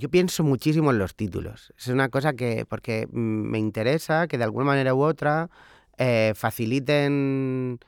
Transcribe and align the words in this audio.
yo 0.00 0.08
pienso 0.08 0.42
muchísimo 0.42 0.90
en 0.90 0.98
los 0.98 1.14
títulos. 1.14 1.72
Es 1.78 1.88
una 1.88 2.08
cosa 2.08 2.32
que, 2.32 2.64
porque 2.66 3.06
me 3.12 3.58
interesa 3.58 4.26
que 4.26 4.38
de 4.38 4.44
alguna 4.44 4.64
manera 4.64 4.94
u 4.94 5.02
otra 5.02 5.50
eh, 5.98 6.32
faciliten 6.34 7.78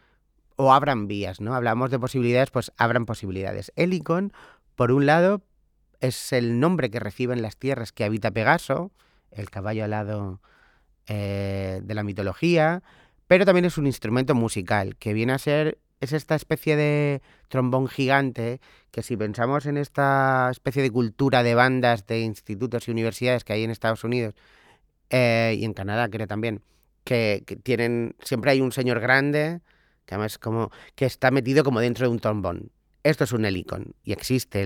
o 0.57 0.73
abran 0.73 1.09
vías, 1.09 1.41
¿no? 1.41 1.55
Hablamos 1.55 1.91
de 1.91 1.99
posibilidades, 1.99 2.51
pues 2.51 2.71
abran 2.77 3.07
posibilidades. 3.07 3.73
Helicon, 3.77 4.33
por 4.77 4.93
un 4.93 5.07
lado, 5.07 5.43
es 6.01 6.33
el 6.33 6.61
nombre 6.61 6.91
que 6.91 7.01
reciben 7.01 7.41
las 7.41 7.57
tierras 7.57 7.93
que 7.93 8.05
habita 8.05 8.31
Pegaso, 8.31 8.93
el 9.31 9.49
caballo 9.49 9.85
alado 9.85 10.43
eh, 11.07 11.81
de 11.83 11.95
la 11.95 12.03
mitología, 12.03 12.83
pero 13.27 13.47
también 13.47 13.65
es 13.65 13.79
un 13.79 13.87
instrumento 13.87 14.35
musical 14.35 14.97
que 14.97 15.15
viene 15.15 15.33
a 15.33 15.39
ser 15.39 15.79
es 16.03 16.13
esta 16.13 16.35
especie 16.35 16.75
de 16.75 17.23
trombón 17.49 17.87
gigante 17.87 18.61
que 18.91 19.05
si 19.05 19.17
pensamos 19.17 19.67
en 19.67 19.77
esta 19.77 20.49
especie 20.51 20.83
de 20.83 20.91
cultura 20.91 21.45
de 21.45 21.55
bandas 21.55 22.07
de 22.09 22.21
institutos 22.21 22.89
y 22.89 22.91
universidades 22.91 23.45
que 23.45 23.53
hay 23.53 23.63
en 23.63 23.71
Estados 23.71 24.03
Unidos 24.03 24.35
eh, 25.11 25.55
y 25.57 25.65
en 25.65 25.75
Canadá 25.75 26.09
creo 26.11 26.27
también, 26.27 26.61
que, 27.05 27.45
tienen, 27.63 28.17
siempre 28.21 28.51
hay 28.51 28.61
un 28.61 28.73
señor 28.73 28.99
grande 28.99 29.61
que 30.05 30.17
además 30.17 30.39
como 30.39 30.73
que 30.97 31.07
está 31.07 31.31
metido 31.31 31.63
como 31.63 31.79
dentro 31.79 32.07
de 32.07 32.13
un 32.13 32.19
trombón. 32.19 32.73
Esto 33.05 33.23
es 33.23 33.33
un 33.33 33.45
helicon 33.45 33.95
y 34.03 34.13
existe, 34.13 34.63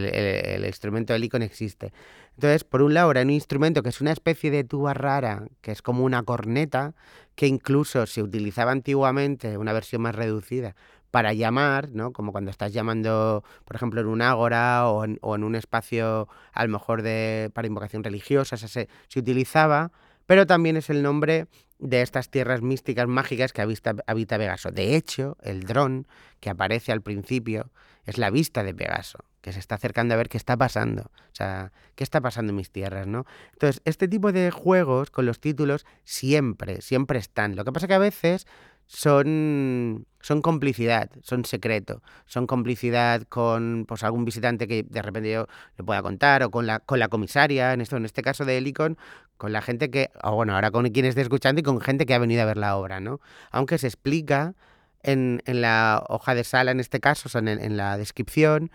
el, 0.55 0.65
instrumento 0.65 1.15
helicon 1.15 1.43
existe. 1.43 1.93
Entonces, 2.35 2.65
por 2.65 2.83
un 2.83 2.95
lado, 2.95 3.11
era 3.11 3.23
un 3.23 3.31
instrumento 3.31 3.83
que 3.83 3.89
es 3.91 4.01
una 4.01 4.13
especie 4.13 4.51
de 4.51 4.65
tuba 4.65 4.93
rara, 4.95 5.47
que 5.63 5.73
es 5.73 5.81
como 5.81 6.05
una 6.05 6.23
corneta, 6.23 6.95
que 7.35 7.47
incluso 7.47 8.07
se 8.07 8.23
utilizaba 8.23 8.73
antiguamente, 8.73 9.57
una 9.57 9.73
versión 9.73 10.03
más 10.03 10.15
reducida, 10.15 10.75
para 11.17 11.33
llamar, 11.33 11.89
¿no? 11.93 12.13
Como 12.13 12.31
cuando 12.31 12.51
estás 12.51 12.75
llamando, 12.75 13.43
por 13.65 13.75
ejemplo, 13.75 14.03
en 14.03 14.07
un 14.07 14.21
ágora 14.21 14.87
o 14.87 15.03
en, 15.03 15.19
un 15.23 15.55
espacio 15.55 16.29
a 16.53 16.63
lo 16.63 16.71
mejor 16.71 17.01
de, 17.01 17.51
para 17.55 17.67
invocación 17.67 18.05
religiosa, 18.05 18.59
se, 18.59 18.69
se 18.69 19.19
utilizaba, 19.19 19.93
pero 20.27 20.47
también 20.47 20.77
es 20.77 20.91
el 20.91 21.03
nombre 21.03 21.47
de 21.79 22.03
estas 22.03 22.29
tierras 22.29 22.61
místicas 22.61 23.09
mágicas 23.09 23.55
que 23.55 23.63
habita, 23.63 23.95
habita 24.07 24.37
Pegaso. 24.37 24.73
De 24.73 24.95
hecho, 24.95 25.39
el 25.41 25.63
dron 25.63 26.07
que 26.39 26.51
aparece 26.51 26.93
al 26.93 27.01
principio 27.01 27.71
es 28.05 28.19
la 28.19 28.29
vista 28.29 28.63
de 28.63 28.75
Pegaso, 28.75 29.21
que 29.41 29.55
se 29.55 29.59
está 29.59 29.77
acercando 29.77 30.13
a 30.13 30.19
ver 30.19 30.29
qué 30.29 30.37
está 30.37 30.59
pasando. 30.59 31.05
O 31.05 31.35
sea, 31.35 31.73
qué 31.95 32.05
está 32.05 32.21
pasando 32.21 32.51
en 32.51 32.57
mis 32.57 32.71
tierras, 32.71 33.07
¿no? 33.07 33.25
Entonces, 33.55 33.81
este 33.87 34.07
tipo 34.07 34.33
de 34.33 34.51
juegos 34.51 35.11
con 35.11 35.25
los 35.25 35.41
títulos 35.41 35.87
siempre, 36.05 36.83
siempre 36.83 37.19
están. 37.19 37.57
Lo 37.57 37.65
que 37.65 37.73
pasa 37.73 37.89
que 37.89 37.95
a 37.95 37.99
veces 37.99 38.47
son, 38.87 40.07
son 40.21 40.43
complicidad, 40.43 41.11
son 41.23 41.45
secreto, 41.45 42.03
son 42.25 42.47
complicidad 42.47 43.23
con 43.29 43.85
pues, 43.87 44.05
algún 44.05 44.25
visitante 44.25 44.69
que 44.69 44.85
de 44.85 45.03
repente 45.03 45.33
yo 45.33 45.47
le 45.77 45.85
pueda 45.85 46.03
contar, 46.03 46.43
o 46.45 46.51
con 46.51 46.67
la, 46.67 46.79
con 46.81 46.99
la 46.99 47.09
comisaria, 47.09 47.73
en, 47.73 47.81
esto, 47.81 47.97
en 47.97 48.05
este 48.05 48.23
caso 48.23 48.45
de 48.45 48.59
Helicon, 48.59 48.97
con 49.37 49.53
la 49.53 49.61
gente 49.61 49.91
que, 49.91 50.11
o 50.23 50.35
bueno, 50.35 50.55
ahora 50.55 50.71
con 50.71 50.89
quien 50.91 51.07
esté 51.07 51.21
escuchando 51.21 51.61
y 51.61 51.65
con 51.65 51.81
gente 51.81 52.07
que 52.07 52.15
ha 52.15 52.19
venido 52.19 52.43
a 52.43 52.47
ver 52.47 52.57
la 52.57 52.77
obra, 52.77 53.01
¿no? 53.01 53.21
Aunque 53.51 53.79
se 53.79 53.89
explica 53.89 54.55
en, 55.03 55.43
en 55.47 55.61
la 55.61 56.05
hoja 56.09 56.35
de 56.35 56.45
sala, 56.45 56.71
en 56.71 56.81
este 56.81 57.01
caso, 57.01 57.29
son 57.29 57.49
en, 57.49 57.63
en 57.63 57.77
la 57.77 57.99
descripción, 57.99 58.71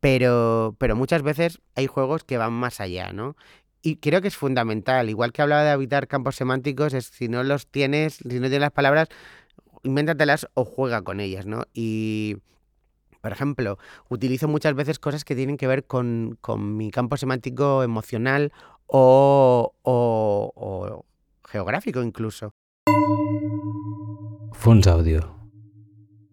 pero, 0.00 0.74
pero 0.78 0.96
muchas 0.96 1.22
veces 1.22 1.60
hay 1.76 1.86
juegos 1.86 2.24
que 2.24 2.36
van 2.36 2.52
más 2.52 2.80
allá, 2.80 3.12
¿no? 3.12 3.36
Y 3.84 3.96
creo 3.96 4.20
que 4.20 4.28
es 4.28 4.36
fundamental, 4.36 5.10
igual 5.10 5.32
que 5.32 5.42
hablaba 5.42 5.64
de 5.64 5.70
habitar 5.70 6.06
campos 6.06 6.36
semánticos, 6.36 6.94
es 6.94 7.06
si 7.06 7.28
no 7.28 7.42
los 7.42 7.66
tienes, 7.66 8.14
si 8.14 8.34
no 8.38 8.42
tienes 8.42 8.60
las 8.60 8.70
palabras, 8.70 9.08
invéntatelas 9.82 10.48
o 10.54 10.64
juega 10.64 11.02
con 11.02 11.20
ellas, 11.20 11.46
¿no? 11.46 11.64
Y, 11.72 12.36
por 13.20 13.32
ejemplo, 13.32 13.78
utilizo 14.08 14.48
muchas 14.48 14.74
veces 14.74 14.98
cosas 14.98 15.24
que 15.24 15.36
tienen 15.36 15.56
que 15.56 15.66
ver 15.66 15.84
con, 15.84 16.38
mi 16.58 16.90
campo 16.90 17.16
semántico 17.16 17.82
emocional 17.82 18.52
o, 18.86 19.74
o, 19.82 21.04
geográfico 21.44 22.02
incluso. 22.02 22.52
Fons 24.52 24.86
audio. 24.86 25.36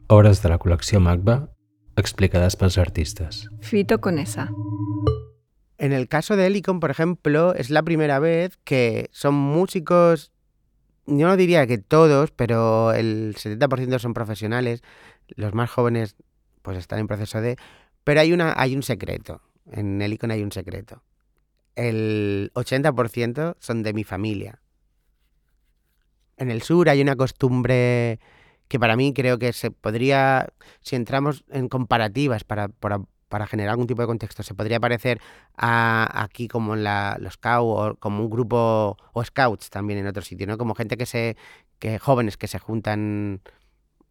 Obras 0.07 0.41
de 0.41 0.49
la 0.49 0.57
colección 0.57 1.03
Magba 1.03 1.49
explicadas 1.95 2.57
los 2.59 2.77
artistas. 2.77 3.49
Fito 3.59 4.01
con 4.01 4.17
esa. 4.17 4.51
En 5.77 5.93
el 5.93 6.07
caso 6.07 6.35
de 6.35 6.47
Helicon, 6.47 6.79
por 6.79 6.91
ejemplo, 6.91 7.53
es 7.53 7.69
la 7.69 7.83
primera 7.83 8.19
vez 8.19 8.57
que 8.63 9.09
son 9.11 9.35
músicos 9.35 10.31
yo 11.17 11.27
no 11.27 11.37
diría 11.37 11.65
que 11.67 11.77
todos, 11.77 12.31
pero 12.31 12.93
el 12.93 13.35
70% 13.35 13.99
son 13.99 14.13
profesionales. 14.13 14.83
Los 15.27 15.53
más 15.53 15.69
jóvenes 15.69 16.15
pues 16.61 16.77
están 16.77 16.99
en 16.99 17.07
proceso 17.07 17.41
de... 17.41 17.57
Pero 18.03 18.21
hay, 18.21 18.33
una, 18.33 18.53
hay 18.55 18.75
un 18.75 18.83
secreto. 18.83 19.41
En 19.71 20.01
el 20.01 20.17
hay 20.29 20.43
un 20.43 20.51
secreto. 20.51 21.03
El 21.75 22.51
80% 22.55 23.55
son 23.59 23.83
de 23.83 23.93
mi 23.93 24.03
familia. 24.03 24.59
En 26.37 26.51
el 26.51 26.61
sur 26.61 26.89
hay 26.89 27.01
una 27.01 27.15
costumbre 27.15 28.19
que 28.67 28.79
para 28.79 28.95
mí 28.95 29.13
creo 29.13 29.39
que 29.39 29.51
se 29.51 29.71
podría, 29.71 30.53
si 30.81 30.95
entramos 30.95 31.43
en 31.49 31.67
comparativas 31.67 32.43
para, 32.43 32.69
para, 32.69 33.01
para 33.29 33.47
generar 33.47 33.71
algún 33.71 33.87
tipo 33.87 34.01
de 34.01 34.07
contexto. 34.07 34.43
Se 34.43 34.53
podría 34.53 34.79
parecer 34.79 35.21
a, 35.55 36.23
aquí 36.23 36.47
como 36.47 36.73
en 36.73 36.83
la, 36.83 37.17
los 37.19 37.33
scouts 37.33 37.93
o 37.93 37.95
como 37.95 38.23
un 38.23 38.29
grupo, 38.29 38.97
o 39.13 39.23
scouts 39.23 39.69
también 39.69 39.99
en 39.99 40.07
otro 40.07 40.21
sitio, 40.21 40.47
¿no? 40.47 40.57
Como 40.57 40.75
gente 40.75 40.97
que 40.97 41.05
se, 41.05 41.37
que 41.79 41.99
jóvenes 41.99 42.37
que 42.37 42.47
se 42.47 42.59
juntan 42.59 43.41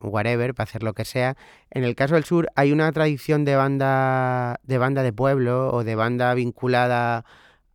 whatever, 0.00 0.54
para 0.54 0.68
hacer 0.68 0.82
lo 0.82 0.94
que 0.94 1.04
sea. 1.04 1.36
En 1.70 1.84
el 1.84 1.94
caso 1.94 2.14
del 2.14 2.24
sur 2.24 2.48
hay 2.54 2.72
una 2.72 2.90
tradición 2.92 3.44
de 3.44 3.56
banda, 3.56 4.60
de 4.62 4.78
banda 4.78 5.02
de 5.02 5.12
pueblo 5.12 5.72
o 5.72 5.84
de 5.84 5.94
banda 5.94 6.32
vinculada 6.34 7.24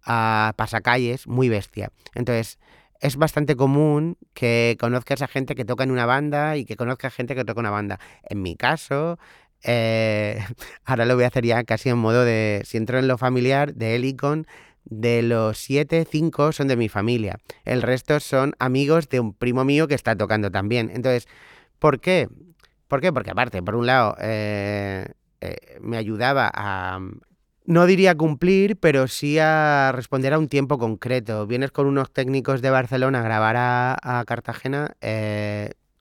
a 0.06 0.54
pasacalles 0.56 1.28
muy 1.28 1.50
bestia. 1.50 1.92
Entonces, 2.16 2.60
es 3.00 3.18
bastante 3.18 3.58
común 3.58 4.18
que 4.34 4.78
conozcas 4.80 5.22
a 5.22 5.28
gente 5.28 5.56
que 5.56 5.66
toca 5.66 5.84
en 5.84 5.92
una 5.92 6.06
banda 6.06 6.56
y 6.56 6.64
que 6.64 6.78
conozca 6.78 7.08
a 7.08 7.12
gente 7.12 7.36
que 7.36 7.44
toca 7.44 7.60
una 7.60 7.70
banda. 7.70 8.00
En 8.24 8.42
mi 8.42 8.56
caso, 8.56 9.20
eh, 9.64 10.40
ahora 10.86 11.06
lo 11.06 11.16
voy 11.16 11.24
a 11.24 11.28
hacer 11.28 11.46
ya 11.46 11.64
casi 11.64 11.90
en 11.90 11.98
modo 11.98 12.24
de, 12.24 12.62
si 12.66 12.78
entro 12.78 13.00
en 13.00 13.08
lo 13.08 13.18
familiar, 13.18 13.74
de 13.74 13.96
Helicon, 13.96 14.46
de 14.86 15.22
los 15.22 15.58
siete, 15.58 16.06
cinco 16.10 16.52
son 16.52 16.68
de 16.68 16.76
mi 16.76 16.90
familia. 16.90 17.40
El 17.66 17.82
resto 17.82 18.20
son 18.20 18.54
amigos 18.60 19.10
de 19.10 19.20
un 19.20 19.34
primo 19.34 19.64
mío 19.64 19.88
que 19.88 19.96
está 19.96 20.16
tocando 20.16 20.52
también. 20.52 20.92
Entonces, 20.94 21.28
¿por 21.80 22.00
qué? 22.00 22.28
¿Por 22.88 23.02
qué? 23.02 23.12
Porque 23.14 23.32
aparte, 23.32 23.64
por 23.64 23.76
un 23.76 23.88
lado, 23.88 24.16
eh, 24.20 25.06
eh, 25.42 25.80
me 25.82 25.98
ayudaba 25.98 26.52
a, 26.54 27.00
no 27.66 27.86
diría 27.86 28.16
cumplir, 28.16 28.78
pero 28.78 29.08
sí 29.08 29.40
a 29.40 29.92
responder 29.94 30.34
a 30.34 30.40
un 30.40 30.50
tiempo 30.50 30.78
concreto. 30.78 31.48
Vienes 31.48 31.72
con 31.72 31.88
unos 31.88 32.12
técnicos 32.12 32.62
de 32.62 32.70
Barcelona 32.70 33.22
a 33.22 33.24
grabar 33.24 33.56
a, 33.58 34.24
Cartagena, 34.28 34.96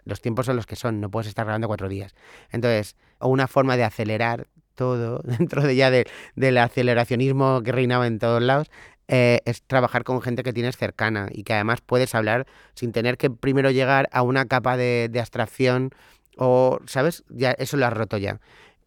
los 0.04 0.20
tiempos 0.20 0.46
son 0.46 0.56
los 0.56 0.66
que 0.66 0.76
son, 0.76 1.00
no 1.00 1.10
puedes 1.10 1.28
estar 1.28 1.44
grabando 1.44 1.68
cuatro 1.68 1.88
días. 1.88 2.14
Entonces, 2.50 2.96
una 3.20 3.46
forma 3.46 3.76
de 3.76 3.84
acelerar 3.84 4.48
todo 4.74 5.20
dentro 5.24 5.62
de 5.62 5.76
ya 5.76 5.90
del 5.90 6.58
aceleracionismo 6.58 7.62
que 7.62 7.72
reinaba 7.72 8.06
en 8.06 8.18
todos 8.18 8.42
lados, 8.42 8.70
eh, 9.08 9.40
es 9.44 9.62
trabajar 9.62 10.04
con 10.04 10.22
gente 10.22 10.42
que 10.42 10.52
tienes 10.52 10.76
cercana 10.76 11.28
y 11.30 11.42
que 11.42 11.54
además 11.54 11.80
puedes 11.80 12.14
hablar 12.14 12.46
sin 12.74 12.92
tener 12.92 13.18
que 13.18 13.30
primero 13.30 13.70
llegar 13.70 14.08
a 14.12 14.22
una 14.22 14.46
capa 14.46 14.76
de, 14.76 15.10
abstracción 15.18 15.90
o, 16.36 16.78
¿sabes? 16.86 17.24
Ya 17.28 17.50
eso 17.52 17.76
lo 17.76 17.86
has 17.86 17.92
roto 17.92 18.16
ya. 18.16 18.40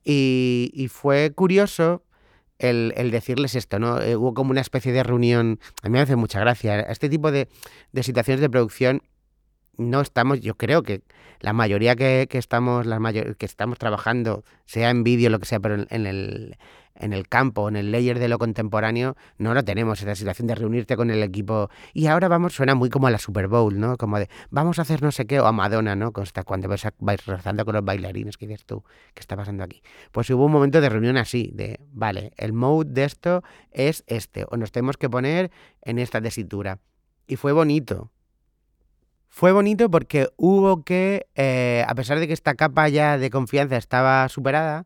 Y, 0.03 0.88
fue 0.92 1.32
curioso 1.34 2.03
el, 2.59 2.94
decirles 3.12 3.56
esto, 3.56 3.80
¿no? 3.80 4.02
Eh, 4.02 4.16
hubo 4.16 4.34
como 4.34 4.52
una 4.52 4.62
especie 4.62 4.94
de 4.94 5.03
reunión, 5.03 5.59
a 5.84 5.90
mí 5.90 5.94
me 5.94 6.00
hace 6.00 6.16
mucha 6.16 6.40
gracia, 6.40 6.80
este 6.80 7.09
tipo 7.09 7.32
de, 7.32 7.47
de 7.92 8.03
situaciones 8.03 8.42
de 8.42 8.50
producción 8.50 9.03
no 9.78 10.02
estamos, 10.02 10.41
yo 10.41 10.56
creo 10.56 10.84
que 10.84 11.02
la 11.40 11.53
mayoría 11.53 11.96
que, 11.96 12.28
estamos, 12.31 12.86
la 12.86 13.00
mayor, 13.00 13.36
que 13.38 13.46
estamos 13.46 13.78
trabajando, 13.78 14.44
sea 14.66 14.90
en 14.90 15.03
vídeo, 15.03 15.30
lo 15.30 15.40
que 15.40 15.46
sea, 15.46 15.59
pero 15.59 15.86
en, 15.90 16.06
el, 16.06 16.58
en 16.96 17.13
el 17.13 17.28
campo, 17.28 17.68
en 17.69 17.75
el 17.75 17.91
layer 17.91 18.19
de 18.19 18.28
lo 18.28 18.40
contemporáneo, 18.40 19.16
no 19.38 19.53
lo 19.53 19.64
tenemos, 19.64 20.02
esa 20.02 20.16
situación 20.16 20.47
de 20.47 20.55
reunirte 20.55 20.96
con 20.96 21.11
el 21.11 21.22
equipo. 21.22 21.70
Y 21.94 22.08
ahora 22.08 22.28
vamos, 22.28 22.53
suena 22.53 22.73
muy 22.73 22.90
como 22.90 23.08
a 23.08 23.11
la 23.11 23.20
Super 23.20 23.47
Bowl, 23.47 23.79
¿no? 23.79 23.97
Como 23.97 24.17
de, 24.17 24.29
vamos 24.49 24.79
a 24.79 24.84
hacer 24.84 25.03
no 25.03 25.11
sé 25.11 25.26
qué, 25.26 25.40
o 25.40 25.46
a 25.46 25.52
Madonna, 25.52 25.96
¿no? 25.96 26.11
Cuando 26.11 26.67
vais, 26.67 26.84
vais 26.99 27.26
rezando 27.26 27.66
con 27.66 27.76
los 27.76 27.84
bailarines, 27.84 28.38
que 28.38 28.47
dices 28.47 28.66
tú, 28.66 28.84
¿qué 29.14 29.20
está 29.20 29.35
pasando 29.35 29.64
aquí? 29.64 29.82
Pues 30.11 30.29
hubo 30.29 30.46
un 30.46 30.52
momento 30.52 30.82
de 30.82 30.90
reunión 30.90 31.17
así, 31.17 31.52
de, 31.53 31.79
vale, 31.91 32.32
el 32.38 32.53
mode 32.53 32.91
de 32.91 33.03
esto 33.03 33.44
es 33.72 34.03
este, 34.08 34.46
o 34.49 34.58
nos 34.58 34.72
tenemos 34.72 34.97
que 34.97 35.09
poner 35.09 35.52
en 35.82 35.99
esta 35.99 36.22
tesitura. 36.22 36.79
Y 37.28 37.38
fue 37.38 37.52
bonito, 37.52 38.11
fue 39.35 39.52
bonito 39.52 39.91
porque 39.91 40.29
hubo 40.37 40.85
que, 40.85 41.28
eh, 41.35 41.84
a 41.90 41.93
pesar 41.93 42.22
de 42.22 42.28
que 42.28 42.32
esta 42.32 42.55
capa 42.55 42.87
ya 42.87 43.17
de 43.17 43.29
confianza 43.29 43.76
estaba 43.76 44.29
superada, 44.29 44.85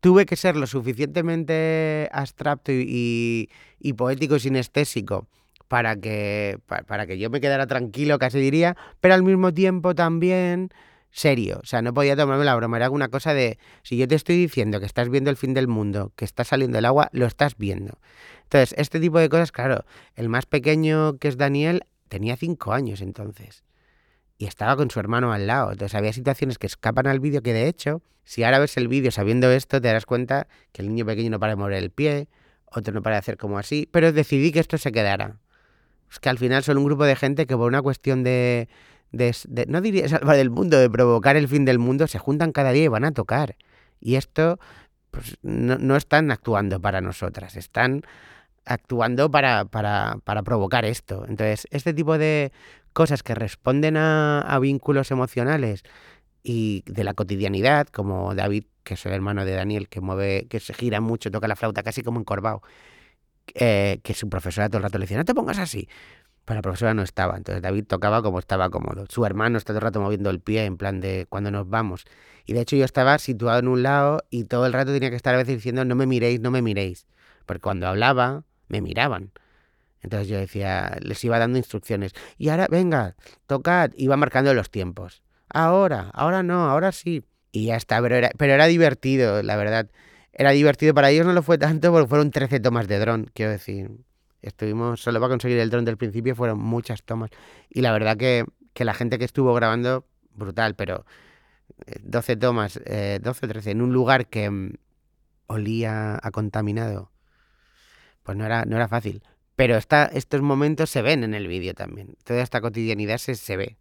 tuve 0.00 0.26
que 0.26 0.34
ser 0.34 0.56
lo 0.56 0.66
suficientemente 0.66 2.08
abstracto 2.10 2.72
y, 2.72 3.48
poético 3.96 4.34
y 4.34 4.40
sinestésico 4.40 5.28
para 5.68 5.94
que, 5.94 6.58
para, 6.66 7.06
que 7.06 7.16
yo 7.16 7.30
me 7.30 7.40
quedara 7.40 7.68
tranquilo, 7.68 8.18
casi 8.18 8.40
diría, 8.40 8.76
pero 8.98 9.14
al 9.14 9.22
mismo 9.22 9.54
tiempo 9.54 9.94
también 9.94 10.70
serio. 11.12 11.60
O 11.62 11.66
sea, 11.66 11.80
no 11.80 11.94
podía 11.94 12.16
tomarme 12.16 12.44
la 12.44 12.56
broma. 12.56 12.78
Era 12.78 12.90
una 12.90 13.06
cosa 13.06 13.34
de, 13.34 13.56
si 13.84 13.96
yo 13.98 14.08
te 14.08 14.16
estoy 14.16 14.36
diciendo 14.36 14.80
que 14.80 14.86
estás 14.86 15.08
viendo 15.08 15.30
el 15.30 15.36
fin 15.36 15.54
del 15.54 15.68
mundo, 15.68 16.10
que 16.16 16.24
está 16.24 16.42
saliendo 16.42 16.76
el 16.76 16.86
agua, 16.86 17.08
lo 17.12 17.26
estás 17.26 17.56
viendo. 17.56 18.00
Entonces, 18.42 18.74
este 18.76 18.98
tipo 18.98 19.20
de 19.20 19.28
cosas, 19.28 19.52
claro, 19.52 19.84
el 20.16 20.28
más 20.28 20.46
pequeño 20.46 21.18
que 21.18 21.28
es 21.28 21.36
Daniel 21.36 21.84
tenía 22.12 22.36
cinco 22.36 22.74
años 22.74 23.00
entonces. 23.00 23.64
Y 24.36 24.44
estaba 24.44 24.76
con 24.76 24.90
su 24.90 25.00
hermano 25.00 25.32
al 25.32 25.46
lado. 25.46 25.72
Entonces 25.72 25.94
había 25.94 26.12
situaciones 26.12 26.58
que 26.58 26.66
escapan 26.66 27.06
al 27.06 27.20
vídeo 27.20 27.40
que 27.42 27.54
de 27.54 27.68
hecho, 27.68 28.02
si 28.22 28.44
ahora 28.44 28.58
ves 28.58 28.76
el 28.76 28.86
vídeo 28.86 29.10
sabiendo 29.10 29.50
esto, 29.50 29.80
te 29.80 29.88
darás 29.88 30.04
cuenta 30.04 30.46
que 30.72 30.82
el 30.82 30.88
niño 30.88 31.06
pequeño 31.06 31.30
no 31.30 31.40
para 31.40 31.52
de 31.52 31.56
mover 31.56 31.72
el 31.82 31.90
pie, 31.90 32.28
otro 32.66 32.92
no 32.92 33.02
para 33.02 33.16
de 33.16 33.20
hacer 33.20 33.38
como 33.38 33.58
así, 33.58 33.88
pero 33.90 34.12
decidí 34.12 34.52
que 34.52 34.60
esto 34.60 34.76
se 34.76 34.92
quedara. 34.92 35.38
Es 36.10 36.18
que 36.18 36.28
al 36.28 36.36
final 36.36 36.62
son 36.62 36.76
un 36.76 36.84
grupo 36.84 37.04
de 37.04 37.16
gente 37.16 37.46
que 37.46 37.56
por 37.56 37.66
una 37.66 37.80
cuestión 37.80 38.22
de, 38.22 38.68
no 39.66 39.80
diría 39.80 40.06
salvar 40.06 40.36
el 40.36 40.50
mundo, 40.50 40.78
de 40.78 40.90
provocar 40.90 41.36
el 41.36 41.48
fin 41.48 41.64
del 41.64 41.78
mundo, 41.78 42.06
se 42.08 42.18
juntan 42.18 42.52
cada 42.52 42.72
día 42.72 42.84
y 42.84 42.88
van 42.88 43.04
a 43.04 43.12
tocar. 43.12 43.56
Y 44.00 44.16
esto 44.16 44.58
pues, 45.10 45.38
no, 45.40 45.96
están 45.96 46.30
actuando 46.30 46.78
para 46.78 47.00
nosotras, 47.00 47.56
están 47.56 48.02
actuando 48.64 49.30
para, 49.30 49.64
para, 49.64 50.18
para, 50.24 50.42
provocar 50.42 50.84
esto. 50.84 51.24
Entonces, 51.28 51.66
este 51.70 51.94
tipo 51.94 52.18
de 52.18 52.52
cosas 52.92 53.22
que 53.22 53.34
responden 53.34 53.96
a, 53.96 54.58
vínculos 54.60 55.10
emocionales 55.10 55.82
y 56.42 56.82
de 56.86 57.04
la 57.04 57.14
cotidianidad, 57.14 57.88
como 57.88 58.34
David, 58.34 58.64
que 58.84 58.94
es 58.94 59.06
el 59.06 59.12
hermano 59.12 59.44
de 59.44 59.52
Daniel, 59.52 59.88
que 59.88 60.00
mueve, 60.00 60.46
que 60.48 60.60
se 60.60 60.74
gira 60.74 61.00
mucho, 61.00 61.30
toca 61.30 61.48
la 61.48 61.56
flauta 61.56 61.82
casi 61.82 62.02
como 62.02 62.20
encorvado, 62.20 62.62
eh, 63.54 64.00
que 64.02 64.14
su 64.14 64.28
profesora 64.28 64.68
todo 64.68 64.78
el 64.78 64.84
rato 64.84 64.98
le 64.98 65.04
decía, 65.04 65.18
no 65.18 65.24
te 65.24 65.34
pongas 65.34 65.58
así. 65.58 65.88
Pero 66.44 66.58
la 66.58 66.62
profesora 66.62 66.92
no 66.92 67.02
estaba, 67.02 67.36
entonces 67.36 67.62
David 67.62 67.84
tocaba 67.86 68.20
como 68.20 68.40
estaba 68.40 68.68
cómodo. 68.68 69.06
Su 69.08 69.24
hermano 69.24 69.58
está 69.58 69.72
todo 69.72 69.78
el 69.78 69.82
rato 69.82 70.00
moviendo 70.00 70.28
el 70.30 70.40
pie 70.40 70.64
en 70.64 70.76
plan 70.76 71.00
de 71.00 71.26
cuando 71.28 71.52
nos 71.52 71.68
vamos. 71.68 72.04
Y 72.46 72.52
de 72.54 72.62
hecho 72.62 72.74
yo 72.74 72.84
estaba 72.84 73.16
situado 73.18 73.60
en 73.60 73.68
un 73.68 73.84
lado 73.84 74.24
y 74.28 74.44
todo 74.44 74.66
el 74.66 74.72
rato 74.72 74.92
tenía 74.92 75.10
que 75.10 75.16
estar 75.16 75.34
a 75.34 75.38
veces 75.38 75.54
diciendo 75.54 75.84
no 75.84 75.94
me 75.94 76.06
miréis, 76.06 76.40
no 76.40 76.50
me 76.50 76.60
miréis. 76.60 77.06
Porque 77.46 77.60
cuando 77.60 77.86
hablaba 77.86 78.44
me 78.72 78.80
miraban. 78.80 79.30
Entonces 80.00 80.26
yo 80.26 80.38
decía, 80.38 80.96
les 81.00 81.22
iba 81.24 81.38
dando 81.38 81.58
instrucciones. 81.58 82.12
Y 82.36 82.48
ahora, 82.48 82.66
venga, 82.68 83.14
tocad. 83.46 83.92
Iba 83.96 84.16
marcando 84.16 84.52
los 84.52 84.70
tiempos. 84.70 85.22
Ahora, 85.48 86.10
ahora 86.12 86.42
no, 86.42 86.68
ahora 86.68 86.90
sí. 86.90 87.24
Y 87.52 87.66
ya 87.66 87.76
está, 87.76 88.02
pero 88.02 88.16
era, 88.16 88.30
pero 88.36 88.54
era 88.54 88.66
divertido, 88.66 89.42
la 89.42 89.54
verdad. 89.56 89.88
Era 90.32 90.50
divertido. 90.50 90.94
Para 90.94 91.10
ellos 91.10 91.24
no 91.26 91.32
lo 91.32 91.42
fue 91.42 91.58
tanto 91.58 91.92
porque 91.92 92.08
fueron 92.08 92.32
13 92.32 92.58
tomas 92.58 92.88
de 92.88 92.98
dron, 92.98 93.30
quiero 93.32 93.52
decir. 93.52 93.90
Estuvimos, 94.40 95.00
solo 95.00 95.20
para 95.20 95.30
conseguir 95.30 95.58
el 95.58 95.70
dron 95.70 95.84
del 95.84 95.96
principio 95.96 96.34
fueron 96.34 96.58
muchas 96.58 97.04
tomas. 97.04 97.30
Y 97.70 97.82
la 97.82 97.92
verdad 97.92 98.16
que, 98.16 98.44
que 98.72 98.84
la 98.84 98.94
gente 98.94 99.18
que 99.18 99.24
estuvo 99.24 99.54
grabando, 99.54 100.04
brutal, 100.34 100.74
pero 100.74 101.04
12 102.02 102.32
eh, 102.32 102.36
tomas, 102.36 102.80
eh, 102.86 103.20
12 103.22 103.46
o 103.46 103.48
13, 103.48 103.70
en 103.70 103.82
un 103.82 103.92
lugar 103.92 104.26
que 104.26 104.50
mm, 104.50 104.72
olía 105.46 106.18
a 106.20 106.30
contaminado, 106.32 107.11
pues 108.22 108.36
no 108.36 108.44
era, 108.44 108.64
no 108.64 108.76
era 108.76 108.88
fácil. 108.88 109.22
Pero 109.56 109.76
estos 109.76 110.42
momentos 110.42 110.90
se 110.90 111.02
ven 111.02 111.24
en 111.24 111.34
el 111.34 111.46
vídeo 111.46 111.74
también. 111.74 112.16
Toda 112.24 112.42
esta 112.42 112.60
cotidianidad 112.60 113.18
se, 113.18 113.34
se 113.34 113.56
ve, 113.56 113.76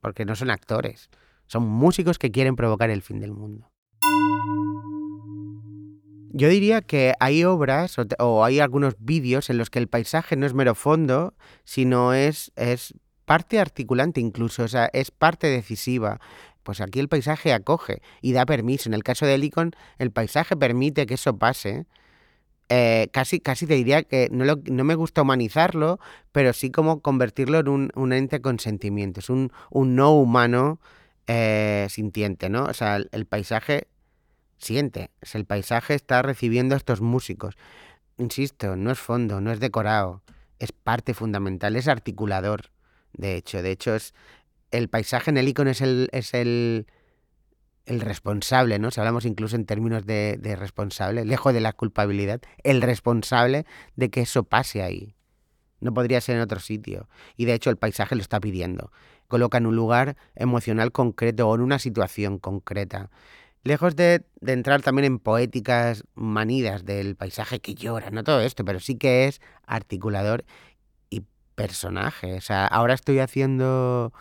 porque 0.00 0.24
no 0.24 0.34
son 0.34 0.50
actores, 0.50 1.10
son 1.46 1.64
músicos 1.68 2.18
que 2.18 2.30
quieren 2.30 2.56
provocar 2.56 2.90
el 2.90 3.02
fin 3.02 3.20
del 3.20 3.32
mundo. 3.32 3.72
Yo 6.34 6.48
diría 6.48 6.80
que 6.80 7.12
hay 7.20 7.44
obras 7.44 7.96
o, 8.18 8.44
hay 8.44 8.58
algunos 8.58 8.94
vídeos 8.98 9.50
en 9.50 9.58
los 9.58 9.68
que 9.68 9.78
el 9.78 9.88
paisaje 9.88 10.34
no 10.34 10.46
es 10.46 10.54
mero 10.54 10.74
fondo, 10.74 11.34
sino 11.64 12.14
es, 12.14 12.52
es 12.56 12.94
parte 13.26 13.60
articulante 13.60 14.20
incluso, 14.20 14.62
o 14.62 14.68
sea, 14.68 14.88
es 14.94 15.10
parte 15.10 15.48
decisiva. 15.48 16.20
Pues 16.62 16.80
aquí 16.80 17.00
el 17.00 17.08
paisaje 17.08 17.52
acoge 17.52 18.00
y 18.22 18.32
da 18.32 18.46
permiso. 18.46 18.88
En 18.88 18.94
el 18.94 19.02
caso 19.02 19.26
de 19.26 19.34
Helicon, 19.34 19.72
el 19.98 20.10
paisaje 20.10 20.56
permite 20.56 21.04
que 21.04 21.14
eso 21.14 21.36
pase. 21.36 21.86
Eh, 22.68 23.08
casi, 23.12 23.40
casi 23.40 23.66
te 23.66 23.74
diría 23.74 24.02
que 24.02 24.28
no, 24.32 24.44
no, 24.44 24.84
me 24.84 24.94
gusta 24.94 25.22
humanizarlo, 25.22 26.00
pero 26.32 26.52
sí 26.52 26.70
como 26.70 27.00
convertirlo 27.00 27.58
en 27.58 27.68
un, 27.68 27.90
un 27.94 28.12
ente 28.12 28.40
con 28.40 28.58
sentimientos, 28.58 29.28
un, 29.28 29.52
un 29.70 29.94
no 29.94 30.12
humano 30.12 30.80
eh, 31.26 31.86
sintiente, 31.90 32.48
¿no? 32.48 32.64
O 32.64 32.74
sea, 32.74 32.96
el 32.96 33.26
paisaje 33.26 33.88
siente. 34.58 35.10
Es 35.20 35.34
el 35.34 35.44
paisaje 35.44 35.94
está 35.94 36.22
recibiendo 36.22 36.74
a 36.74 36.78
estos 36.78 37.00
músicos. 37.00 37.56
Insisto, 38.18 38.76
no 38.76 38.90
es 38.90 38.98
fondo, 38.98 39.40
no 39.40 39.52
es 39.52 39.60
decorado, 39.60 40.22
es 40.58 40.72
parte 40.72 41.14
fundamental, 41.14 41.76
es 41.76 41.88
articulador. 41.88 42.70
De 43.12 43.36
hecho, 43.36 43.62
de 43.62 43.72
hecho 43.72 43.94
es 43.94 44.14
el 44.70 44.88
paisaje 44.88 45.30
en 45.30 45.36
el 45.36 45.48
icono 45.48 45.70
es 45.70 45.80
el 45.80 46.08
es 46.12 46.34
el, 46.34 46.86
el 47.86 48.00
responsable, 48.00 48.78
¿no? 48.78 48.90
Si 48.90 49.00
hablamos 49.00 49.24
incluso 49.24 49.56
en 49.56 49.66
términos 49.66 50.06
de, 50.06 50.38
de 50.40 50.56
responsable, 50.56 51.24
lejos 51.24 51.52
de 51.52 51.60
la 51.60 51.72
culpabilidad, 51.72 52.40
el 52.62 52.82
responsable 52.82 53.66
de 53.96 54.10
que 54.10 54.20
eso 54.22 54.44
pase 54.44 54.82
ahí. 54.82 55.14
No 55.80 55.92
podría 55.92 56.20
ser 56.20 56.36
en 56.36 56.42
otro 56.42 56.60
sitio. 56.60 57.08
Y 57.36 57.44
de 57.44 57.54
hecho 57.54 57.68
el 57.68 57.76
paisaje 57.76 58.14
lo 58.14 58.22
está 58.22 58.38
pidiendo. 58.38 58.92
Coloca 59.26 59.58
en 59.58 59.66
un 59.66 59.74
lugar 59.74 60.16
emocional 60.36 60.92
concreto 60.92 61.48
o 61.48 61.54
en 61.54 61.60
una 61.60 61.80
situación 61.80 62.38
concreta. 62.38 63.10
Lejos 63.64 63.94
de, 63.94 64.24
entrar 64.44 64.82
también 64.82 65.04
en 65.04 65.18
poéticas 65.20 66.04
manidas 66.14 66.84
del 66.84 67.14
paisaje 67.14 67.60
que 67.60 67.74
llora, 67.74 68.10
no 68.10 68.24
todo 68.24 68.40
esto, 68.40 68.64
pero 68.64 68.80
sí 68.80 68.96
que 68.96 69.26
es 69.26 69.40
articulador 69.66 70.44
y 71.10 71.22
personaje. 71.54 72.34
O 72.34 72.40
sea, 72.40 72.66
ahora 72.66 72.94
estoy 72.94 73.20
haciendo 73.20 74.12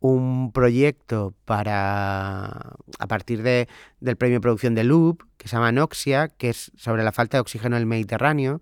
un 0.00 0.52
proyecto 0.52 1.34
para, 1.44 2.74
a 2.98 3.06
partir 3.08 3.42
de, 3.42 3.68
del 4.00 4.16
premio 4.16 4.40
producción 4.40 4.74
de 4.74 4.84
Loop, 4.84 5.22
que 5.36 5.48
se 5.48 5.56
llama 5.56 5.72
Noxia, 5.72 6.28
que 6.28 6.50
es 6.50 6.72
sobre 6.76 7.04
la 7.04 7.12
falta 7.12 7.36
de 7.36 7.40
oxígeno 7.40 7.76
en 7.76 7.82
el 7.82 7.86
Mediterráneo. 7.86 8.60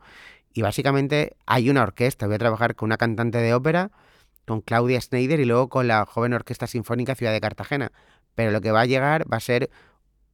Y 0.53 0.63
básicamente 0.63 1.37
hay 1.47 1.71
una 1.71 1.83
orquesta. 1.83 2.27
Voy 2.27 2.37
a 2.37 2.39
trabajar 2.39 2.77
con 2.77 2.87
una 2.87 2.97
cantante 2.97 3.39
de 3.39 3.55
ópera, 3.55 3.91
con 4.47 4.61
Claudia 4.61 5.01
Schneider 5.01 5.41
y 5.41 5.45
luego 5.45 5.69
con 5.69 5.89
la 5.89 6.05
joven 6.07 6.33
Orquesta 6.33 6.67
Sinfónica 6.67 7.15
Ciudad 7.15 7.33
de 7.33 7.41
Cartagena. 7.41 7.93
Pero 8.35 8.51
lo 8.51 8.61
que 8.61 8.71
va 8.71 8.83
a 8.83 8.87
llegar 8.87 9.31
va 9.31 9.39
a 9.39 9.41
ser 9.41 9.71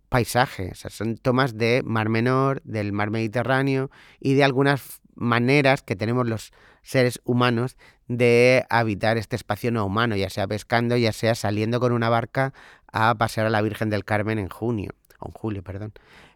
paisaje, 0.09 0.75
son 0.75 1.17
tomas 1.17 1.57
de 1.57 1.83
Mar 1.85 2.09
Menor, 2.09 2.61
del 2.65 2.93
Mar 2.93 3.11
Mediterráneo 3.11 3.91
y 4.19 4.35
de 4.35 4.43
algunas 4.43 5.01
maneras 5.15 5.83
que 5.83 5.95
tenemos 5.95 6.29
los 6.29 6.53
seres 6.83 7.21
humanos 7.25 7.77
de 8.11 8.67
habitar 8.71 9.19
este 9.19 9.37
espacio 9.37 9.71
no 9.71 9.85
humano, 9.87 10.17
ya 10.17 10.31
sea 10.31 10.47
pescando, 10.47 10.97
ya 10.97 11.13
sea 11.13 11.35
saliendo 11.35 11.81
con 11.81 11.93
una 11.93 12.09
barca 12.09 12.53
a 12.93 13.15
pasear 13.17 13.47
a 13.47 13.51
la 13.51 13.63
Virgen 13.63 13.91
del 13.91 14.05
Carmen 14.05 14.39
en 14.39 14.49
junio, 14.49 14.91
o 15.19 15.29
en 15.29 15.33
julio, 15.33 15.63
perdón. 15.63 15.93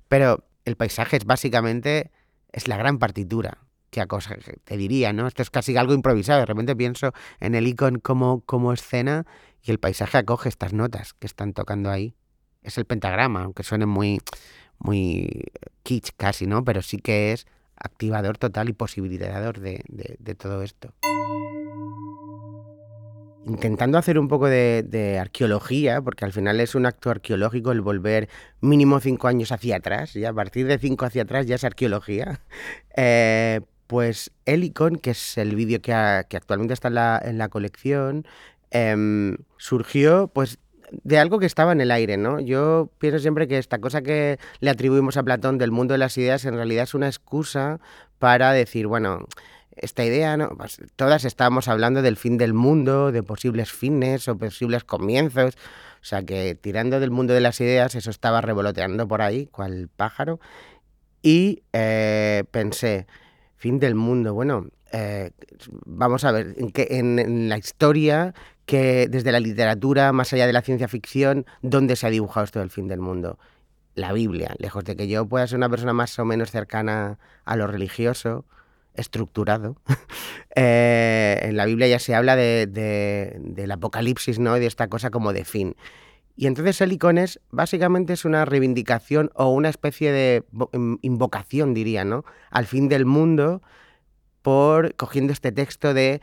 Pero 0.08 0.44
el 0.64 0.76
paisaje 0.76 1.16
es 1.16 1.24
básicamente, 1.24 2.10
es 2.52 2.68
la 2.68 2.76
gran 2.76 2.98
partitura, 2.98 3.58
que 3.90 4.06
cosa 4.06 4.36
te 4.64 4.76
diría, 4.76 5.12
¿no? 5.12 5.26
Esto 5.26 5.42
es 5.42 5.50
casi 5.50 5.76
algo 5.76 5.94
improvisado, 5.94 6.40
de 6.40 6.46
repente 6.46 6.76
pienso 6.76 7.12
en 7.40 7.54
el 7.54 7.66
icon 7.66 7.98
como, 7.98 8.40
como 8.42 8.72
escena 8.72 9.26
y 9.62 9.70
el 9.70 9.78
paisaje 9.78 10.18
acoge 10.18 10.48
estas 10.48 10.72
notas 10.72 11.14
que 11.14 11.26
están 11.26 11.52
tocando 11.52 11.90
ahí 11.90 12.14
es 12.64 12.78
el 12.78 12.86
pentagrama, 12.86 13.44
aunque 13.44 13.62
suene 13.62 13.86
muy, 13.86 14.20
muy 14.78 15.44
kitsch 15.84 16.12
casi, 16.16 16.46
¿no? 16.46 16.64
Pero 16.64 16.82
sí 16.82 16.96
que 16.96 17.32
es 17.32 17.46
activador 17.76 18.38
total 18.38 18.70
y 18.70 18.72
posibilitador 18.72 19.60
de, 19.60 19.84
de, 19.88 20.34
todo 20.34 20.62
esto. 20.62 20.94
Intentando 23.46 23.98
hacer 23.98 24.18
un 24.18 24.28
poco 24.28 24.48
de, 24.48 25.18
arqueología, 25.20 26.00
porque 26.00 26.24
al 26.24 26.32
final 26.32 26.60
es 26.60 26.74
un 26.74 26.86
acto 26.86 27.10
arqueológico 27.10 27.72
el 27.72 27.82
volver 27.82 28.28
mínimo 28.60 29.00
cinco 29.00 29.28
años 29.28 29.52
hacia 29.52 29.76
atrás, 29.76 30.16
y 30.16 30.24
a 30.24 30.32
partir 30.32 30.66
de 30.66 30.78
cinco 30.78 31.04
hacia 31.04 31.22
atrás 31.22 31.46
ya 31.46 31.56
es 31.56 31.64
arqueología. 31.64 32.40
Eh, 32.96 33.60
pues 33.88 34.30
Helicon, 34.46 34.96
que 34.96 35.10
es 35.10 35.36
el 35.36 35.56
vídeo 35.56 35.82
que, 35.82 35.92
actualmente 35.92 36.74
está 36.74 36.88
en 36.88 36.94
la, 36.94 37.20
en 37.24 37.38
la 37.38 37.48
colección, 37.48 38.24
em, 38.70 39.36
surgió 39.56 40.28
pues 40.28 40.58
de 41.02 41.18
algo 41.18 41.38
que 41.38 41.46
estaba 41.46 41.72
en 41.72 41.80
el 41.80 41.90
aire, 41.90 42.16
¿no? 42.16 42.40
Yo 42.40 42.90
pienso 42.98 43.18
siempre 43.18 43.48
que 43.48 43.58
esta 43.58 43.80
cosa 43.80 44.02
que 44.02 44.38
le 44.60 44.70
atribuimos 44.70 45.16
a 45.16 45.22
Platón 45.22 45.58
del 45.58 45.70
mundo 45.70 45.92
de 45.94 45.98
las 45.98 46.16
ideas 46.18 46.44
en 46.44 46.54
realidad 46.54 46.84
es 46.84 46.94
una 46.94 47.08
excusa 47.08 47.80
para 48.18 48.52
decir, 48.52 48.86
bueno, 48.86 49.26
esta 49.76 50.04
idea, 50.04 50.36
¿no? 50.36 50.50
Pues 50.56 50.78
todas 50.96 51.24
estábamos 51.24 51.68
hablando 51.68 52.02
del 52.02 52.16
fin 52.16 52.38
del 52.38 52.54
mundo, 52.54 53.12
de 53.12 53.22
posibles 53.22 53.72
fines 53.72 54.28
o 54.28 54.36
posibles 54.36 54.84
comienzos. 54.84 55.56
O 55.56 56.06
sea 56.06 56.22
que 56.22 56.54
tirando 56.54 57.00
del 57.00 57.10
mundo 57.10 57.34
de 57.34 57.40
las 57.40 57.60
ideas, 57.60 57.94
eso 57.94 58.10
estaba 58.10 58.40
revoloteando 58.40 59.08
por 59.08 59.22
ahí, 59.22 59.46
cual 59.46 59.88
pájaro. 59.96 60.40
Y 61.22 61.62
eh, 61.72 62.44
pensé, 62.50 63.06
fin 63.56 63.78
del 63.78 63.94
mundo, 63.94 64.34
bueno, 64.34 64.66
eh, 64.92 65.30
vamos 65.86 66.22
a 66.24 66.32
ver, 66.32 66.54
en, 66.58 66.70
que, 66.70 66.86
en, 66.90 67.48
la 67.48 67.56
historia, 67.56 68.34
que 68.66 69.08
desde 69.08 69.32
la 69.32 69.40
literatura, 69.40 70.12
más 70.12 70.32
allá 70.32 70.46
de 70.46 70.52
la 70.52 70.62
ciencia 70.62 70.86
ficción, 70.86 71.46
¿dónde 71.62 71.96
se 71.96 72.06
ha 72.06 72.10
dibujado 72.10 72.44
esto 72.44 72.60
del 72.60 72.70
fin 72.70 72.86
del 72.86 73.00
mundo? 73.00 73.38
La 73.94 74.12
Biblia, 74.12 74.54
lejos 74.58 74.84
de 74.84 74.96
que 74.96 75.08
yo 75.08 75.26
pueda 75.26 75.46
ser 75.46 75.56
una 75.56 75.70
persona 75.70 75.94
más 75.94 76.18
o 76.18 76.24
menos 76.24 76.50
cercana 76.50 77.18
a 77.44 77.56
lo 77.56 77.66
religioso, 77.66 78.44
estructurado. 78.94 79.76
eh, 80.56 81.38
en 81.42 81.56
la 81.56 81.66
Biblia 81.66 81.88
ya 81.88 81.98
se 81.98 82.14
habla 82.14 82.36
de, 82.36 82.66
de, 82.66 83.36
del 83.40 83.70
apocalipsis, 83.70 84.38
¿no? 84.38 84.56
Y 84.56 84.60
de 84.60 84.66
esta 84.66 84.88
cosa 84.88 85.10
como 85.10 85.32
de 85.32 85.44
fin. 85.44 85.76
Y 86.36 86.46
entonces 86.46 86.80
el 86.80 86.92
Icones 86.92 87.40
básicamente 87.50 88.12
es 88.12 88.24
una 88.24 88.44
reivindicación 88.44 89.30
o 89.34 89.50
una 89.50 89.68
especie 89.68 90.10
de 90.10 90.44
invocación, 91.02 91.74
diría, 91.74 92.04
¿no? 92.04 92.24
Al 92.50 92.66
fin 92.66 92.88
del 92.88 93.06
mundo 93.06 93.62
por 94.42 94.94
cogiendo 94.96 95.32
este 95.32 95.52
texto 95.52 95.94
de, 95.94 96.20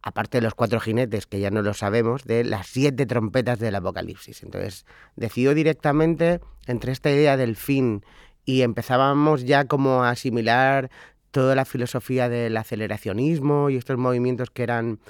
aparte 0.00 0.38
de 0.38 0.42
los 0.42 0.54
cuatro 0.54 0.78
jinetes, 0.78 1.26
que 1.26 1.40
ya 1.40 1.50
no 1.50 1.62
lo 1.62 1.74
sabemos, 1.74 2.24
de 2.24 2.44
las 2.44 2.68
siete 2.68 3.04
trompetas 3.04 3.58
del 3.58 3.74
Apocalipsis. 3.74 4.44
Entonces 4.44 4.86
decidió 5.16 5.54
directamente 5.54 6.40
entre 6.66 6.92
esta 6.92 7.10
idea 7.10 7.36
del 7.36 7.56
fin 7.56 8.04
y 8.44 8.62
empezábamos 8.62 9.44
ya 9.44 9.66
como 9.66 10.04
a 10.04 10.10
asimilar 10.10 10.90
toda 11.30 11.54
la 11.54 11.64
filosofía 11.64 12.28
del 12.28 12.56
aceleracionismo 12.56 13.70
y 13.70 13.76
estos 13.76 13.98
movimientos 13.98 14.50
que 14.50 14.62
eran 14.62 15.00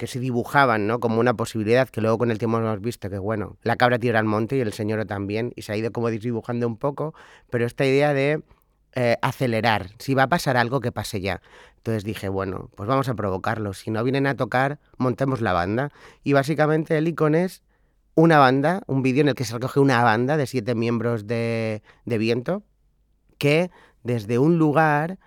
que 0.00 0.06
se 0.06 0.18
dibujaban 0.18 0.86
¿no? 0.86 0.98
como 0.98 1.20
una 1.20 1.34
posibilidad, 1.34 1.86
que 1.86 2.00
luego 2.00 2.16
con 2.16 2.30
el 2.30 2.38
tiempo 2.38 2.56
hemos 2.56 2.80
visto 2.80 3.10
que, 3.10 3.18
bueno, 3.18 3.58
la 3.62 3.76
cabra 3.76 3.98
tira 3.98 4.18
al 4.18 4.24
monte 4.24 4.56
y 4.56 4.60
el 4.60 4.72
señor 4.72 5.04
también, 5.04 5.52
y 5.56 5.62
se 5.62 5.72
ha 5.72 5.76
ido 5.76 5.92
como 5.92 6.08
dibujando 6.08 6.66
un 6.66 6.78
poco, 6.78 7.12
pero 7.50 7.66
esta 7.66 7.84
idea 7.84 8.14
de 8.14 8.42
eh, 8.94 9.18
acelerar, 9.20 9.90
si 9.98 10.14
va 10.14 10.22
a 10.22 10.28
pasar 10.30 10.56
algo, 10.56 10.80
que 10.80 10.90
pase 10.90 11.20
ya. 11.20 11.42
Entonces 11.76 12.02
dije, 12.02 12.30
bueno, 12.30 12.70
pues 12.76 12.88
vamos 12.88 13.10
a 13.10 13.14
provocarlo, 13.14 13.74
si 13.74 13.90
no 13.90 14.02
vienen 14.02 14.26
a 14.26 14.36
tocar, 14.36 14.80
montemos 14.96 15.42
la 15.42 15.52
banda. 15.52 15.90
Y 16.24 16.32
básicamente 16.32 16.96
el 16.96 17.06
icono 17.06 17.36
es 17.36 17.62
una 18.14 18.38
banda, 18.38 18.82
un 18.86 19.02
vídeo 19.02 19.20
en 19.20 19.28
el 19.28 19.34
que 19.34 19.44
se 19.44 19.52
recoge 19.52 19.80
una 19.80 20.02
banda 20.02 20.38
de 20.38 20.46
siete 20.46 20.74
miembros 20.74 21.26
de, 21.26 21.82
de 22.06 22.16
viento, 22.16 22.62
que 23.36 23.70
desde 24.02 24.38
un 24.38 24.56
lugar 24.56 25.18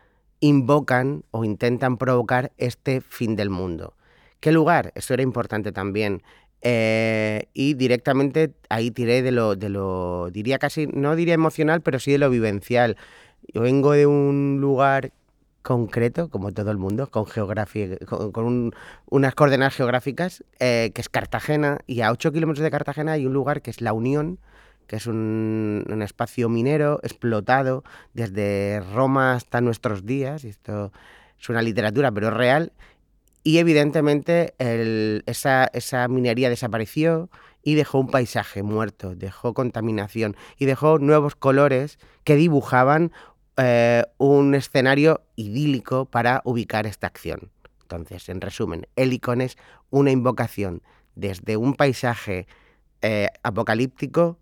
invocan 0.43 1.23
o 1.31 1.45
intentan 1.45 1.97
provocar 1.97 2.51
este 2.57 2.99
fin 2.99 3.37
del 3.37 3.49
mundo. 3.49 3.95
¿Qué 4.41 4.51
lugar? 4.51 4.91
Eso 4.93 5.13
era 5.13 5.23
importante 5.23 5.71
también. 5.71 6.21
Eh, 6.61 7.47
y 7.53 7.75
directamente 7.75 8.53
ahí 8.67 8.91
tiré 8.91 9.21
de 9.21 9.31
lo, 9.31 9.55
de 9.55 9.69
lo, 9.69 10.29
diría 10.31 10.59
casi, 10.59 10.87
no 10.87 11.15
diría 11.15 11.33
emocional, 11.33 11.79
pero 11.81 11.97
sí 11.97 12.11
de 12.11 12.17
lo 12.17 12.29
vivencial. 12.29 12.97
Yo 13.53 13.61
vengo 13.61 13.93
de 13.93 14.05
un 14.05 14.57
lugar 14.59 15.13
concreto, 15.61 16.29
como 16.29 16.51
todo 16.51 16.71
el 16.71 16.77
mundo, 16.77 17.09
con 17.09 17.25
geografía, 17.25 17.97
con, 18.05 18.73
unas 19.09 19.35
coordenadas 19.35 19.75
geográficas, 19.75 20.43
eh, 20.59 20.91
que 20.93 20.99
es 20.99 21.07
Cartagena, 21.07 21.79
y 21.87 22.01
a 22.01 22.11
8 22.11 22.33
kilómetros 22.33 22.63
de 22.63 22.71
Cartagena 22.71 23.13
hay 23.13 23.25
un 23.25 23.31
lugar 23.31 23.61
que 23.61 23.71
es 23.71 23.79
La 23.79 23.93
Unión, 23.93 24.39
que 24.87 24.97
es 24.97 25.07
un, 25.07 25.85
espacio 26.01 26.49
minero 26.49 26.99
explotado 27.03 27.83
desde 28.13 28.81
Roma 28.93 29.33
hasta 29.33 29.61
nuestros 29.61 30.05
días, 30.05 30.43
esto 30.43 30.91
es 31.39 31.49
una 31.49 31.61
literatura, 31.61 32.11
pero 32.11 32.27
es 32.27 32.33
real, 32.33 32.73
y 33.43 33.57
evidentemente 33.57 34.53
esa, 35.25 36.07
minería 36.07 36.49
desapareció 36.49 37.29
y 37.61 37.75
dejó 37.75 37.99
un 37.99 38.07
paisaje 38.07 38.63
muerto, 38.63 39.15
dejó 39.15 39.53
contaminación 39.53 40.35
y 40.57 40.65
dejó 40.65 40.99
nuevos 40.99 41.35
colores 41.35 41.99
que 42.23 42.35
dibujaban 42.35 43.11
eh, 43.57 44.03
un 44.17 44.55
escenario 44.55 45.21
idílico 45.35 46.05
para 46.05 46.41
ubicar 46.45 46.87
esta 46.87 47.07
acción. 47.07 47.51
Entonces, 47.81 48.29
en 48.29 48.41
resumen, 48.41 48.87
el 48.95 49.13
icono 49.13 49.43
es 49.43 49.57
una 49.89 50.11
invocación 50.11 50.81
desde 51.15 51.57
un 51.57 51.75
paisaje 51.75 52.47
eh, 53.01 53.27
apocalíptico 53.43 54.39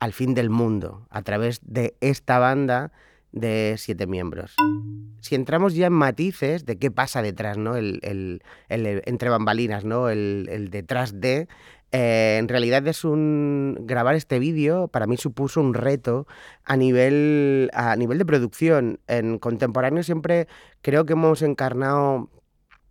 al 0.00 0.12
fin 0.12 0.34
del 0.34 0.50
mundo, 0.50 1.06
a 1.10 1.22
través 1.22 1.60
de 1.62 1.96
esta 2.00 2.38
banda 2.38 2.92
de 3.32 3.74
siete 3.78 4.06
miembros. 4.06 4.54
Si 5.20 5.34
entramos 5.34 5.74
ya 5.74 5.88
en 5.88 5.92
matices 5.92 6.64
de 6.64 6.78
qué 6.78 6.90
pasa 6.90 7.22
detrás, 7.22 7.58
¿no? 7.58 7.76
El, 7.76 8.00
el, 8.02 8.40
entre 8.68 9.28
bambalinas, 9.28 9.84
¿no? 9.84 10.08
El, 10.08 10.68
detrás 10.70 11.20
de. 11.20 11.48
Eh, 11.92 12.36
en 12.38 12.48
realidad 12.48 12.86
es 12.86 13.04
un. 13.04 13.78
Grabar 13.80 14.14
este 14.14 14.38
vídeo 14.38 14.88
para 14.88 15.06
mí 15.06 15.16
supuso 15.16 15.60
un 15.60 15.74
reto 15.74 16.26
a 16.64 16.76
nivel, 16.76 17.70
a 17.74 17.96
nivel 17.96 18.18
de 18.18 18.26
producción. 18.26 19.00
En 19.06 19.38
contemporáneo 19.38 20.02
siempre 20.02 20.48
creo 20.80 21.04
que 21.04 21.12
hemos 21.12 21.42
encarnado, 21.42 22.30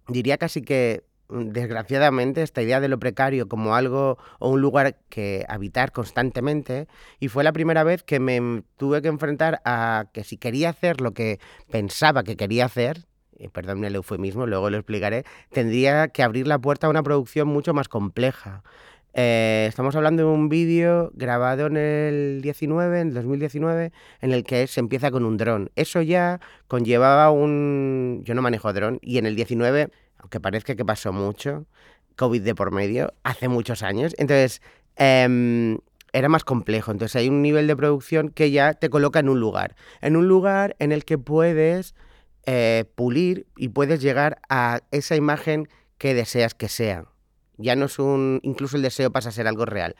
diría 0.08 0.38
casi 0.38 0.62
que 0.62 1.04
desgraciadamente, 1.30 2.42
esta 2.42 2.62
idea 2.62 2.80
de 2.80 2.88
lo 2.88 3.00
precario 3.00 3.48
como 3.48 3.76
algo 3.76 4.18
o 4.40 4.50
un 4.50 4.62
lugar 4.62 4.98
que 5.10 5.46
habitar 5.48 5.92
constantemente 5.92 6.88
y 7.20 7.30
fue 7.30 7.44
la 7.44 7.54
primera 7.54 7.84
vez 7.84 8.04
que 8.04 8.20
me 8.20 8.64
tuve 8.78 9.02
que 9.02 9.08
enfrentar 9.08 9.62
a 9.66 10.06
que 10.14 10.24
si 10.24 10.38
quería 10.38 10.70
hacer 10.70 11.02
lo 11.02 11.14
que 11.14 11.40
pensaba 11.72 12.24
que 12.24 12.38
quería 12.38 12.66
hacer, 12.66 13.06
perdón 13.52 13.84
el 13.84 13.96
eufemismo, 13.96 14.46
luego 14.46 14.70
lo 14.70 14.78
explicaré, 14.78 15.24
tendría 15.52 16.08
que 16.10 16.24
abrir 16.24 16.48
la 16.48 16.60
puerta 16.60 16.88
a 16.88 16.90
una 16.90 17.04
producción 17.04 17.48
mucho 17.48 17.74
más 17.74 17.88
compleja. 17.88 18.64
Eh, 19.18 19.68
estamos 19.70 19.96
hablando 19.96 20.24
de 20.24 20.30
un 20.30 20.50
vídeo 20.50 21.10
grabado 21.14 21.68
en 21.68 21.78
el 21.78 22.42
19, 22.42 23.00
en 23.00 23.14
2019, 23.14 23.94
en 24.20 24.32
el 24.34 24.44
que 24.44 24.68
se 24.68 24.82
empieza 24.82 25.10
con 25.10 25.24
un 25.24 25.38
dron. 25.38 25.72
Eso 25.78 26.02
ya 26.02 26.42
conllevaba 26.68 27.32
un... 27.32 28.22
Yo 28.26 28.36
no 28.36 28.42
manejo 28.42 28.74
dron 28.74 29.00
y 29.02 29.18
en 29.18 29.26
el 29.26 29.38
19 29.38 29.90
aunque 30.26 30.40
parezca 30.40 30.74
que 30.76 30.84
pasó 30.84 31.14
mucho, 31.14 31.68
COVID 32.16 32.42
de 32.42 32.56
por 32.56 32.72
medio, 32.72 33.14
hace 33.24 33.48
muchos 33.48 33.84
años. 33.84 34.16
Entonces, 34.18 34.60
em, 34.96 35.78
era 36.14 36.30
más 36.30 36.44
complejo. 36.44 36.92
Entonces, 36.92 37.16
hay 37.18 37.30
un 37.30 37.44
nivel 37.44 37.68
de 37.68 37.76
producción 37.76 38.30
que 38.30 38.50
ya 38.50 38.74
te 38.74 38.90
coloca 38.90 39.20
en 39.20 39.30
un 39.30 39.40
lugar. 39.40 39.76
En 40.02 40.16
un 40.16 40.28
lugar 40.28 40.76
en 40.80 40.92
el 40.92 41.06
que 41.06 41.20
puedes 41.20 41.94
eh, 42.48 42.86
pulir 42.96 43.46
y 43.56 43.70
puedes 43.70 44.02
llegar 44.02 44.40
a 44.50 44.80
esa 44.90 45.16
imagen 45.16 45.68
que 46.00 46.16
deseas 46.16 46.56
que 46.56 46.68
sea. 46.68 47.06
Ya 47.58 47.76
no 47.76 47.86
es 47.86 48.00
un. 48.00 48.40
Incluso 48.42 48.78
el 48.78 48.82
deseo 48.82 49.12
pasa 49.12 49.30
a 49.30 49.32
ser 49.32 49.48
algo 49.48 49.66
real. 49.66 49.96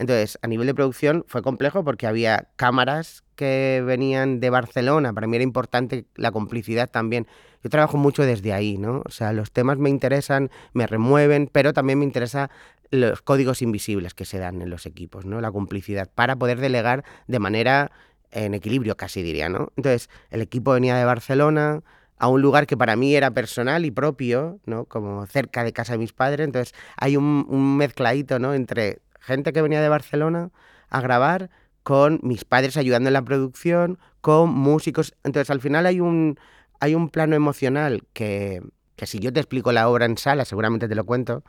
Entonces, 0.00 0.38
a 0.40 0.48
nivel 0.48 0.66
de 0.66 0.74
producción 0.74 1.24
fue 1.28 1.42
complejo 1.42 1.84
porque 1.84 2.06
había 2.06 2.48
cámaras 2.56 3.22
que 3.36 3.82
venían 3.86 4.40
de 4.40 4.48
Barcelona. 4.48 5.12
Para 5.12 5.26
mí 5.26 5.36
era 5.36 5.44
importante 5.44 6.06
la 6.16 6.32
complicidad 6.32 6.90
también. 6.90 7.26
Yo 7.62 7.68
trabajo 7.68 7.98
mucho 7.98 8.22
desde 8.22 8.54
ahí, 8.54 8.78
¿no? 8.78 9.02
O 9.04 9.10
sea, 9.10 9.34
los 9.34 9.52
temas 9.52 9.76
me 9.76 9.90
interesan, 9.90 10.50
me 10.72 10.86
remueven, 10.86 11.50
pero 11.52 11.74
también 11.74 11.98
me 11.98 12.06
interesa 12.06 12.50
los 12.90 13.20
códigos 13.20 13.60
invisibles 13.60 14.14
que 14.14 14.24
se 14.24 14.38
dan 14.38 14.62
en 14.62 14.70
los 14.70 14.86
equipos, 14.86 15.26
¿no? 15.26 15.42
La 15.42 15.52
complicidad, 15.52 16.08
para 16.12 16.34
poder 16.34 16.60
delegar 16.60 17.04
de 17.26 17.38
manera 17.38 17.92
en 18.30 18.54
equilibrio, 18.54 18.96
casi 18.96 19.22
diría, 19.22 19.50
¿no? 19.50 19.70
Entonces, 19.76 20.08
el 20.30 20.40
equipo 20.40 20.72
venía 20.72 20.96
de 20.96 21.04
Barcelona, 21.04 21.82
a 22.20 22.28
un 22.28 22.42
lugar 22.42 22.66
que 22.66 22.76
para 22.76 22.96
mí 22.96 23.16
era 23.16 23.30
personal 23.32 23.84
y 23.86 23.90
propio, 23.90 24.60
¿no? 24.66 24.84
Como 24.84 25.26
cerca 25.26 25.64
de 25.64 25.72
casa 25.72 25.94
de 25.94 25.98
mis 25.98 26.12
padres. 26.12 26.44
Entonces 26.44 26.74
hay 26.96 27.16
un, 27.16 27.76
mezcladito, 27.78 28.38
¿no? 28.38 28.52
Entre 28.52 29.00
gente 29.20 29.52
que 29.52 29.62
venía 29.62 29.80
de 29.80 29.88
Barcelona 29.88 30.50
a 30.88 31.00
grabar 31.00 31.50
con 31.82 32.20
mis 32.22 32.44
padres 32.44 32.76
ayudando 32.76 33.08
en 33.08 33.14
la 33.14 33.22
producción, 33.22 33.98
con 34.20 34.50
músicos. 34.50 35.14
Entonces, 35.24 35.50
al 35.50 35.60
final 35.60 35.86
hay 35.86 36.00
un, 36.00 36.38
hay 36.80 36.94
un 36.94 37.08
plano 37.08 37.36
emocional 37.36 38.02
que, 38.12 38.62
que 38.96 39.06
si 39.06 39.18
yo 39.18 39.32
te 39.32 39.40
explico 39.40 39.72
la 39.72 39.88
obra 39.88 40.04
en 40.04 40.18
sala, 40.18 40.44
seguramente 40.44 40.88
te 40.88 40.94
lo 40.94 41.04
cuento, 41.04 41.44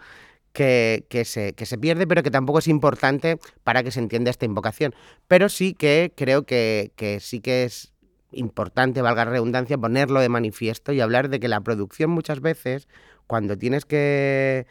que, 0.54 1.06
que, 1.10 1.26
se, 1.26 1.54
que 1.54 1.66
se 1.66 1.78
pierde, 1.78 2.08
pero 2.08 2.24
que 2.24 2.32
tampoco 2.32 2.60
es 2.60 2.68
importante 2.68 3.40
para 3.64 3.84
que 3.84 3.92
se 3.92 4.00
entienda 4.00 4.32
esta 4.32 4.46
invocación. 4.46 4.94
Pero 5.28 5.50
sí 5.50 5.74
que 5.74 6.14
creo 6.16 6.46
que, 6.46 6.92
que 6.96 7.20
sí 7.20 7.42
que 7.42 7.64
es 7.64 7.94
importante, 8.32 9.02
valga 9.02 9.26
la 9.26 9.32
redundancia, 9.32 9.78
ponerlo 9.78 10.20
de 10.22 10.30
manifiesto 10.30 10.94
y 10.94 11.02
hablar 11.02 11.30
de 11.30 11.40
que 11.40 11.48
la 11.48 11.62
producción 11.62 12.10
muchas 12.10 12.40
veces, 12.40 12.88
cuando 13.28 13.58
tienes 13.58 13.86
que 13.86 14.66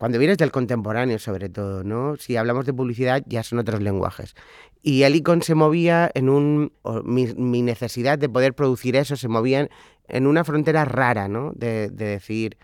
cuando 0.00 0.18
vienes 0.18 0.38
del 0.38 0.50
contemporáneo, 0.50 1.18
sobre 1.18 1.50
todo, 1.50 1.84
¿no? 1.84 2.16
Si 2.16 2.34
hablamos 2.34 2.64
de 2.64 2.72
publicidad, 2.72 3.22
ya 3.26 3.42
son 3.42 3.58
otros 3.58 3.82
lenguajes. 3.82 4.34
Y 4.80 5.02
el 5.02 5.14
icon 5.14 5.42
se 5.42 5.54
movía 5.54 6.10
en 6.14 6.30
un. 6.30 6.72
Mi, 7.04 7.60
necesidad 7.60 8.18
de 8.18 8.30
poder 8.30 8.54
producir 8.54 8.96
eso 8.96 9.14
se 9.16 9.28
movía 9.28 9.68
en, 10.08 10.26
una 10.26 10.42
frontera 10.42 10.86
rara, 10.86 11.28
¿no? 11.28 11.52
De, 11.54 11.90
decir, 11.90 12.56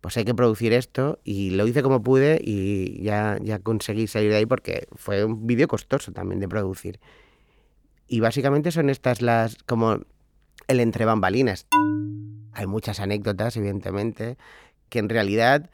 pues 0.00 0.16
hay 0.16 0.24
que 0.24 0.34
producir 0.34 0.72
esto. 0.72 1.20
Y 1.22 1.50
lo 1.50 1.64
hice 1.68 1.84
como 1.84 2.02
pude 2.02 2.40
y 2.42 3.00
ya, 3.04 3.38
ya 3.40 3.60
conseguí 3.60 4.08
salir 4.08 4.30
de 4.30 4.38
ahí 4.38 4.46
porque 4.46 4.88
fue 4.96 5.24
un 5.24 5.46
vídeo 5.46 5.68
costoso 5.68 6.10
también 6.10 6.40
de 6.40 6.48
producir. 6.48 6.98
Y 8.08 8.18
básicamente 8.18 8.72
son 8.72 8.90
estas 8.90 9.22
las. 9.22 9.54
como 9.62 10.00
el 10.66 10.80
entre 10.80 11.04
bambalinas. 11.04 11.68
Hay 12.52 12.66
muchas 12.66 12.98
anécdotas, 12.98 13.56
evidentemente, 13.56 14.38
que 14.88 14.98
en 14.98 15.08
realidad 15.08 15.70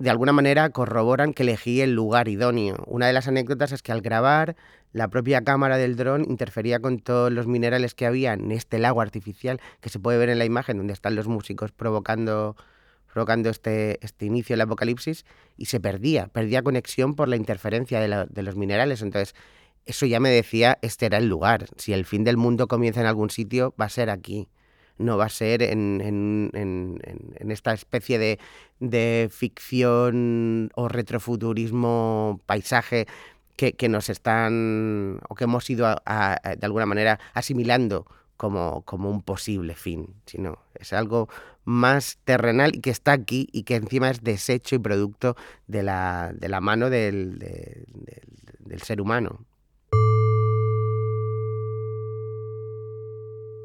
de 0.00 0.08
alguna 0.08 0.32
manera 0.32 0.70
corroboran 0.70 1.34
que 1.34 1.42
elegí 1.42 1.82
el 1.82 1.92
lugar 1.92 2.28
idóneo. 2.28 2.82
Una 2.86 3.06
de 3.06 3.12
las 3.12 3.28
anécdotas 3.28 3.70
es 3.70 3.82
que 3.82 3.92
al 3.92 4.00
grabar, 4.00 4.56
la 4.94 5.08
propia 5.08 5.44
cámara 5.44 5.76
del 5.76 5.94
dron 5.94 6.24
interfería 6.24 6.80
con 6.80 7.00
todos 7.00 7.30
los 7.30 7.46
minerales 7.46 7.94
que 7.94 8.06
había 8.06 8.32
en 8.32 8.50
este 8.50 8.78
lago 8.78 9.02
artificial 9.02 9.60
que 9.82 9.90
se 9.90 9.98
puede 9.98 10.16
ver 10.16 10.30
en 10.30 10.38
la 10.38 10.46
imagen 10.46 10.78
donde 10.78 10.94
están 10.94 11.16
los 11.16 11.28
músicos 11.28 11.70
provocando, 11.72 12.56
provocando 13.12 13.50
este, 13.50 14.02
este 14.02 14.24
inicio 14.24 14.54
del 14.54 14.62
apocalipsis 14.62 15.26
y 15.58 15.66
se 15.66 15.80
perdía, 15.80 16.28
perdía 16.28 16.62
conexión 16.62 17.14
por 17.14 17.28
la 17.28 17.36
interferencia 17.36 18.00
de, 18.00 18.26
de 18.26 18.42
los 18.42 18.56
minerales. 18.56 19.02
Entonces, 19.02 19.34
eso 19.84 20.06
ya 20.06 20.18
me 20.18 20.30
decía, 20.30 20.78
este 20.80 21.04
era 21.04 21.18
el 21.18 21.28
lugar. 21.28 21.66
Si 21.76 21.92
el 21.92 22.06
fin 22.06 22.24
del 22.24 22.38
mundo 22.38 22.68
comienza 22.68 23.02
en 23.02 23.06
algún 23.06 23.28
sitio, 23.28 23.74
va 23.78 23.84
a 23.84 23.90
ser 23.90 24.08
aquí 24.08 24.48
no 25.00 25.16
va 25.16 25.26
a 25.26 25.30
ser 25.30 25.62
en, 25.62 26.00
en, 26.02 26.50
en, 26.54 27.50
esta 27.50 27.72
especie 27.72 28.18
de, 28.18 28.38
de, 28.78 29.28
ficción 29.32 30.70
o 30.74 30.88
retrofuturismo 30.88 32.40
paisaje 32.46 33.06
que, 33.56 33.72
que, 33.72 33.88
nos 33.88 34.08
están 34.10 35.20
o 35.28 35.34
que 35.34 35.44
hemos 35.44 35.68
ido 35.70 35.86
a, 35.86 36.40
de 36.58 36.66
alguna 36.66 36.86
manera 36.86 37.18
asimilando 37.34 38.06
como, 38.36 38.82
como 38.82 39.10
un 39.10 39.22
posible 39.22 39.74
fin, 39.74 40.14
sino 40.26 40.58
es 40.74 40.92
algo 40.92 41.28
más 41.64 42.18
terrenal 42.24 42.74
y 42.74 42.80
que 42.80 42.90
está 42.90 43.12
aquí 43.12 43.48
y 43.52 43.64
que 43.64 43.76
encima 43.76 44.10
es 44.10 44.22
desecho 44.22 44.76
y 44.76 44.78
producto 44.78 45.36
de 45.66 45.82
la, 45.82 46.32
de 46.34 46.48
la 46.48 46.60
mano 46.60 46.90
del, 46.90 47.38
de, 47.38 47.84
de, 47.94 48.22
del 48.60 48.82
ser 48.82 49.00
humano. 49.00 49.44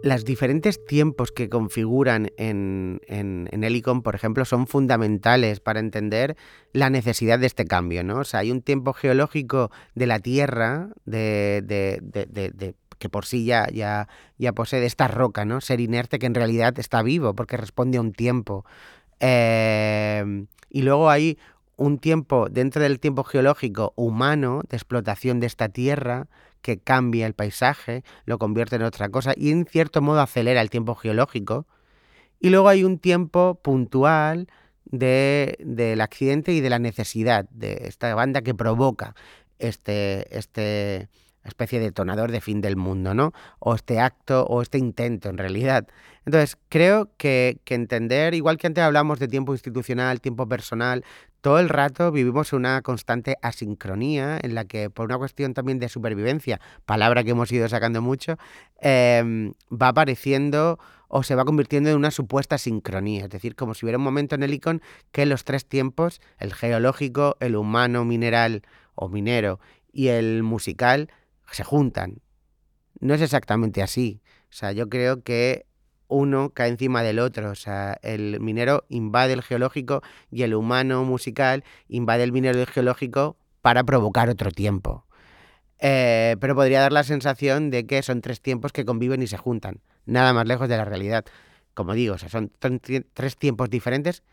Los 0.06 0.24
diferentes 0.24 0.86
tiempos 0.86 1.32
que 1.32 1.50
configuran 1.50 2.30
en, 2.38 3.02
en, 3.08 3.64
Helicon, 3.64 4.04
por 4.04 4.14
ejemplo, 4.14 4.46
son 4.46 4.68
fundamentales 4.68 5.60
para 5.60 5.80
entender 5.80 6.38
la 6.74 6.92
necesidad 6.92 7.40
de 7.40 7.48
este 7.48 7.66
cambio, 7.66 8.04
¿no? 8.04 8.20
O 8.20 8.24
sea, 8.24 8.42
hay 8.42 8.52
un 8.52 8.62
tiempo 8.62 8.94
geológico 8.94 9.72
de 9.96 10.06
la 10.06 10.20
Tierra, 10.20 10.90
de, 11.06 11.64
de, 11.66 12.02
de 12.04 12.76
que 13.00 13.10
por 13.10 13.26
sí 13.26 13.46
ya, 13.46 13.68
ya, 13.74 14.08
ya 14.38 14.54
posee 14.54 14.86
esta 14.86 15.08
roca, 15.08 15.44
¿no? 15.44 15.60
Ser 15.60 15.80
inerte 15.80 16.20
que 16.20 16.28
en 16.28 16.36
realidad 16.36 16.78
está 16.78 17.02
vivo 17.02 17.34
porque 17.34 17.58
responde 17.58 17.98
a 17.98 18.02
un 18.02 18.14
tiempo. 18.14 18.64
Eh, 19.20 20.46
y 20.70 20.84
luego 20.84 21.10
hay 21.10 21.40
un 21.78 21.98
tiempo 21.98 22.48
dentro 22.48 22.84
del 22.84 23.00
tiempo 23.00 23.24
geológico 23.24 23.94
humano 23.96 24.62
de 24.70 24.78
explotación 24.78 25.40
de 25.40 25.48
esta 25.48 25.70
tierra 25.70 26.28
que 26.66 26.80
cambia 26.80 27.28
el 27.28 27.36
paisaje, 27.36 28.04
lo 28.26 28.40
convierte 28.40 28.78
en 28.78 28.82
otra 28.82 29.10
cosa 29.10 29.34
y 29.38 29.52
en 29.52 29.68
cierto 29.68 30.02
modo 30.02 30.20
acelera 30.20 30.62
el 30.62 30.72
tiempo 30.72 30.96
geológico. 30.96 31.68
Y 32.40 32.50
luego 32.50 32.70
hay 32.70 32.84
un 32.84 32.98
tiempo 32.98 33.60
puntual 33.62 34.48
de, 34.86 35.58
del 35.60 36.02
accidente 36.02 36.54
y 36.54 36.62
de 36.62 36.72
la 36.72 36.80
necesidad 36.80 37.48
de 37.52 37.84
esta 37.84 38.16
banda 38.16 38.42
que 38.42 38.56
provoca 38.56 39.14
este, 39.60 40.36
este 40.36 41.08
especie 41.44 41.78
de 41.78 41.86
detonador 41.86 42.32
de 42.32 42.42
fin 42.42 42.62
del 42.62 42.78
mundo, 42.78 43.14
¿no? 43.14 43.32
O 43.60 43.76
este 43.76 44.00
acto 44.00 44.48
o 44.48 44.64
este 44.64 44.80
intento 44.80 45.30
en 45.30 45.38
realidad. 45.38 45.88
Entonces, 46.26 46.58
creo 46.70 47.12
que, 47.18 47.60
entender, 47.68 48.34
igual 48.34 48.58
que 48.58 48.68
antes 48.68 48.84
hablamos 48.84 49.20
de 49.20 49.28
tiempo 49.28 49.54
institucional, 49.54 50.22
tiempo 50.22 50.48
personal, 50.48 51.06
todo 51.42 51.60
el 51.60 51.70
rato 51.70 52.12
vivimos 52.12 52.52
una 52.52 52.82
constante 52.82 53.38
asincronía 53.44 54.40
en 54.42 54.56
la 54.56 54.66
que 54.66 54.90
por 54.90 55.06
una 55.06 55.20
cuestión 55.20 55.54
también 55.54 55.78
de 55.78 55.88
supervivencia, 55.88 56.60
palabra 56.86 57.24
que 57.24 57.32
hemos 57.32 57.52
ido 57.52 57.70
sacando 57.70 58.02
mucho, 58.02 58.38
eh, 58.82 59.52
va 59.72 59.90
apareciendo 59.90 60.80
o 61.08 61.22
se 61.22 61.36
va 61.36 61.46
convirtiendo 61.46 61.92
en 61.92 61.98
una 61.98 62.10
supuesta 62.10 62.58
sincronía. 62.58 63.26
Es 63.26 63.30
decir, 63.30 63.56
como 63.56 63.76
si 63.76 63.86
hubiera 63.86 64.00
un 64.00 64.04
momento 64.04 64.34
en 64.34 64.42
el 64.42 64.54
icon 64.54 64.82
que 65.12 65.28
los 65.28 65.44
tres 65.44 65.68
tiempos, 65.68 66.22
el 66.40 66.54
geológico, 66.54 67.38
el 67.40 67.56
humano, 67.56 68.04
mineral 68.04 68.64
o 68.96 69.10
minero 69.10 69.60
y 69.92 70.08
el 70.08 70.42
musical, 70.42 71.12
se 71.52 71.64
juntan. 71.64 72.22
No 73.00 73.14
es 73.14 73.22
exactamente 73.22 73.84
así. 73.84 74.22
O 74.50 74.54
sea, 74.54 74.72
yo 74.72 74.90
creo 74.90 75.22
que 75.22 75.68
uno 76.08 76.52
cae 76.52 76.70
encima 76.70 77.04
del 77.04 77.20
otro. 77.20 77.52
O 77.52 77.56
sea, 77.56 77.98
el 78.02 78.40
minero 78.40 78.86
invade 78.90 79.34
el 79.34 79.42
geológico 79.42 80.02
y 80.32 80.44
el 80.44 80.54
humano 80.54 81.04
musical 81.04 81.64
invade 81.88 82.24
el 82.24 82.32
minero 82.32 82.66
geológico 82.66 83.38
para 83.62 83.84
provocar 83.84 84.30
otro 84.30 84.52
tiempo. 84.52 85.06
Eh, 85.80 86.38
pero 86.40 86.56
podría 86.56 86.82
dar 86.82 86.94
la 86.94 87.04
sensación 87.04 87.70
de 87.70 87.86
que 87.86 88.02
son 88.02 88.22
tres 88.22 88.42
tiempos 88.42 88.72
que 88.72 88.86
conviven 88.86 89.22
y 89.22 89.28
se 89.28 89.38
juntan. 89.38 89.82
Nada 90.06 90.34
más 90.34 90.48
lejos 90.48 90.70
de 90.70 90.78
la 90.78 90.86
realidad. 90.86 91.26
Como 91.74 91.94
digo, 91.94 92.16
o 92.16 92.18
sea, 92.18 92.30
son 92.30 92.52
tres 92.60 93.36
tiempos 93.38 93.70
diferentes 93.70 94.24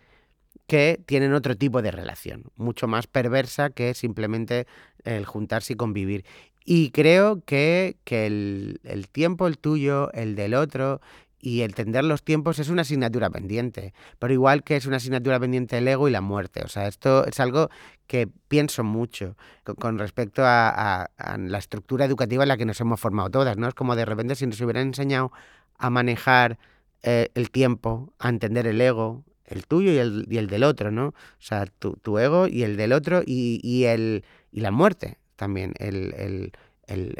que 0.67 1.01
tienen 1.07 1.33
otro 1.33 1.57
tipo 1.57 1.83
de 1.83 1.91
relación, 1.91 2.45
mucho 2.57 2.87
más 2.87 3.07
perversa 3.07 3.71
que 3.71 3.95
simplemente 3.95 4.67
el 5.05 5.27
juntarse 5.27 5.73
y 5.73 5.77
convivir. 5.77 6.25
Y 6.65 6.91
creo 6.91 7.43
que, 7.45 7.97
que 8.05 8.27
el, 8.27 9.09
tiempo, 9.11 9.47
el 9.47 9.59
tuyo, 9.59 10.13
el 10.13 10.37
del 10.37 10.55
otro, 10.55 11.01
y 11.45 11.63
entender 11.63 12.05
los 12.05 12.23
tiempos 12.23 12.61
es 12.61 12.69
una 12.69 12.83
asignatura 12.83 13.29
pendiente, 13.29 13.93
pero 14.21 14.33
igual 14.33 14.63
que 14.63 14.77
es 14.77 14.87
una 14.87 14.99
asignatura 14.99 15.41
pendiente 15.41 15.77
el 15.77 15.89
ego 15.89 16.09
y 16.09 16.13
la 16.13 16.21
muerte. 16.21 16.63
O 16.65 16.69
sea, 16.69 16.87
esto 16.87 17.27
es 17.27 17.41
algo 17.41 17.69
que 18.07 18.29
pienso 18.47 18.85
mucho 18.85 19.37
con, 19.81 19.99
respecto 19.99 20.43
a, 20.47 21.11
la 21.37 21.59
estructura 21.59 22.05
educativa 22.05 22.45
en 22.45 22.49
la 22.49 22.57
que 22.57 22.65
nos 22.65 22.81
hemos 22.81 23.01
formado 23.01 23.29
todas, 23.29 23.59
¿no? 23.59 23.67
Es 23.67 23.75
como 23.75 23.97
de 23.97 24.05
repente 24.05 24.37
si 24.37 24.47
nos 24.47 24.61
hubieran 24.61 24.87
enseñado 24.87 25.33
a 25.79 25.91
manejar 25.91 26.59
eh, 27.03 27.29
el 27.35 27.51
tiempo, 27.51 28.15
a 28.21 28.29
entender 28.29 28.69
el 28.69 28.81
ego, 28.81 29.25
el 29.45 29.67
tuyo 29.67 29.91
y 29.91 29.99
el, 29.99 30.47
del 30.47 30.63
otro, 30.63 30.93
¿no? 30.93 31.09
O 31.09 31.15
sea, 31.41 31.67
tu, 31.67 32.19
ego 32.19 32.47
y 32.47 32.63
el 32.63 32.77
del 32.77 32.93
otro 32.93 33.23
y, 33.27 33.85
el, 33.87 34.25
y 34.53 34.61
la 34.61 34.71
muerte 34.71 35.19
también, 35.35 35.75
el 35.81 36.53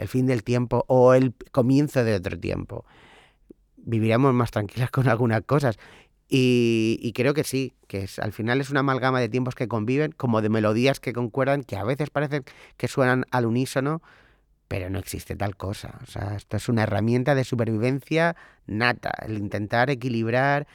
fin 0.07 0.27
del 0.27 0.45
tiempo 0.45 0.85
o 0.87 1.13
el 1.15 1.35
comienzo 1.51 2.05
de 2.05 2.15
otro 2.15 2.39
tiempo 2.39 2.85
viviríamos 3.83 4.35
más 4.35 4.51
tranquilas 4.51 4.91
con 4.91 5.09
algunas 5.09 5.43
cosas. 5.43 5.79
Y, 6.35 7.13
creo 7.15 7.35
que 7.35 7.45
sí, 7.45 7.75
que 7.89 8.05
es, 8.05 8.19
al 8.19 8.33
final 8.33 8.59
es 8.63 8.71
una 8.71 8.81
amalgama 8.81 9.21
de 9.21 9.29
tiempos 9.29 9.55
que 9.55 9.69
conviven, 9.69 10.13
como 10.13 10.41
de 10.41 10.49
melodías 10.49 10.99
que 10.99 11.13
concuerdan, 11.13 11.63
que 11.63 11.77
a 11.77 11.85
veces 11.85 12.09
parecen 12.09 12.45
que 12.79 12.89
suenan 12.89 13.27
al 13.31 13.45
unísono, 13.45 14.01
pero 14.67 14.89
no 14.89 14.99
existe 14.99 15.37
tal 15.37 15.57
cosa. 15.57 15.99
O 16.03 16.07
sea, 16.07 16.35
esto 16.37 16.57
es 16.57 16.71
una 16.71 16.85
herramienta 16.85 17.35
de 17.35 17.45
supervivencia 17.45 18.35
nata, 18.67 19.13
el 19.27 19.37
intentar 19.37 19.91
equilibrar, 19.91 20.67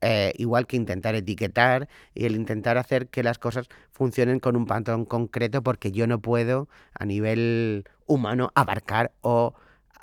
eh, 0.00 0.32
igual 0.38 0.66
que 0.66 0.76
intentar 0.76 1.14
etiquetar 1.14 1.88
y 2.14 2.24
el 2.24 2.34
intentar 2.34 2.78
hacer 2.78 3.08
que 3.08 3.22
las 3.22 3.38
cosas 3.38 3.68
funcionen 3.92 4.40
con 4.40 4.56
un 4.56 4.64
patrón 4.64 5.04
concreto, 5.04 5.62
porque 5.62 5.92
yo 5.92 6.06
no 6.06 6.20
puedo 6.20 6.70
a 6.98 7.04
nivel 7.04 7.84
humano 8.06 8.50
abarcar 8.54 9.12
o 9.20 9.54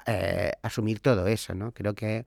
eh, 0.05 0.51
asumir 0.61 0.99
todo 0.99 1.27
eso, 1.27 1.55
¿no? 1.55 1.71
Creo 1.73 1.95
que 1.95 2.25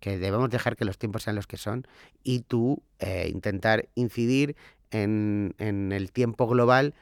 que 0.00 0.18
debemos 0.18 0.50
dejar 0.50 0.76
que 0.76 0.84
los 0.84 0.98
tiempos 0.98 1.22
sean 1.22 1.36
los 1.36 1.46
que 1.46 1.56
son 1.56 1.86
y 2.24 2.40
tú 2.40 2.82
eh, 2.98 3.30
intentar 3.32 3.88
incidir 3.94 4.56
en, 4.90 5.54
en, 5.58 5.92
el 5.92 6.10
tiempo 6.10 6.48
global 6.48 6.94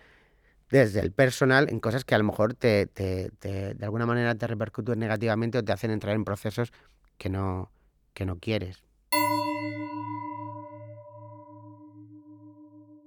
desde 0.70 1.00
el 1.00 1.12
personal 1.12 1.68
en 1.70 1.80
cosas 1.80 2.04
que 2.04 2.14
a 2.14 2.18
lo 2.18 2.24
mejor 2.24 2.54
te, 2.54 2.87
te, 2.87 3.30
de 3.40 3.84
alguna 3.84 4.04
manera 4.04 4.34
te 4.34 4.46
repercuten 4.46 4.98
negativamente 4.98 5.58
o 5.58 5.64
te 5.64 5.72
hacen 5.72 5.90
entrar 5.90 6.14
en 6.14 6.24
procesos 6.24 6.72
que 7.16 7.30
no, 7.30 7.70
que 8.12 8.26
no 8.26 8.38
quieres. 8.38 8.82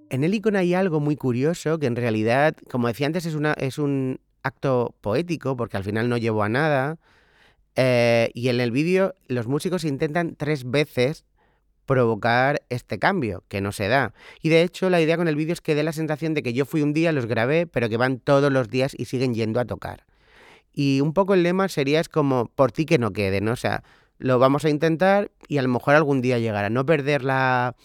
En 0.09 0.25
el 0.25 0.33
icono 0.33 0.59
hay 0.59 0.73
algo 0.73 0.99
muy 0.99 1.15
curioso 1.15 1.79
que 1.79 1.85
en 1.85 1.95
realidad, 1.95 2.55
como 2.69 2.87
decía 2.87 3.07
antes, 3.07 3.25
es, 3.25 3.35
una, 3.35 3.53
es 3.53 3.77
un 3.77 4.19
acto 4.43 4.93
poético 4.99 5.55
porque 5.55 5.77
al 5.77 5.85
final 5.85 6.09
no 6.09 6.17
llevó 6.17 6.43
a 6.43 6.49
nada, 6.49 6.97
eh, 7.75 8.31
y 8.33 8.49
en 8.49 8.59
el 8.59 8.71
vídeo 8.71 9.13
los 9.27 9.47
músicos 9.47 9.83
intentan 9.83 10.35
tres 10.35 10.69
veces 10.69 11.25
provocar 11.85 12.61
este 12.69 12.99
cambio, 12.99 13.43
que 13.47 13.59
no 13.59 13.71
se 13.71 13.87
da. 13.87 14.13
Y 14.41 14.49
de 14.49 14.61
hecho 14.61 14.89
la 14.89 15.01
idea 15.01 15.17
con 15.17 15.27
el 15.27 15.35
vídeo 15.35 15.53
es 15.53 15.61
que 15.61 15.75
dé 15.75 15.83
la 15.83 15.91
sensación 15.91 16.33
de 16.33 16.43
que 16.43 16.53
yo 16.53 16.65
fui 16.65 16.81
un 16.81 16.93
día, 16.93 17.11
los 17.11 17.25
grabé, 17.25 17.67
pero 17.67 17.89
que 17.89 17.97
van 17.97 18.19
todos 18.19 18.51
los 18.51 18.69
días 18.69 18.93
y 18.97 19.05
siguen 19.05 19.33
yendo 19.33 19.59
a 19.59 19.65
tocar. 19.65 20.05
Y 20.73 21.01
un 21.01 21.13
poco 21.13 21.33
el 21.33 21.43
lema 21.43 21.67
sería 21.67 21.99
es 21.99 22.07
como, 22.07 22.45
por 22.45 22.71
ti 22.71 22.85
que 22.85 22.97
no 22.97 23.11
quede, 23.11 23.41
¿no? 23.41 23.51
O 23.51 23.57
sea, 23.57 23.83
lo 24.19 24.39
vamos 24.39 24.63
a 24.63 24.69
intentar 24.69 25.31
y 25.47 25.57
a 25.57 25.61
lo 25.61 25.67
mejor 25.67 25.95
algún 25.95 26.21
día 26.21 26.39
llegará. 26.39 26.69
No 26.69 26.85
perder 26.85 27.23
la... 27.23 27.75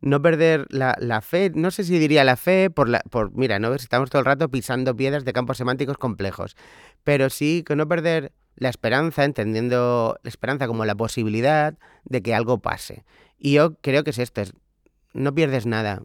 No 0.00 0.22
perder 0.22 0.66
la, 0.70 0.96
la 0.98 1.20
fe, 1.20 1.52
no 1.54 1.70
sé 1.70 1.84
si 1.84 1.98
diría 1.98 2.24
la 2.24 2.38
fe, 2.38 2.70
por, 2.70 2.88
la, 2.88 3.00
por 3.10 3.32
mira, 3.36 3.58
¿no? 3.58 3.74
Estamos 3.74 4.08
todo 4.08 4.20
el 4.20 4.24
rato 4.24 4.50
pisando 4.50 4.96
piedras 4.96 5.26
de 5.26 5.34
campos 5.34 5.58
semánticos 5.58 5.98
complejos, 5.98 6.56
pero 7.04 7.28
sí 7.28 7.62
que 7.66 7.76
no 7.76 7.86
perder 7.86 8.32
la 8.56 8.68
esperanza, 8.68 9.24
entendiendo 9.24 10.18
la 10.22 10.28
esperanza 10.28 10.66
como 10.66 10.84
la 10.84 10.94
posibilidad 10.94 11.78
de 12.04 12.22
que 12.22 12.34
algo 12.34 12.58
pase. 12.58 13.04
Y 13.38 13.54
yo 13.54 13.74
creo 13.76 14.04
que 14.04 14.10
es 14.10 14.18
esto, 14.18 14.40
es, 14.42 14.52
no 15.12 15.34
pierdes 15.34 15.66
nada. 15.66 16.02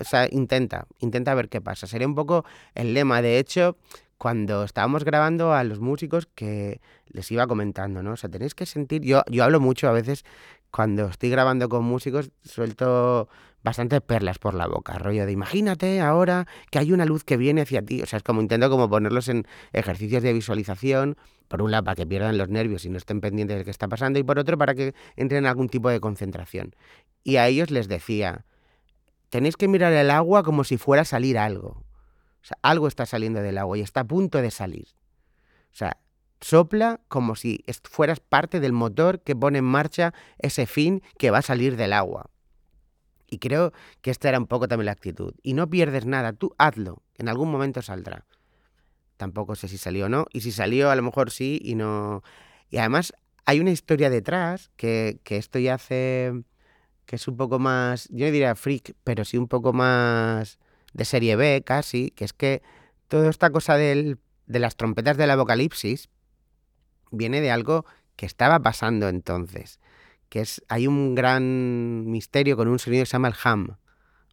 O 0.00 0.04
sea, 0.04 0.28
intenta, 0.30 0.86
intenta 0.98 1.34
ver 1.34 1.48
qué 1.48 1.60
pasa. 1.60 1.86
Sería 1.86 2.06
un 2.06 2.14
poco 2.14 2.44
el 2.74 2.94
lema. 2.94 3.22
De 3.22 3.38
hecho, 3.38 3.76
cuando 4.22 4.62
estábamos 4.62 5.04
grabando 5.04 5.52
a 5.52 5.64
los 5.64 5.80
músicos 5.80 6.28
que 6.32 6.80
les 7.08 7.28
iba 7.32 7.48
comentando, 7.48 8.04
¿no? 8.04 8.12
O 8.12 8.16
sea, 8.16 8.30
tenéis 8.30 8.54
que 8.54 8.66
sentir, 8.66 9.02
yo, 9.02 9.22
yo 9.28 9.42
hablo 9.42 9.58
mucho 9.58 9.88
a 9.88 9.90
veces 9.90 10.24
cuando 10.70 11.06
estoy 11.06 11.28
grabando 11.28 11.68
con 11.68 11.82
músicos, 11.82 12.30
suelto 12.44 13.28
bastantes 13.64 14.00
perlas 14.00 14.38
por 14.38 14.54
la 14.54 14.68
boca, 14.68 14.96
rollo 14.96 15.26
de 15.26 15.32
imagínate 15.32 16.00
ahora 16.00 16.46
que 16.70 16.78
hay 16.78 16.92
una 16.92 17.04
luz 17.04 17.24
que 17.24 17.36
viene 17.36 17.62
hacia 17.62 17.82
ti, 17.82 18.00
o 18.00 18.06
sea, 18.06 18.18
es 18.18 18.22
como 18.22 18.40
intento 18.40 18.70
como 18.70 18.88
ponerlos 18.88 19.26
en 19.26 19.44
ejercicios 19.72 20.22
de 20.22 20.32
visualización, 20.32 21.16
por 21.48 21.60
un 21.60 21.72
lado 21.72 21.82
para 21.82 21.96
que 21.96 22.06
pierdan 22.06 22.38
los 22.38 22.48
nervios 22.48 22.84
y 22.84 22.90
no 22.90 22.98
estén 22.98 23.20
pendientes 23.20 23.58
de 23.58 23.64
qué 23.64 23.72
está 23.72 23.88
pasando, 23.88 24.20
y 24.20 24.22
por 24.22 24.38
otro 24.38 24.56
para 24.56 24.76
que 24.76 24.94
entren 25.16 25.38
en 25.38 25.46
algún 25.46 25.68
tipo 25.68 25.88
de 25.88 25.98
concentración. 25.98 26.76
Y 27.24 27.38
a 27.38 27.48
ellos 27.48 27.72
les 27.72 27.88
decía, 27.88 28.44
tenéis 29.30 29.56
que 29.56 29.66
mirar 29.66 29.92
el 29.92 30.12
agua 30.12 30.44
como 30.44 30.62
si 30.62 30.76
fuera 30.76 31.02
a 31.02 31.06
salir 31.06 31.38
algo. 31.38 31.82
O 32.42 32.44
sea, 32.44 32.58
algo 32.62 32.88
está 32.88 33.06
saliendo 33.06 33.40
del 33.40 33.58
agua 33.58 33.78
y 33.78 33.82
está 33.82 34.00
a 34.00 34.04
punto 34.04 34.42
de 34.42 34.50
salir. 34.50 34.88
O 35.72 35.74
sea, 35.74 35.98
sopla 36.40 37.00
como 37.08 37.36
si 37.36 37.64
fueras 37.84 38.20
parte 38.20 38.60
del 38.60 38.72
motor 38.72 39.20
que 39.20 39.36
pone 39.36 39.58
en 39.58 39.64
marcha 39.64 40.12
ese 40.38 40.66
fin 40.66 41.02
que 41.18 41.30
va 41.30 41.38
a 41.38 41.42
salir 41.42 41.76
del 41.76 41.92
agua. 41.92 42.30
Y 43.30 43.38
creo 43.38 43.72
que 44.02 44.10
esta 44.10 44.28
era 44.28 44.38
un 44.38 44.46
poco 44.46 44.68
también 44.68 44.86
la 44.86 44.92
actitud. 44.92 45.34
Y 45.42 45.54
no 45.54 45.70
pierdes 45.70 46.04
nada, 46.04 46.32
tú 46.32 46.54
hazlo, 46.58 47.02
en 47.16 47.28
algún 47.28 47.50
momento 47.50 47.80
saldrá. 47.80 48.26
Tampoco 49.16 49.54
sé 49.54 49.68
si 49.68 49.78
salió 49.78 50.06
o 50.06 50.08
no, 50.08 50.26
y 50.32 50.40
si 50.40 50.52
salió 50.52 50.90
a 50.90 50.96
lo 50.96 51.02
mejor 51.02 51.30
sí 51.30 51.60
y 51.62 51.76
no... 51.76 52.22
Y 52.68 52.78
además 52.78 53.14
hay 53.46 53.60
una 53.60 53.70
historia 53.70 54.10
detrás 54.10 54.70
que, 54.76 55.20
que 55.22 55.36
esto 55.36 55.58
ya 55.58 55.74
hace 55.74 56.44
que 57.06 57.16
es 57.16 57.28
un 57.28 57.36
poco 57.36 57.58
más, 57.58 58.08
yo 58.10 58.26
no 58.26 58.32
diría 58.32 58.54
freak, 58.54 58.94
pero 59.04 59.24
sí 59.24 59.36
un 59.36 59.48
poco 59.48 59.72
más 59.72 60.58
de 60.92 61.04
serie 61.04 61.36
B 61.36 61.62
casi, 61.64 62.10
que 62.10 62.24
es 62.24 62.32
que 62.32 62.62
toda 63.08 63.30
esta 63.30 63.50
cosa 63.50 63.76
del, 63.76 64.18
de 64.46 64.58
las 64.58 64.76
trompetas 64.76 65.16
del 65.16 65.30
apocalipsis 65.30 66.08
viene 67.10 67.40
de 67.40 67.50
algo 67.50 67.84
que 68.16 68.26
estaba 68.26 68.60
pasando 68.60 69.08
entonces, 69.08 69.80
que 70.28 70.40
es, 70.40 70.62
hay 70.68 70.86
un 70.86 71.14
gran 71.14 72.10
misterio 72.10 72.56
con 72.56 72.68
un 72.68 72.78
sonido 72.78 73.02
que 73.02 73.06
se 73.06 73.12
llama 73.12 73.28
el 73.28 73.34
ham, 73.42 73.76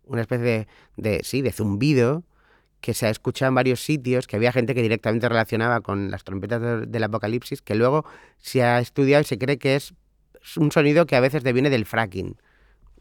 una 0.04 0.22
especie 0.22 0.46
de, 0.46 0.68
de 0.98 1.22
sí, 1.24 1.42
de 1.42 1.52
zumbido 1.52 2.24
que 2.82 2.94
se 2.94 3.08
ha 3.08 3.10
escuchado 3.10 3.50
en 3.50 3.56
varios 3.56 3.82
sitios, 3.84 4.28
que 4.28 4.36
había 4.36 4.52
gente 4.52 4.74
que 4.74 4.82
directamente 4.82 5.28
relacionaba 5.28 5.82
con 5.82 6.12
las 6.12 6.24
trompetas 6.24 6.90
del, 6.90 7.04
apocalipsis, 7.04 7.62
que 7.62 7.76
luego 7.76 8.06
se 8.38 8.64
ha 8.64 8.80
estudiado 8.80 9.22
y 9.22 9.26
se 9.26 9.38
cree 9.38 9.58
que 9.58 9.76
es 9.76 9.94
un 10.56 10.72
sonido 10.72 11.06
que 11.06 11.16
a 11.16 11.20
veces 11.20 11.44
deviene 11.44 11.70
del 11.70 11.86
fracking 11.86 12.38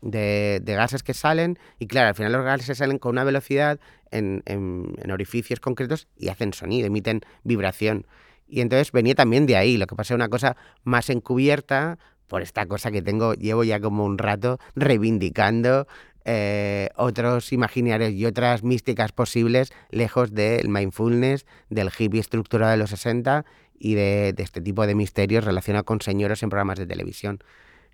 de, 0.01 0.63
gases 0.65 1.03
que 1.03 1.15
salen 1.15 1.59
y 1.79 1.87
claro, 1.87 2.09
al 2.09 2.15
final 2.15 2.33
los 2.33 2.45
gases 2.45 2.79
salen 2.79 2.99
con 2.99 3.13
una 3.13 3.25
velocidad 3.25 3.81
en, 4.11 4.43
en, 4.47 4.95
en, 4.99 5.11
orificios 5.11 5.61
concretos 5.61 6.09
y 6.17 6.29
hacen 6.29 6.53
sonido, 6.53 6.87
emiten 6.87 7.21
vibración. 7.45 8.07
Y 8.49 8.61
entonces 8.61 8.93
venía 8.93 9.15
también 9.15 9.47
de 9.47 9.57
ahí, 9.57 9.77
lo 9.77 9.87
que 9.87 9.95
pasa 9.95 10.15
es 10.15 10.17
una 10.17 10.29
cosa 10.29 10.57
más 10.83 11.11
encubierta 11.11 11.99
por 12.29 12.43
esta 12.43 12.67
cosa 12.67 12.91
que 12.91 13.03
tengo, 13.03 13.35
llevo 13.35 13.65
ya 13.65 13.81
como 13.81 14.05
un 14.05 14.19
rato 14.19 14.59
reivindicando 14.75 15.87
eh, 16.25 16.91
otros 16.97 17.53
imaginarios 17.53 18.13
y 18.13 18.27
otras 18.27 18.63
místicas 18.63 19.13
posibles 19.13 19.73
lejos 19.91 20.35
del 20.35 20.69
mindfulness, 20.69 21.47
del 21.71 21.91
hippie 21.97 22.21
estructurado 22.21 22.73
de 22.73 22.77
los 22.77 22.91
60 22.91 23.47
y 23.79 23.95
de, 23.95 24.35
de 24.35 24.43
este 24.43 24.61
tipo 24.61 24.87
de 24.87 24.95
misterios 24.95 25.45
relacionados 25.45 25.87
con 25.87 26.03
señoros 26.03 26.43
en 26.43 26.51
programas 26.51 26.79
de 26.79 26.87
televisión. 26.87 27.39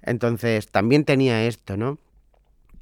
Entonces, 0.05 0.69
también 0.69 1.05
tenía 1.05 1.45
esto, 1.47 1.77
¿no? 1.77 1.99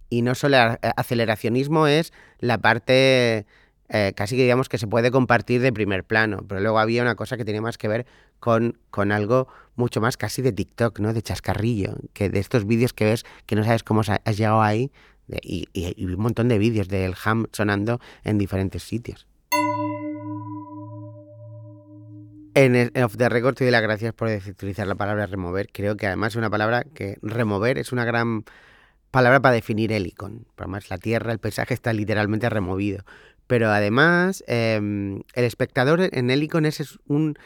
Y 0.08 0.22
no 0.22 0.34
solo 0.34 0.56
el 0.58 0.78
aceleracionismo 0.96 1.86
es 1.86 2.12
la 2.38 2.58
parte 2.58 3.46
eh, 3.88 4.12
casi 4.14 4.36
que 4.36 4.42
digamos 4.42 4.68
que 4.68 4.78
se 4.78 4.86
puede 4.86 5.10
compartir 5.10 5.60
de 5.60 5.72
primer 5.72 6.04
plano, 6.04 6.44
pero 6.48 6.60
luego 6.60 6.78
había 6.78 7.02
una 7.02 7.14
cosa 7.14 7.36
que 7.36 7.44
tenía 7.44 7.60
más 7.60 7.76
que 7.76 7.88
ver 7.88 8.06
con, 8.40 8.78
con 8.90 9.12
algo 9.12 9.48
mucho 9.76 10.00
más 10.00 10.16
casi 10.16 10.40
de 10.40 10.52
TikTok, 10.52 10.98
¿no? 10.98 11.12
De 11.12 11.20
chascarrillo, 11.20 11.96
que 12.14 12.30
de 12.30 12.40
estos 12.40 12.66
vídeos 12.66 12.92
que 12.94 13.04
ves 13.04 13.24
que 13.46 13.54
no 13.54 13.64
sabes 13.64 13.82
cómo 13.82 14.00
has 14.00 14.36
llegado 14.38 14.62
ahí 14.62 14.90
y, 15.42 15.68
y, 15.72 15.94
y, 15.96 16.04
un 16.06 16.20
montón 16.20 16.48
de 16.48 16.58
vídeos 16.58 16.88
del 16.88 17.14
ham 17.24 17.46
sonando 17.52 18.00
en 18.24 18.38
diferentes 18.38 18.82
sitios. 18.82 19.26
En, 22.54 22.76
el, 22.76 22.90
en 22.94 23.04
Off 23.04 23.16
the 23.16 23.28
Record 23.28 23.54
te 23.54 23.64
doy 23.64 23.70
las 23.70 23.82
gracias 23.82 24.12
por 24.12 24.28
utilizar 24.28 24.86
la 24.86 24.94
palabra 24.94 25.26
remover. 25.26 25.68
Creo 25.72 25.96
que 25.96 26.06
además 26.06 26.32
es 26.32 26.36
una 26.36 26.50
palabra 26.50 26.84
que 26.94 27.18
remover 27.22 27.78
es 27.78 27.92
una 27.92 28.04
gran 28.04 28.44
palabra 29.10 29.40
para 29.40 29.54
definir 29.54 29.92
Helicon. 29.92 30.46
Además, 30.56 30.90
la 30.90 30.98
tierra, 30.98 31.32
el 31.32 31.38
paisaje 31.38 31.74
está 31.74 31.92
literalmente 31.92 32.48
removido. 32.50 33.04
Pero 33.46 33.70
además, 33.70 34.44
eh, 34.46 34.76
el 34.76 35.44
espectador 35.44 36.08
en 36.12 36.30
Helicon 36.30 36.66
es, 36.66 36.80
es 36.80 36.98
un. 37.06 37.36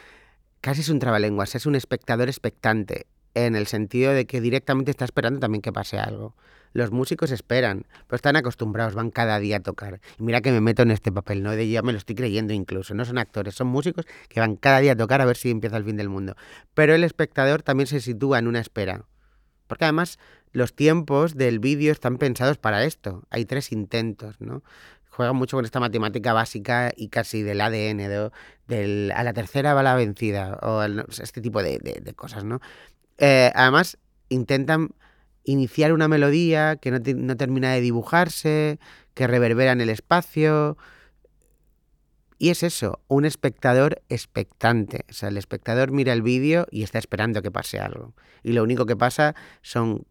casi 0.61 0.81
es 0.81 0.89
un 0.89 0.99
trabalenguas, 0.99 1.55
es 1.55 1.65
un 1.65 1.75
espectador 1.75 2.27
expectante. 2.29 3.07
En 3.33 3.55
el 3.55 3.67
sentido 3.67 4.13
de 4.13 4.25
que 4.25 4.41
directamente 4.41 4.89
está 4.89 5.05
esperando 5.05 5.39
también 5.39 5.61
que 5.61 5.71
pase 5.71 5.99
algo. 5.99 6.35
Los 6.77 6.91
músicos 6.91 7.31
esperan, 7.31 7.87
pero 8.05 8.17
están 8.17 8.35
acostumbrados, 8.35 8.93
van 8.93 9.09
cada 9.09 9.39
día 9.39 9.57
a 9.57 9.59
tocar. 9.61 9.99
Y 10.19 10.21
mira 10.21 10.41
que 10.41 10.51
me 10.51 10.61
meto 10.61 10.83
en 10.83 10.91
este 10.91 11.11
papel, 11.11 11.41
¿no? 11.41 11.49
De 11.49 11.67
ya 11.67 11.81
me 11.81 11.91
lo 11.91 11.97
estoy 11.97 12.13
creyendo 12.13 12.53
incluso. 12.53 12.93
No 12.93 13.03
son 13.03 13.17
actores, 13.17 13.55
son 13.55 13.65
músicos 13.65 14.05
que 14.29 14.39
van 14.39 14.57
cada 14.57 14.77
día 14.77 14.91
a 14.91 14.95
tocar 14.95 15.19
a 15.19 15.25
ver 15.25 15.37
si 15.37 15.49
empieza 15.49 15.75
el 15.75 15.85
fin 15.85 15.97
del 15.97 16.07
mundo. 16.07 16.35
Pero 16.75 16.93
el 16.93 17.03
espectador 17.03 17.63
también 17.63 17.87
se 17.87 17.99
sitúa 17.99 18.37
en 18.37 18.45
una 18.45 18.59
espera. 18.59 19.05
Porque 19.65 19.85
además 19.85 20.19
los 20.51 20.75
tiempos 20.75 21.33
del 21.33 21.57
vídeo 21.57 21.91
están 21.91 22.19
pensados 22.19 22.59
para 22.59 22.83
esto. 22.83 23.23
Hay 23.31 23.45
tres 23.45 23.71
intentos, 23.71 24.39
¿no? 24.39 24.61
Juegan 25.09 25.35
mucho 25.35 25.57
con 25.57 25.65
esta 25.65 25.79
matemática 25.79 26.31
básica 26.31 26.91
y 26.95 27.07
casi 27.07 27.41
del 27.41 27.59
ADN, 27.59 27.97
de, 27.97 28.29
del, 28.67 29.11
a 29.15 29.23
la 29.23 29.33
tercera 29.33 29.73
va 29.73 29.81
la 29.81 29.95
vencida, 29.95 30.59
o 30.61 30.83
el, 30.83 31.03
este 31.09 31.41
tipo 31.41 31.63
de, 31.63 31.79
de, 31.79 32.01
de 32.03 32.13
cosas, 32.13 32.43
¿no? 32.43 32.61
Eh, 33.17 33.51
además, 33.55 33.97
intentan 34.29 34.91
iniciar 35.47 35.93
una 35.93 36.09
melodía 36.09 36.75
que 36.75 36.91
no, 36.91 37.01
te, 37.01 37.13
no, 37.13 37.37
termina 37.37 37.71
de 37.71 37.81
dibujarse, 37.81 38.79
que 39.13 39.27
reverbera 39.27 39.71
en 39.71 39.81
el 39.81 39.89
espacio. 39.89 40.77
Y 42.37 42.49
es 42.49 42.63
eso, 42.63 43.01
un 43.07 43.25
espectador 43.25 44.01
expectante. 44.09 45.05
O 45.09 45.13
sea, 45.13 45.29
el 45.29 45.37
espectador 45.37 45.91
mira 45.91 46.11
el 46.11 46.21
vídeo 46.21 46.67
y 46.69 46.83
está 46.83 46.99
esperando 46.99 47.41
que 47.41 47.49
pase 47.49 47.79
algo. 47.79 48.13
Y 48.43 48.51
lo 48.51 48.61
único 48.61 48.85
que 48.85 48.97
pasa 48.97 49.35
son 49.61 50.05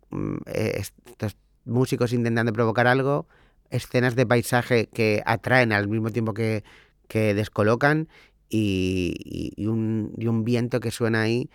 eh, 0.46 0.82
estos 1.06 1.36
músicos 1.66 2.14
intentando 2.14 2.52
provocar 2.52 2.86
algo, 2.86 3.28
escenas 3.70 4.16
de 4.16 4.26
paisaje 4.26 4.88
que 4.88 5.22
atraen 5.26 5.72
al 5.72 5.86
mismo 5.86 6.10
tiempo 6.10 6.32
que, 6.32 6.64
que 7.08 7.34
descolocan 7.34 8.08
y, 8.48 9.14
y, 9.22 9.52
y, 9.62 9.66
un, 9.66 10.14
y 10.16 10.28
un 10.28 10.44
viento 10.44 10.80
que 10.80 10.90
suena 10.90 11.20
ahí. 11.20 11.50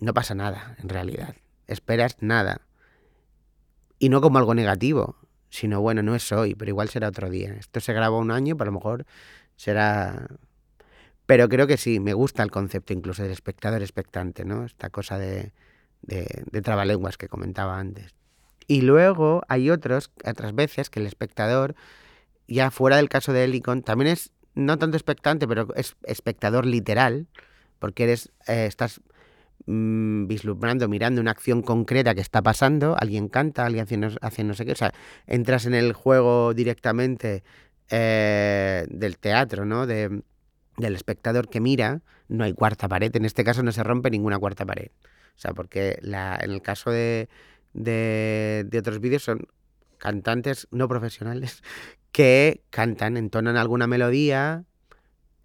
No 0.00 0.14
pasa 0.14 0.34
nada, 0.34 0.76
en 0.82 0.88
realidad. 0.88 1.36
Esperas 1.66 2.16
nada 2.20 2.62
y 4.02 4.08
no 4.08 4.20
como 4.20 4.38
algo 4.38 4.52
negativo, 4.52 5.14
sino 5.48 5.80
bueno, 5.80 6.02
no 6.02 6.16
es 6.16 6.32
hoy, 6.32 6.56
pero 6.56 6.70
igual 6.70 6.88
será 6.88 7.06
otro 7.06 7.30
día. 7.30 7.54
Esto 7.54 7.78
se 7.78 7.92
graba 7.92 8.18
un 8.18 8.32
año, 8.32 8.56
pero 8.56 8.70
a 8.70 8.72
lo 8.72 8.78
mejor 8.80 9.06
será... 9.54 10.26
Pero 11.24 11.48
creo 11.48 11.68
que 11.68 11.76
sí, 11.76 12.00
me 12.00 12.12
gusta 12.12 12.42
el 12.42 12.50
concepto 12.50 12.92
incluso 12.92 13.22
del 13.22 13.30
espectador 13.30 13.80
expectante, 13.80 14.44
¿no? 14.44 14.64
Esta 14.64 14.90
cosa 14.90 15.18
de, 15.18 15.52
de, 16.00 16.26
de 16.50 16.62
trabalenguas 16.62 17.16
que 17.16 17.28
comentaba 17.28 17.78
antes. 17.78 18.12
Y 18.66 18.80
luego 18.80 19.42
hay 19.46 19.70
otros, 19.70 20.10
otras 20.28 20.52
veces 20.52 20.90
que 20.90 20.98
el 20.98 21.06
espectador, 21.06 21.76
ya 22.48 22.72
fuera 22.72 22.96
del 22.96 23.08
caso 23.08 23.32
de 23.32 23.44
Helicon, 23.44 23.82
también 23.82 24.10
es 24.10 24.32
no 24.56 24.80
tanto 24.80 24.96
expectante, 24.96 25.46
pero 25.46 25.68
es 25.76 25.94
espectador 26.02 26.66
literal, 26.66 27.28
porque 27.78 28.02
eres, 28.02 28.32
eh, 28.48 28.66
estás 28.66 29.00
mmm, 29.66 30.26
vislumbrando, 30.26 30.88
mirando 30.88 31.20
una 31.20 31.30
acción 31.30 31.62
concreta 31.62 32.14
que 32.14 32.20
está 32.20 32.42
pasando, 32.42 32.96
alguien 32.98 33.28
canta, 33.28 33.66
alguien 33.66 33.82
hace 33.82 33.96
no, 33.96 34.48
no 34.48 34.54
sé 34.54 34.64
qué, 34.64 34.72
o 34.72 34.76
sea, 34.76 34.92
entras 35.26 35.66
en 35.66 35.74
el 35.74 35.92
juego 35.92 36.54
directamente 36.54 37.42
eh, 37.90 38.86
del 38.90 39.18
teatro, 39.18 39.64
¿no? 39.64 39.86
De, 39.86 40.22
del 40.76 40.94
espectador 40.96 41.48
que 41.48 41.60
mira, 41.60 42.02
no 42.28 42.44
hay 42.44 42.54
cuarta 42.54 42.88
pared, 42.88 43.14
en 43.14 43.24
este 43.24 43.44
caso 43.44 43.62
no 43.62 43.72
se 43.72 43.82
rompe 43.82 44.10
ninguna 44.10 44.38
cuarta 44.38 44.64
pared. 44.64 44.88
O 45.36 45.38
sea, 45.38 45.52
porque 45.52 45.98
la, 46.02 46.38
en 46.40 46.50
el 46.50 46.62
caso 46.62 46.90
de, 46.90 47.28
de, 47.72 48.64
de 48.68 48.78
otros 48.78 49.00
vídeos 49.00 49.24
son 49.24 49.46
cantantes 49.98 50.66
no 50.70 50.88
profesionales 50.88 51.62
que 52.12 52.62
cantan, 52.70 53.16
entonan 53.16 53.56
alguna 53.56 53.86
melodía, 53.86 54.64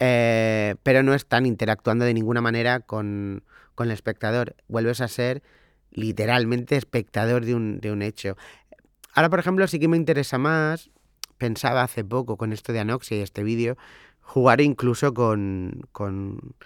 eh, 0.00 0.76
pero 0.82 1.02
no 1.02 1.14
están 1.14 1.46
interactuando 1.46 2.04
de 2.04 2.14
ninguna 2.14 2.40
manera 2.40 2.80
con, 2.80 3.44
con 3.78 3.86
el 3.86 3.92
espectador. 3.92 4.56
Vuelves 4.66 5.00
a 5.00 5.06
ser 5.06 5.40
literalmente 5.92 6.76
espectador 6.76 7.44
de 7.44 7.54
un, 7.54 7.78
de 7.78 7.92
un 7.92 8.02
hecho. 8.02 8.36
Ahora, 9.14 9.30
por 9.30 9.38
ejemplo, 9.38 9.68
sí 9.68 9.78
que 9.78 9.86
me 9.86 9.96
interesa 9.96 10.36
más, 10.36 10.90
pensaba 11.38 11.84
hace 11.84 12.04
poco 12.04 12.36
con 12.36 12.52
esto 12.52 12.72
de 12.72 12.80
Anoxia 12.80 13.18
y 13.18 13.20
este 13.20 13.44
vídeo, 13.44 13.78
jugar 14.20 14.60
incluso 14.60 15.14
con, 15.14 15.82
con 15.92 16.56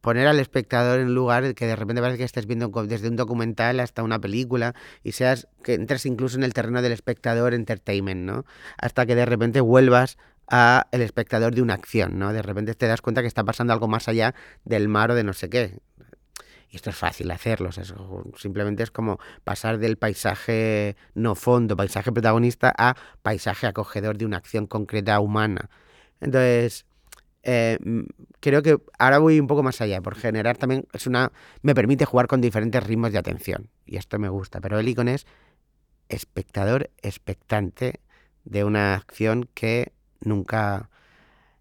poner 0.00 0.26
al 0.26 0.40
espectador 0.40 1.00
en 1.00 1.14
lugar 1.14 1.54
que 1.54 1.66
de 1.66 1.76
repente 1.76 2.00
parece 2.00 2.16
que 2.16 2.24
estés 2.24 2.46
viendo 2.46 2.68
desde 2.86 3.08
un 3.08 3.16
documental 3.16 3.78
hasta 3.78 4.02
una 4.02 4.18
película 4.18 4.74
y 5.04 5.12
seas 5.12 5.48
que 5.62 5.74
entres 5.74 6.06
incluso 6.06 6.38
en 6.38 6.44
el 6.44 6.54
terreno 6.54 6.80
del 6.80 6.92
espectador 6.92 7.52
entertainment, 7.52 8.22
¿no? 8.22 8.46
Hasta 8.78 9.04
que 9.04 9.14
de 9.14 9.26
repente 9.26 9.60
vuelvas 9.60 10.16
a 10.50 10.86
el 10.92 11.02
espectador 11.02 11.54
de 11.54 11.60
una 11.60 11.74
acción, 11.74 12.18
¿no? 12.18 12.32
De 12.32 12.40
repente 12.40 12.74
te 12.74 12.86
das 12.86 13.02
cuenta 13.02 13.20
que 13.20 13.28
está 13.28 13.44
pasando 13.44 13.74
algo 13.74 13.86
más 13.86 14.08
allá 14.08 14.34
del 14.64 14.88
mar 14.88 15.10
o 15.10 15.14
de 15.14 15.24
no 15.24 15.34
sé 15.34 15.50
qué. 15.50 15.78
Y 16.70 16.76
esto 16.76 16.90
es 16.90 16.96
fácil 16.96 17.30
hacerlo, 17.30 17.70
simplemente 18.36 18.82
es 18.82 18.90
como 18.90 19.18
pasar 19.42 19.78
del 19.78 19.96
paisaje 19.96 20.96
no 21.14 21.34
fondo, 21.34 21.76
paisaje 21.76 22.12
protagonista, 22.12 22.74
a 22.76 22.94
paisaje 23.22 23.66
acogedor 23.66 24.18
de 24.18 24.26
una 24.26 24.36
acción 24.36 24.66
concreta 24.66 25.18
humana. 25.20 25.70
Entonces, 26.20 26.84
eh, 27.42 27.78
creo 28.40 28.62
que 28.62 28.76
ahora 28.98 29.18
voy 29.18 29.40
un 29.40 29.46
poco 29.46 29.62
más 29.62 29.80
allá, 29.80 30.02
por 30.02 30.14
generar 30.14 30.58
también, 30.58 30.86
es 30.92 31.06
una, 31.06 31.32
me 31.62 31.74
permite 31.74 32.04
jugar 32.04 32.26
con 32.26 32.42
diferentes 32.42 32.82
ritmos 32.82 33.12
de 33.12 33.18
atención, 33.18 33.70
y 33.86 33.96
esto 33.96 34.18
me 34.18 34.28
gusta, 34.28 34.60
pero 34.60 34.78
el 34.78 34.88
icono 34.88 35.12
es 35.12 35.26
espectador 36.10 36.90
expectante 37.00 38.00
de 38.44 38.64
una 38.64 38.94
acción 38.94 39.48
que 39.54 39.92
nunca 40.20 40.90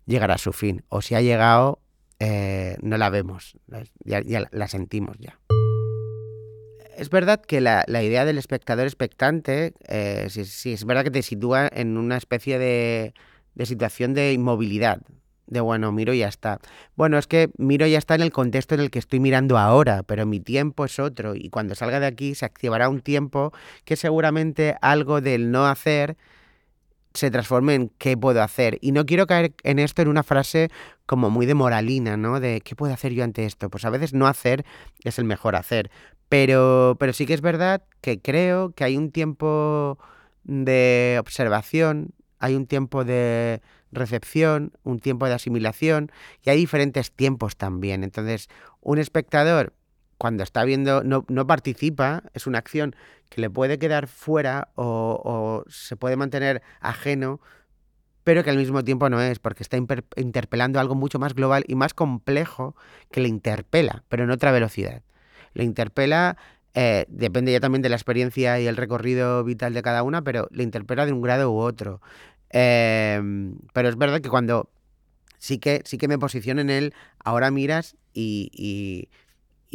llegará 0.06 0.36
a 0.36 0.40
su 0.40 0.52
fin, 0.52 0.84
o 0.90 1.02
si 1.02 1.16
ha 1.16 1.22
llegado, 1.22 1.80
eh, 2.20 2.78
no 2.82 2.98
la 2.98 3.10
vemos, 3.10 3.58
ya, 4.04 4.22
la 4.52 4.68
sentimos 4.68 5.18
ya. 5.20 5.40
Es 6.98 7.12
verdad 7.12 7.42
que 7.42 7.62
la, 7.62 7.84
la 7.88 8.02
idea 8.02 8.26
del 8.26 8.40
espectador 8.40 8.86
expectante, 8.86 9.74
eh, 9.88 10.28
sí, 10.30 10.46
sí, 10.46 10.74
es 10.74 10.84
verdad 10.84 11.04
que 11.04 11.12
te 11.12 11.22
sitúa 11.22 11.70
en 11.72 11.96
una 11.96 12.18
especie 12.18 12.58
de, 12.58 13.14
de 13.54 13.66
situación 13.68 14.16
de 14.16 14.34
inmovilidad, 14.34 15.02
de 15.46 15.62
bueno, 15.62 15.92
miro 15.92 16.14
y 16.14 16.20
ya 16.20 16.28
está. 16.28 16.60
Bueno, 16.96 17.20
es 17.20 17.28
que 17.28 17.52
miro 17.58 17.86
ya 17.86 18.00
está 18.00 18.16
en 18.16 18.22
el 18.22 18.32
contexto 18.32 18.74
en 18.74 18.82
el 18.82 18.90
que 18.90 19.00
estoy 19.00 19.20
mirando 19.20 19.60
ahora, 19.60 20.02
pero 20.04 20.26
mi 20.26 20.40
tiempo 20.40 20.86
es 20.86 20.98
otro 20.98 21.36
y 21.36 21.50
cuando 21.50 21.76
salga 21.76 22.00
de 22.00 22.08
aquí 22.08 22.34
se 22.34 22.46
activará 22.46 22.90
un 22.90 23.02
tiempo 23.02 23.54
que 23.86 23.96
seguramente 23.96 24.76
algo 24.82 25.22
del 25.22 25.52
no 25.52 25.68
hacer 25.68 26.18
se 27.18 27.32
transforme 27.32 27.74
en 27.74 27.90
qué 27.98 28.16
puedo 28.16 28.44
hacer. 28.44 28.78
Y 28.82 28.92
no 28.92 29.06
quiero 29.06 29.26
caer 29.26 29.56
en 29.64 29.80
esto 29.80 30.02
en 30.04 30.08
una 30.08 30.24
frase 30.24 30.70
como 31.06 31.30
muy 31.30 31.46
de 31.46 31.56
moralina, 31.56 32.16
¿no? 32.16 32.40
De 32.40 32.62
qué 32.62 32.76
puedo 32.76 32.94
hacer 32.94 33.12
yo 33.14 33.24
ante 33.24 33.46
esto. 33.46 33.70
Pues 33.70 33.86
a 33.86 33.90
veces 33.90 34.14
no 34.14 34.28
hacer 34.28 34.66
es 35.04 35.18
el 35.18 35.26
mejor 35.26 35.56
hacer. 35.56 35.90
Pero, 36.30 36.96
pero 37.00 37.14
sí 37.14 37.26
que 37.26 37.34
es 37.34 37.42
verdad 37.42 37.84
que 38.02 38.22
creo 38.22 38.72
que 38.72 38.84
hay 38.84 38.98
un 38.98 39.12
tiempo 39.12 39.98
de 40.44 41.18
observación, 41.20 42.14
hay 42.40 42.56
un 42.56 42.68
tiempo 42.68 43.04
de 43.04 43.62
recepción, 43.92 44.74
un 44.84 45.00
tiempo 45.00 45.26
de 45.28 45.34
asimilación 45.34 46.12
y 46.44 46.52
hay 46.52 46.58
diferentes 46.58 47.12
tiempos 47.12 47.58
también. 47.58 48.04
Entonces, 48.04 48.48
un 48.82 49.00
espectador 49.00 49.74
cuando 50.18 50.44
está 50.44 50.64
viendo, 50.64 51.04
no, 51.04 51.26
no 51.28 51.48
participa, 51.48 52.24
es 52.34 52.48
una 52.48 52.58
acción 52.60 52.96
que 53.30 53.42
le 53.42 53.50
puede 53.50 53.78
quedar 53.78 54.08
fuera 54.08 54.70
o, 54.76 55.64
se 55.68 55.96
puede 55.96 56.16
mantener 56.16 56.62
ajeno, 56.80 57.40
pero 58.24 58.44
que 58.44 58.50
al 58.50 58.58
mismo 58.58 58.84
tiempo 58.84 59.10
no 59.10 59.22
es, 59.22 59.40
porque 59.40 59.64
está 59.64 59.78
interpelando 60.16 60.80
algo 60.80 60.96
mucho 60.96 61.20
más 61.20 61.34
global 61.34 61.64
y 61.68 61.76
más 61.76 61.94
complejo 61.94 62.76
que 63.12 63.22
le 63.22 63.30
interpela, 63.30 64.04
pero 64.10 64.24
en 64.24 64.32
otra 64.32 64.52
velocidad. 64.52 65.04
Le 65.54 65.64
interpela, 65.64 66.38
eh, 66.74 67.06
depende 67.10 67.52
ya 67.52 67.60
también 67.60 67.82
de 67.82 67.90
la 67.90 67.96
experiencia 67.96 68.60
y 68.60 68.68
el 68.68 68.76
recorrido 68.78 69.44
vital 69.44 69.74
de 69.74 69.82
cada 69.82 70.04
una, 70.04 70.24
pero 70.24 70.48
le 70.52 70.64
interpela 70.64 71.06
de 71.06 71.14
un 71.14 71.22
grado 71.22 71.52
u 71.52 71.58
otro. 71.60 72.02
Em, 72.50 73.58
pero 73.74 73.90
es 73.90 73.98
verdad 73.98 74.22
que 74.22 74.30
cuando 74.30 74.70
sí 75.38 75.60
que, 75.60 75.82
sí 75.86 75.98
que 75.98 76.08
me 76.08 76.20
posiciono 76.20 76.62
en 76.62 76.70
él, 76.70 76.94
ahora 77.20 77.52
miras 77.52 77.96
y- 78.14 79.10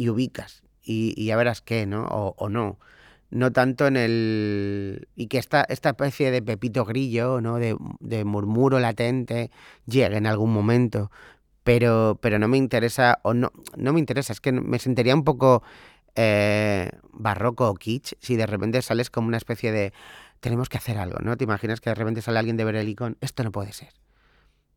y 0.03 0.09
ubicas 0.09 0.63
y, 0.83 1.13
y 1.15 1.27
ya 1.27 1.37
verás 1.37 1.61
qué, 1.61 1.85
¿no? 1.85 2.05
O, 2.05 2.49
no. 2.49 2.77
No 3.29 3.51
tanto 3.51 3.87
en 3.87 3.95
el... 3.95 5.07
Y 5.15 5.27
que 5.27 5.37
esta, 5.37 5.63
esta 5.63 5.89
especie 5.89 6.29
de 6.29 6.41
pepito 6.41 6.83
grillo, 6.83 7.39
¿no? 7.39 7.57
De, 7.57 7.77
de 7.99 8.25
murmuro 8.25 8.79
latente 8.79 9.49
llegue 9.85 10.17
en 10.17 10.27
algún 10.27 10.51
momento. 10.51 11.09
Pero, 11.63 12.19
pero 12.21 12.37
no 12.37 12.49
me 12.49 12.57
interesa, 12.57 13.19
o 13.23 13.33
no, 13.33 13.53
no 13.77 13.93
me 13.93 13.99
interesa, 13.99 14.33
es 14.33 14.41
que 14.41 14.51
me 14.51 14.77
sentiría 14.77 15.15
un 15.15 15.23
poco 15.23 15.63
eh, 16.15 16.91
barroco 17.13 17.69
o 17.69 17.75
kitsch 17.75 18.15
si 18.19 18.35
de 18.35 18.45
repente 18.45 18.81
sales 18.81 19.09
como 19.09 19.29
una 19.29 19.37
especie 19.37 19.71
de 19.71 19.93
tenemos 20.41 20.67
que 20.67 20.77
hacer 20.77 20.97
algo, 20.97 21.19
¿no? 21.19 21.37
Te 21.37 21.45
imaginas 21.45 21.79
que 21.79 21.89
de 21.89 21.95
repente 21.95 22.21
sale 22.21 22.39
alguien 22.39 22.57
de 22.57 22.65
ver 22.65 22.75
el 22.75 22.89
icon, 22.89 23.17
esto 23.21 23.43
no 23.45 23.51
puede 23.53 23.71
ser. 23.71 23.93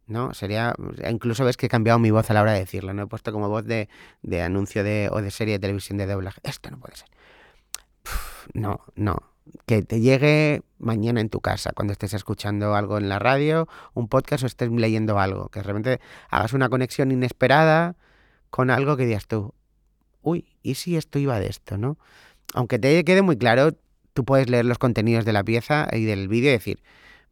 ¿No? 0.06 0.34
Sería, 0.34 0.74
incluso 1.10 1.44
ves 1.44 1.56
que 1.56 1.66
he 1.66 1.68
cambiado 1.68 1.98
mi 1.98 2.10
voz 2.10 2.30
a 2.30 2.34
la 2.34 2.42
hora 2.42 2.52
de 2.52 2.60
decirlo, 2.60 2.94
¿no? 2.94 3.02
He 3.02 3.06
puesto 3.06 3.32
como 3.32 3.48
voz 3.48 3.64
de, 3.64 3.88
de 4.22 4.42
anuncio 4.42 4.84
de, 4.84 5.08
o 5.10 5.20
de 5.20 5.30
serie 5.30 5.54
de 5.54 5.58
televisión 5.60 5.98
de 5.98 6.06
doblaje. 6.06 6.40
Esto 6.44 6.70
no 6.70 6.78
puede 6.78 6.96
ser. 6.96 7.08
No, 8.54 8.80
no. 8.94 9.16
Que 9.66 9.82
te 9.82 10.00
llegue 10.00 10.62
mañana 10.78 11.20
en 11.20 11.28
tu 11.28 11.40
casa, 11.40 11.72
cuando 11.72 11.92
estés 11.92 12.14
escuchando 12.14 12.74
algo 12.74 12.98
en 12.98 13.08
la 13.08 13.18
radio, 13.18 13.68
un 13.94 14.08
podcast 14.08 14.44
o 14.44 14.46
estés 14.46 14.70
leyendo 14.70 15.18
algo, 15.18 15.48
que 15.48 15.60
de 15.60 15.64
repente 15.64 16.00
hagas 16.30 16.52
una 16.52 16.68
conexión 16.68 17.12
inesperada 17.12 17.96
con 18.50 18.70
algo 18.70 18.96
que 18.96 19.06
digas 19.06 19.26
tú, 19.26 19.54
uy, 20.22 20.56
¿y 20.62 20.74
si 20.74 20.96
esto 20.96 21.18
iba 21.18 21.38
de 21.38 21.46
esto, 21.46 21.78
no? 21.78 21.98
Aunque 22.54 22.78
te 22.78 23.04
quede 23.04 23.22
muy 23.22 23.36
claro, 23.36 23.72
tú 24.14 24.24
puedes 24.24 24.48
leer 24.48 24.64
los 24.64 24.78
contenidos 24.78 25.24
de 25.24 25.32
la 25.32 25.44
pieza 25.44 25.88
y 25.92 26.04
del 26.04 26.26
vídeo 26.26 26.50
y 26.50 26.52
decir, 26.52 26.82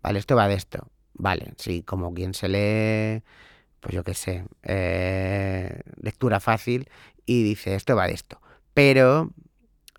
vale, 0.02 0.18
esto 0.18 0.36
va 0.36 0.46
de 0.48 0.54
esto. 0.54 0.88
Vale, 1.14 1.54
sí, 1.56 1.82
como 1.82 2.12
quien 2.12 2.34
se 2.34 2.48
lee, 2.48 3.22
pues 3.80 3.94
yo 3.94 4.02
qué 4.02 4.14
sé, 4.14 4.44
eh, 4.62 5.80
lectura 6.00 6.40
fácil 6.40 6.88
y 7.26 7.42
dice, 7.42 7.74
esto 7.74 7.96
va 7.96 8.06
de 8.06 8.14
esto. 8.14 8.40
Pero 8.74 9.30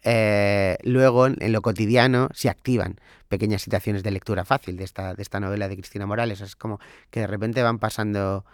eh, 0.04 0.78
luego 0.84 1.28
en, 1.28 1.52
lo 1.52 1.62
cotidiano 1.62 2.30
se 2.34 2.50
activan 2.50 3.00
pequeñas 3.30 3.62
situaciones 3.62 4.04
de 4.04 4.12
lectura 4.12 4.46
fácil 4.46 4.78
de 4.78 4.84
esta, 4.84 5.16
de 5.16 5.24
esta 5.24 5.40
novela 5.40 5.68
de 5.68 5.76
Cristina 5.76 6.06
Morales. 6.06 6.42
Es 6.42 6.56
como 6.56 6.80
que 7.10 7.22
de 7.22 7.28
repente 7.28 7.64
van 7.64 7.80
pasando 7.80 8.46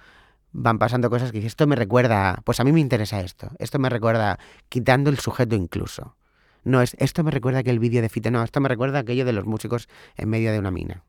van 0.54 0.80
pasando 0.80 1.10
cosas 1.10 1.32
que 1.32 1.46
esto 1.46 1.66
me 1.68 1.76
recuerda, 1.76 2.42
pues 2.44 2.60
a 2.60 2.64
mí 2.64 2.72
me 2.72 2.82
interesa 2.82 3.22
esto, 3.22 3.52
esto 3.58 3.80
me 3.80 3.90
recuerda, 3.90 4.38
quitando 4.70 5.10
el 5.10 5.18
sujeto 5.20 5.56
incluso. 5.56 6.16
No 6.64 6.82
es, 6.82 6.96
esto 7.00 7.24
me 7.24 7.32
recuerda 7.32 7.64
que 7.64 7.72
el 7.72 7.80
vídeo 7.80 8.02
de 8.02 8.10
Fite, 8.10 8.32
no, 8.32 8.44
esto 8.44 8.60
me 8.60 8.70
recuerda 8.70 9.00
aquello 9.00 9.26
de 9.26 9.34
los 9.34 9.46
músicos 9.46 9.88
en 10.18 10.30
medio 10.30 10.52
de 10.52 10.60
una 10.60 10.72
mina. 10.72 11.04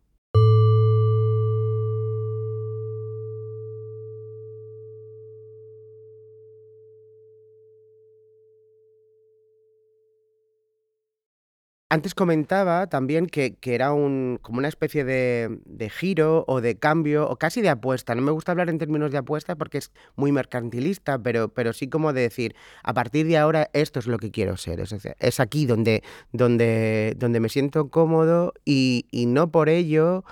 Antes 11.93 12.15
comentaba 12.15 12.87
también 12.87 13.27
que, 13.27 13.59
era 13.65 13.93
un, 13.93 14.39
como 14.41 14.57
una 14.57 14.69
especie 14.69 15.05
de, 15.05 15.91
giro 15.91 16.43
o 16.49 16.63
de 16.63 16.79
cambio 16.79 17.29
o 17.29 17.37
casi 17.37 17.61
de 17.61 17.69
apuesta. 17.69 18.15
No 18.15 18.23
me 18.23 18.31
gusta 18.31 18.53
hablar 18.53 18.71
en 18.71 18.79
términos 18.79 19.13
de 19.13 19.19
apuesta 19.19 19.57
porque 19.57 19.77
es 19.77 19.91
muy 20.17 20.33
mercantilista, 20.33 21.19
pero, 21.19 21.51
pero 21.51 21.75
sí 21.75 21.91
como 21.91 22.15
de 22.15 22.23
decir, 22.23 22.57
a 22.83 22.95
partir 22.95 23.27
de 23.27 23.37
ahora 23.37 23.69
esto 23.75 23.99
es 23.99 24.07
lo 24.07 24.17
que 24.17 24.31
quiero 24.31 24.57
ser. 24.57 24.81
Es, 24.81 24.95
es 25.19 25.39
aquí 25.39 25.67
donde, 25.67 26.03
donde, 26.33 27.15
donde 27.19 27.41
me 27.41 27.51
siento 27.51 27.91
cómodo 27.91 28.55
y, 28.65 29.05
y 29.11 29.27
no 29.27 29.51
por 29.51 29.69
ello 29.69 30.25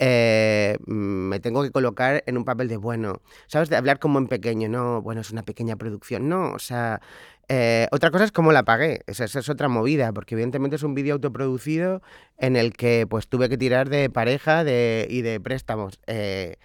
eh, 0.00 0.78
me 0.86 1.40
tengo 1.40 1.64
que 1.64 1.72
colocar 1.72 2.22
en 2.26 2.38
un 2.38 2.44
papel 2.44 2.68
de 2.68 2.76
bueno, 2.76 3.20
¿sabes? 3.48 3.68
De 3.68 3.74
hablar 3.74 3.98
como 3.98 4.20
en 4.20 4.28
pequeño, 4.28 4.68
no, 4.68 5.02
bueno, 5.02 5.22
es 5.22 5.32
una 5.32 5.42
pequeña 5.42 5.74
producción, 5.74 6.28
no, 6.28 6.52
o 6.52 6.60
sea, 6.60 7.00
eh, 7.48 7.88
otra 7.92 8.10
cosa 8.10 8.24
es 8.24 8.32
cómo 8.32 8.52
la 8.52 8.64
pagué, 8.64 9.00
esa, 9.06 9.24
es 9.24 9.48
otra 9.48 9.68
movida, 9.68 10.12
porque 10.12 10.34
evidentemente 10.34 10.76
es 10.76 10.82
un 10.82 10.94
vídeo 10.94 11.14
autoproducido 11.14 12.02
en 12.36 12.56
el 12.56 12.74
que 12.74 13.06
pues 13.08 13.28
tuve 13.28 13.48
que 13.48 13.56
tirar 13.56 13.88
de 13.88 14.10
pareja 14.10 14.64
de, 14.64 15.06
y 15.08 15.22
de 15.22 15.40
préstamos. 15.40 15.98
Eh, 16.06 16.56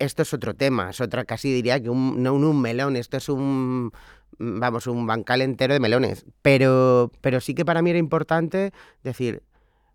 esto 0.00 0.22
es 0.22 0.34
otro 0.34 0.54
tema, 0.54 0.90
es 0.90 1.00
otra, 1.00 1.24
casi 1.24 1.52
diría 1.52 1.80
que 1.80 1.88
un, 1.88 2.22
no 2.22 2.34
un, 2.34 2.60
melón, 2.60 2.96
esto 2.96 3.16
es 3.16 3.28
un, 3.28 3.92
vamos, 4.38 4.86
un 4.88 5.06
bancal 5.06 5.42
entero 5.42 5.74
de 5.74 5.80
melones, 5.80 6.24
pero, 6.42 7.12
pero 7.20 7.40
sí 7.40 7.54
que 7.54 7.64
para 7.64 7.82
mí 7.82 7.90
era 7.90 7.98
importante 7.98 8.72
decir, 9.04 9.42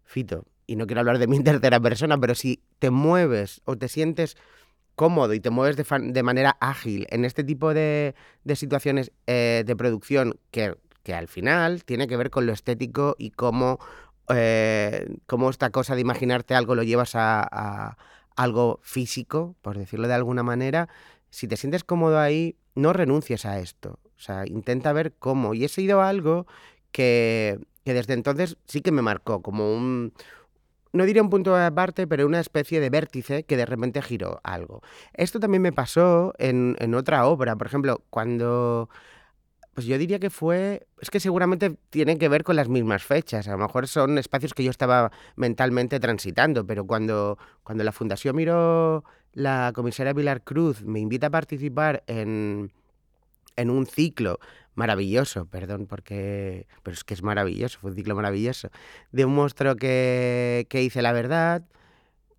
Fito, 0.06 0.46
y 0.68 0.76
no 0.78 0.88
quiero 0.88 1.02
hablar 1.02 1.18
de 1.18 1.26
en 1.26 1.44
tercera 1.44 1.80
persona, 1.80 2.18
pero 2.18 2.36
si 2.36 2.62
te 2.80 2.92
mueves 2.92 3.62
o 3.66 3.76
te 3.76 3.90
sientes 3.90 4.38
cómodo 4.96 5.34
y 5.34 5.40
te 5.40 5.50
mueves 5.50 5.76
de, 5.78 6.24
manera 6.24 6.58
ágil 6.60 7.08
en 7.10 7.26
este 7.26 7.44
tipo 7.44 7.74
de, 7.74 8.16
de 8.44 8.56
situaciones 8.56 9.12
eh, 9.28 9.64
de 9.66 9.76
producción 9.76 10.40
que, 10.52 10.76
que, 11.04 11.14
al 11.14 11.28
final 11.28 11.84
tiene 11.84 12.08
que 12.08 12.18
ver 12.18 12.30
con 12.30 12.46
lo 12.46 12.54
estético 12.54 13.16
y 13.18 13.32
cómo, 13.32 13.80
eh, 14.30 15.18
cómo 15.28 15.50
esta 15.50 15.70
cosa 15.70 15.96
de 15.96 16.02
imaginarte 16.02 16.56
algo 16.56 16.76
lo 16.76 16.84
llevas 16.84 17.16
a, 17.16 17.48
a, 17.52 17.98
algo 18.36 18.80
físico, 18.84 19.56
por 19.62 19.78
decirlo 19.78 20.08
de 20.08 20.14
alguna 20.14 20.44
manera, 20.44 20.90
si 21.30 21.48
te 21.48 21.58
sientes 21.58 21.84
cómodo 21.84 22.20
ahí, 22.20 22.56
no 22.76 22.94
renuncies 22.94 23.46
a 23.46 23.60
esto. 23.60 24.00
O 24.18 24.20
sea, 24.20 24.46
intenta 24.48 24.94
ver 24.94 25.14
cómo. 25.14 25.54
Y 25.54 25.66
he 25.66 25.68
sido 25.68 26.02
algo 26.02 26.48
que, 26.92 27.60
que 27.84 27.94
desde 27.94 28.14
entonces 28.14 28.58
sí 28.66 28.82
que 28.82 28.92
me 28.92 29.02
marcó 29.02 29.42
como 29.42 29.74
un, 29.76 30.14
no 30.96 31.06
diría 31.06 31.22
un 31.22 31.30
punto 31.30 31.56
de 31.56 31.66
aparte, 31.66 32.08
pero 32.08 32.26
una 32.26 32.40
especie 32.40 32.80
de 32.80 32.90
vértice 32.90 33.44
que 33.44 33.58
de 33.58 33.66
repente 33.66 34.02
giró 34.02 34.40
algo. 34.44 34.82
Esto 35.14 35.40
también 35.40 35.62
me 35.62 35.74
pasó 35.74 36.34
en, 36.38 36.76
en, 36.80 36.96
otra 36.96 37.28
obra, 37.28 37.56
por 37.56 37.68
ejemplo, 37.68 38.04
cuando... 38.10 38.90
Pues 39.74 39.86
yo 39.88 39.98
diría 39.98 40.20
que 40.20 40.30
fue... 40.30 40.88
Es 41.02 41.10
que 41.10 41.20
seguramente 41.20 41.76
tienen 41.90 42.18
que 42.18 42.30
ver 42.30 42.46
con 42.46 42.56
las 42.56 42.70
mismas 42.70 43.04
fechas, 43.04 43.48
a 43.50 43.52
lo 43.52 43.58
mejor 43.58 43.90
son 43.90 44.18
espacios 44.18 44.54
que 44.54 44.64
yo 44.64 44.72
estaba 44.72 45.12
mentalmente 45.36 46.00
transitando, 46.00 46.66
pero 46.66 46.88
cuando, 46.88 47.38
cuando 47.64 47.84
la 47.84 47.92
Fundación 47.92 48.38
Miró, 48.38 49.04
la 49.34 49.74
comisaria 49.76 50.14
Pilar 50.14 50.44
Cruz 50.44 50.82
me 50.84 51.02
invita 51.02 51.28
a 51.28 51.30
participar 51.30 52.04
en, 52.08 52.72
en 53.58 53.70
un 53.70 53.86
ciclo 53.86 54.40
maravilloso, 54.76 55.46
perdón, 55.46 55.88
porque. 55.88 56.68
Pero 56.84 56.94
es 56.94 57.04
que 57.04 57.14
es 57.14 57.24
maravilloso, 57.24 57.80
fue 57.80 57.92
un 57.92 57.96
ciclo 57.96 58.16
maravilloso. 58.16 58.70
De 59.12 59.26
un 59.26 59.34
monstruo 59.34 59.76
que, 59.76 60.68
que 60.70 60.84
hice 60.84 61.02
la 61.02 61.14
verdad. 61.14 61.64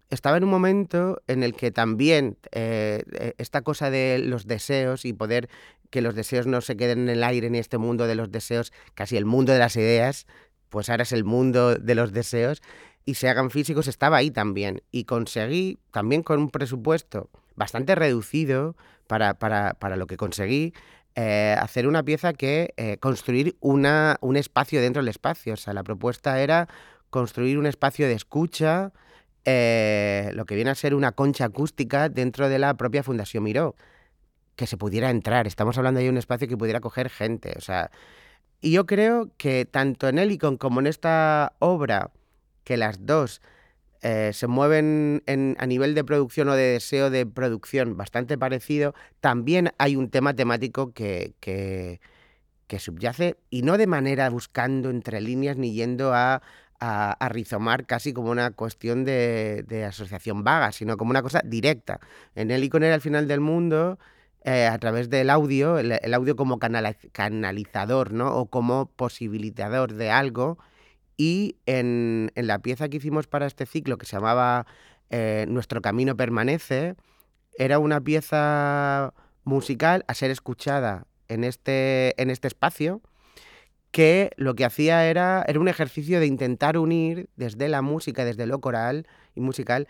Estaba 0.09 0.37
en 0.37 0.45
un 0.45 0.51
momento 0.51 1.21
en 1.27 1.43
el 1.43 1.55
que 1.55 1.73
también 1.73 2.39
eh, 2.53 3.03
esta 3.39 3.63
cosa 3.63 3.91
de 3.91 4.21
los 4.25 4.47
deseos 4.47 5.05
y 5.05 5.13
poder 5.13 5.49
que 5.91 6.01
los 6.01 6.15
deseos 6.15 6.47
no 6.47 6.61
se 6.61 6.77
queden 6.77 7.01
en 7.01 7.09
el 7.09 7.25
aire 7.25 7.49
en 7.49 7.57
este 7.57 7.79
mundo 7.79 8.07
de 8.07 8.15
los 8.15 8.31
deseos, 8.31 8.73
casi 8.95 9.17
el 9.17 9.25
mundo 9.25 9.53
de 9.53 9.59
las 9.59 9.75
ideas, 9.77 10.27
pues 10.69 10.91
ahora 10.91 11.03
es 11.03 11.13
el 11.13 11.25
mundo 11.25 11.75
de 11.75 11.95
los 11.95 12.13
deseos, 12.13 12.63
y 13.05 13.15
se 13.15 13.29
hagan 13.29 13.51
físicos, 13.51 13.87
estaba 13.87 14.19
ahí 14.19 14.31
también. 14.31 14.83
Y 14.91 15.05
conseguí, 15.05 15.79
también 15.93 16.23
con 16.23 16.41
un 16.41 16.51
presupuesto 16.51 17.31
bastante 17.55 17.95
reducido 17.95 18.77
para, 19.07 19.35
para, 19.35 19.75
para 19.75 19.97
lo 19.97 20.07
que 20.07 20.17
conseguí, 20.17 20.75
eh, 21.19 21.57
hacer 21.59 21.89
una 21.89 22.03
pieza 22.03 22.35
que 22.35 22.75
eh, 22.77 22.99
construir 22.99 23.57
una, 23.61 24.19
un 24.21 24.37
espacio 24.37 24.83
dentro 24.83 25.01
del 25.01 25.09
espacio. 25.09 25.55
O 25.55 25.57
sea, 25.57 25.73
la 25.73 25.83
propuesta 25.83 26.41
era 26.43 26.69
construir 27.09 27.57
un 27.57 27.65
espacio 27.65 28.07
de 28.07 28.13
escucha, 28.13 28.93
eh, 29.47 30.31
lo 30.35 30.45
que 30.45 30.55
viene 30.55 30.71
a 30.71 30.75
ser 30.75 30.95
una 30.95 31.13
concha 31.13 31.47
acústica 31.47 32.11
dentro 32.11 32.51
de 32.51 32.59
la 32.59 32.75
propia 32.75 33.03
Fundación 33.03 33.45
Miró, 33.45 33.77
que 34.57 34.67
se 34.67 34.77
pudiera 34.77 35.09
entrar. 35.09 35.47
Estamos 35.47 35.79
hablando 35.79 36.01
de 36.01 36.11
un 36.11 36.19
espacio 36.19 36.49
que 36.49 36.57
pudiera 36.59 36.81
coger 36.81 37.09
gente. 37.09 37.55
O 37.57 37.63
sea, 37.63 37.91
y 38.61 38.73
yo 38.73 38.85
creo 38.85 39.31
que 39.39 39.65
tanto 39.65 40.09
en 40.09 40.19
Helicon 40.19 40.59
como 40.59 40.81
en 40.81 40.87
esta 40.87 41.55
obra, 41.61 42.11
que 42.63 42.77
las 42.77 43.07
dos 43.07 43.41
eh, 44.03 44.31
se 44.33 44.47
mueven 44.47 45.23
en, 45.27 45.57
a 45.59 45.67
nivel 45.67 45.95
de 45.95 46.05
producción 46.05 46.49
o 46.49 46.55
de 46.55 46.73
deseo 46.73 47.11
de 47.11 47.27
producción 47.27 47.97
bastante 47.97 48.39
parecido, 48.39 48.95
también 49.21 49.73
hay 49.79 49.97
un 49.97 50.11
tema 50.11 50.35
temático 50.35 50.93
que, 50.93 51.35
que, 51.41 52.01
subyace 52.79 53.37
y 53.49 53.63
no 53.63 53.79
de 53.79 53.87
manera 53.87 54.29
buscando 54.29 54.91
entre 54.91 55.21
líneas 55.21 55.57
ni 55.57 55.73
yendo 55.73 56.13
a, 56.13 56.43
a, 56.79 57.29
rizomar 57.31 57.87
casi 57.87 58.13
como 58.13 58.31
una 58.31 58.51
cuestión 58.51 59.05
de, 59.05 59.65
de, 59.67 59.85
asociación 59.85 60.45
vaga, 60.45 60.73
sino 60.73 60.97
como 60.97 61.11
una 61.11 61.23
cosa 61.23 61.41
directa. 61.45 62.01
En 62.35 62.51
Helicon 62.51 62.83
era 62.83 62.95
el 62.95 63.01
final 63.01 63.27
del 63.29 63.41
mundo. 63.41 63.99
Eh, 64.45 64.67
a 64.67 64.79
través 64.79 65.11
del 65.11 65.29
audio, 65.31 65.77
el, 65.77 65.99
el 66.01 66.15
audio 66.15 66.37
como 66.37 66.61
canal, 66.61 66.97
canalizador, 67.11 68.13
¿no? 68.13 68.37
O 68.37 68.47
como 68.47 68.87
posibilitador 68.95 69.95
de 69.95 70.13
algo, 70.13 70.57
y 71.17 71.57
en, 71.67 72.31
en, 72.35 72.47
la 72.47 72.59
pieza 72.59 72.89
que 72.89 72.99
hicimos 72.99 73.27
para 73.27 73.47
este 73.47 73.67
ciclo, 73.67 73.99
que 73.99 74.07
se 74.07 74.17
llamaba 74.17 74.67
eh, 75.11 75.47
Nuestro 75.49 75.81
Camino 75.81 76.17
Permanece, 76.17 76.95
era 77.59 77.79
una 77.79 78.01
pieza 78.01 79.15
musical 79.45 80.05
a 80.09 80.15
ser 80.15 80.31
escuchada 80.31 81.07
en 81.29 81.45
este, 81.45 82.21
en 82.21 82.31
este 82.31 82.49
espacio, 82.49 83.01
que 83.91 84.31
lo 84.37 84.55
que 84.55 84.65
hacía 84.65 85.07
era, 85.07 85.45
era 85.47 85.61
un 85.61 85.69
ejercicio 85.69 86.21
de 86.21 86.27
intentar 86.27 86.77
unir 86.77 87.31
desde 87.37 87.69
la 87.69 87.83
música, 87.83 88.25
desde 88.25 88.47
lo 88.47 88.61
coral 88.61 89.07
y 89.35 89.41
musical, 89.41 89.89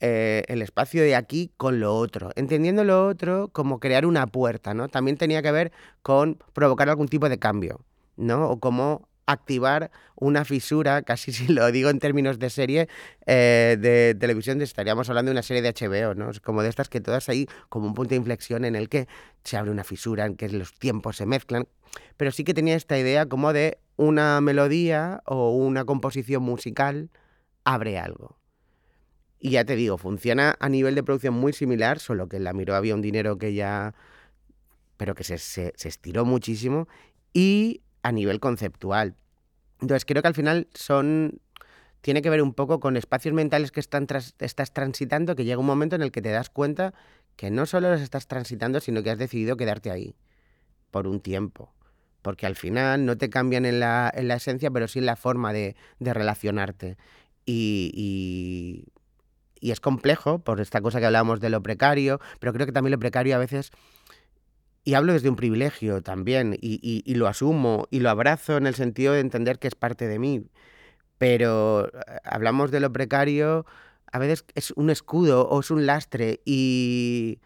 eh, 0.00 0.42
el 0.48 0.62
espacio 0.62 1.02
de 1.02 1.14
aquí 1.14 1.52
con 1.56 1.80
lo 1.80 1.94
otro, 1.94 2.30
entendiendo 2.34 2.84
lo 2.84 3.06
otro 3.06 3.48
como 3.48 3.78
crear 3.78 4.04
una 4.04 4.26
puerta, 4.26 4.74
¿no? 4.74 4.88
También 4.88 5.16
tenía 5.16 5.42
que 5.42 5.52
ver 5.52 5.72
con 6.02 6.38
provocar 6.52 6.88
algún 6.88 7.08
tipo 7.08 7.28
de 7.28 7.38
cambio, 7.38 7.80
¿no? 8.16 8.48
O 8.50 8.60
como 8.60 9.08
activar 9.26 9.90
una 10.14 10.44
fisura, 10.44 11.02
casi 11.02 11.32
si 11.32 11.52
lo 11.52 11.70
digo 11.70 11.90
en 11.90 11.98
términos 11.98 12.38
de 12.38 12.50
serie 12.50 12.88
eh, 13.26 13.76
de 13.78 14.16
televisión, 14.18 14.62
estaríamos 14.62 15.08
hablando 15.08 15.30
de 15.30 15.32
una 15.32 15.42
serie 15.42 15.62
de 15.62 15.72
HBO, 15.72 16.14
¿no? 16.14 16.30
Como 16.42 16.62
de 16.62 16.68
estas 16.68 16.88
que 16.88 17.00
todas 17.00 17.28
ahí 17.28 17.46
como 17.68 17.86
un 17.86 17.94
punto 17.94 18.10
de 18.10 18.16
inflexión 18.16 18.64
en 18.64 18.76
el 18.76 18.88
que 18.88 19.08
se 19.44 19.56
abre 19.56 19.70
una 19.70 19.84
fisura, 19.84 20.26
en 20.26 20.36
que 20.36 20.48
los 20.48 20.72
tiempos 20.74 21.16
se 21.16 21.26
mezclan, 21.26 21.68
pero 22.16 22.30
sí 22.30 22.44
que 22.44 22.54
tenía 22.54 22.76
esta 22.76 22.98
idea 22.98 23.26
como 23.26 23.52
de 23.52 23.78
una 23.96 24.40
melodía 24.40 25.22
o 25.26 25.50
una 25.50 25.84
composición 25.84 26.42
musical 26.42 27.10
abre 27.64 27.98
algo. 27.98 28.38
Y 29.38 29.50
ya 29.50 29.64
te 29.64 29.76
digo, 29.76 29.98
funciona 29.98 30.56
a 30.60 30.68
nivel 30.68 30.94
de 30.94 31.02
producción 31.02 31.34
muy 31.34 31.52
similar, 31.52 31.98
solo 31.98 32.28
que 32.28 32.36
en 32.36 32.44
la 32.44 32.52
Miró 32.52 32.74
había 32.74 32.94
un 32.94 33.02
dinero 33.02 33.36
que 33.38 33.54
ya... 33.54 33.94
pero 34.96 35.14
que 35.14 35.24
se, 35.24 35.38
se, 35.38 35.72
se 35.76 35.88
estiró 35.88 36.24
muchísimo 36.24 36.88
y 37.32 37.82
a 38.06 38.12
nivel 38.12 38.38
conceptual. 38.38 39.16
Entonces 39.80 40.04
creo 40.04 40.22
que 40.22 40.28
al 40.28 40.34
final 40.34 40.68
son 40.74 41.40
tiene 42.00 42.22
que 42.22 42.30
ver 42.30 42.40
un 42.40 42.54
poco 42.54 42.78
con 42.78 42.96
espacios 42.96 43.34
mentales 43.34 43.72
que 43.72 43.80
estás 43.80 44.72
transitando, 44.72 45.34
que 45.34 45.44
llega 45.44 45.58
un 45.58 45.66
momento 45.66 45.96
en 45.96 46.02
el 46.02 46.12
que 46.12 46.22
te 46.22 46.30
das 46.30 46.50
cuenta 46.50 46.94
que 47.34 47.50
no 47.50 47.66
solo 47.66 47.90
los 47.90 48.00
estás 48.00 48.28
transitando, 48.28 48.78
sino 48.78 49.02
que 49.02 49.10
has 49.10 49.18
decidido 49.18 49.56
quedarte 49.56 49.90
ahí 49.90 50.14
por 50.92 51.08
un 51.08 51.18
tiempo. 51.18 51.72
Porque 52.22 52.46
al 52.46 52.54
final 52.54 53.04
no 53.06 53.18
te 53.18 53.28
cambian 53.28 53.66
en 53.66 53.80
la, 53.80 54.12
en 54.14 54.28
la 54.28 54.34
esencia, 54.34 54.70
pero 54.70 54.86
sí 54.86 55.00
en 55.00 55.06
la 55.06 55.16
forma 55.16 55.52
de, 55.52 55.74
de 55.98 56.14
relacionarte. 56.14 56.96
Y, 57.44 57.90
y, 57.92 58.84
y, 59.60 59.72
es 59.72 59.80
complejo 59.80 60.38
por 60.38 60.60
esta 60.60 60.80
cosa 60.80 61.00
que 61.00 61.06
hablábamos 61.06 61.40
de 61.40 61.50
lo 61.50 61.60
precario, 61.60 62.20
pero 62.38 62.52
creo 62.52 62.66
que 62.66 62.72
también 62.72 62.92
lo 62.92 63.00
precario 63.00 63.34
a 63.34 63.38
veces 63.38 63.72
y 64.86 64.94
hablo 64.94 65.12
desde 65.14 65.28
un 65.28 65.34
privilegio 65.34 66.00
también, 66.00 66.56
y, 66.60 67.14
lo 67.16 67.26
asumo 67.26 67.88
y 67.90 67.98
lo 67.98 68.08
abrazo 68.08 68.56
en 68.56 68.68
el 68.68 68.76
sentido 68.76 69.14
de 69.14 69.20
entender 69.20 69.58
que 69.58 69.66
es 69.66 69.74
parte 69.74 70.06
de 70.06 70.20
mí. 70.20 70.46
Pero 71.18 71.88
eh, 71.88 71.90
hablamos 72.22 72.70
de 72.70 72.78
lo 72.78 72.92
precario, 72.92 73.66
a 74.12 74.20
veces 74.20 74.44
es 74.54 74.70
un 74.76 74.90
escudo 74.90 75.48
o 75.48 75.58
es 75.58 75.72
un 75.72 75.86
lastre 75.86 76.40
y 76.44 77.40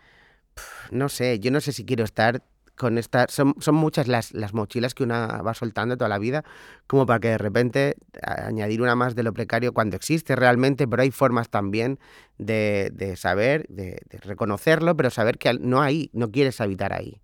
no 0.91 1.09
sé, 1.09 1.41
yo 1.41 1.51
no 1.51 1.63
sé 1.63 1.73
si 1.73 1.87
quiero 1.87 2.05
estar 2.05 2.43
con 2.77 2.99
esta... 2.99 3.27
Son, 3.31 3.55
son 3.59 3.75
muchas 3.75 4.07
las, 4.07 4.33
las, 4.33 4.53
mochilas 4.53 4.93
que 4.95 5.03
una 5.03 5.41
va 5.41 5.55
soltando 5.55 5.97
toda 5.97 6.11
la 6.11 6.19
vida, 6.19 6.45
como 6.87 7.07
para 7.07 7.21
que 7.21 7.29
de 7.29 7.39
repente 7.39 7.97
añadir 8.23 8.83
una 8.83 8.97
más 8.97 9.15
de 9.15 9.23
lo 9.23 9.33
precario 9.33 9.73
cuando 9.73 9.97
existe 9.97 10.37
realmente, 10.37 10.87
pero 10.87 11.03
hay 11.03 11.11
formas 11.11 11.49
también 11.49 11.99
de, 12.37 12.91
de 12.93 13.17
saber, 13.17 13.67
de 13.71 13.99
reconocerlo, 14.25 14.95
pero 14.95 15.09
saber 15.09 15.39
que 15.39 15.55
no 15.55 15.81
hay, 15.81 16.11
no 16.13 16.31
quieres 16.31 16.61
habitar 16.61 16.93
ahí 16.93 17.23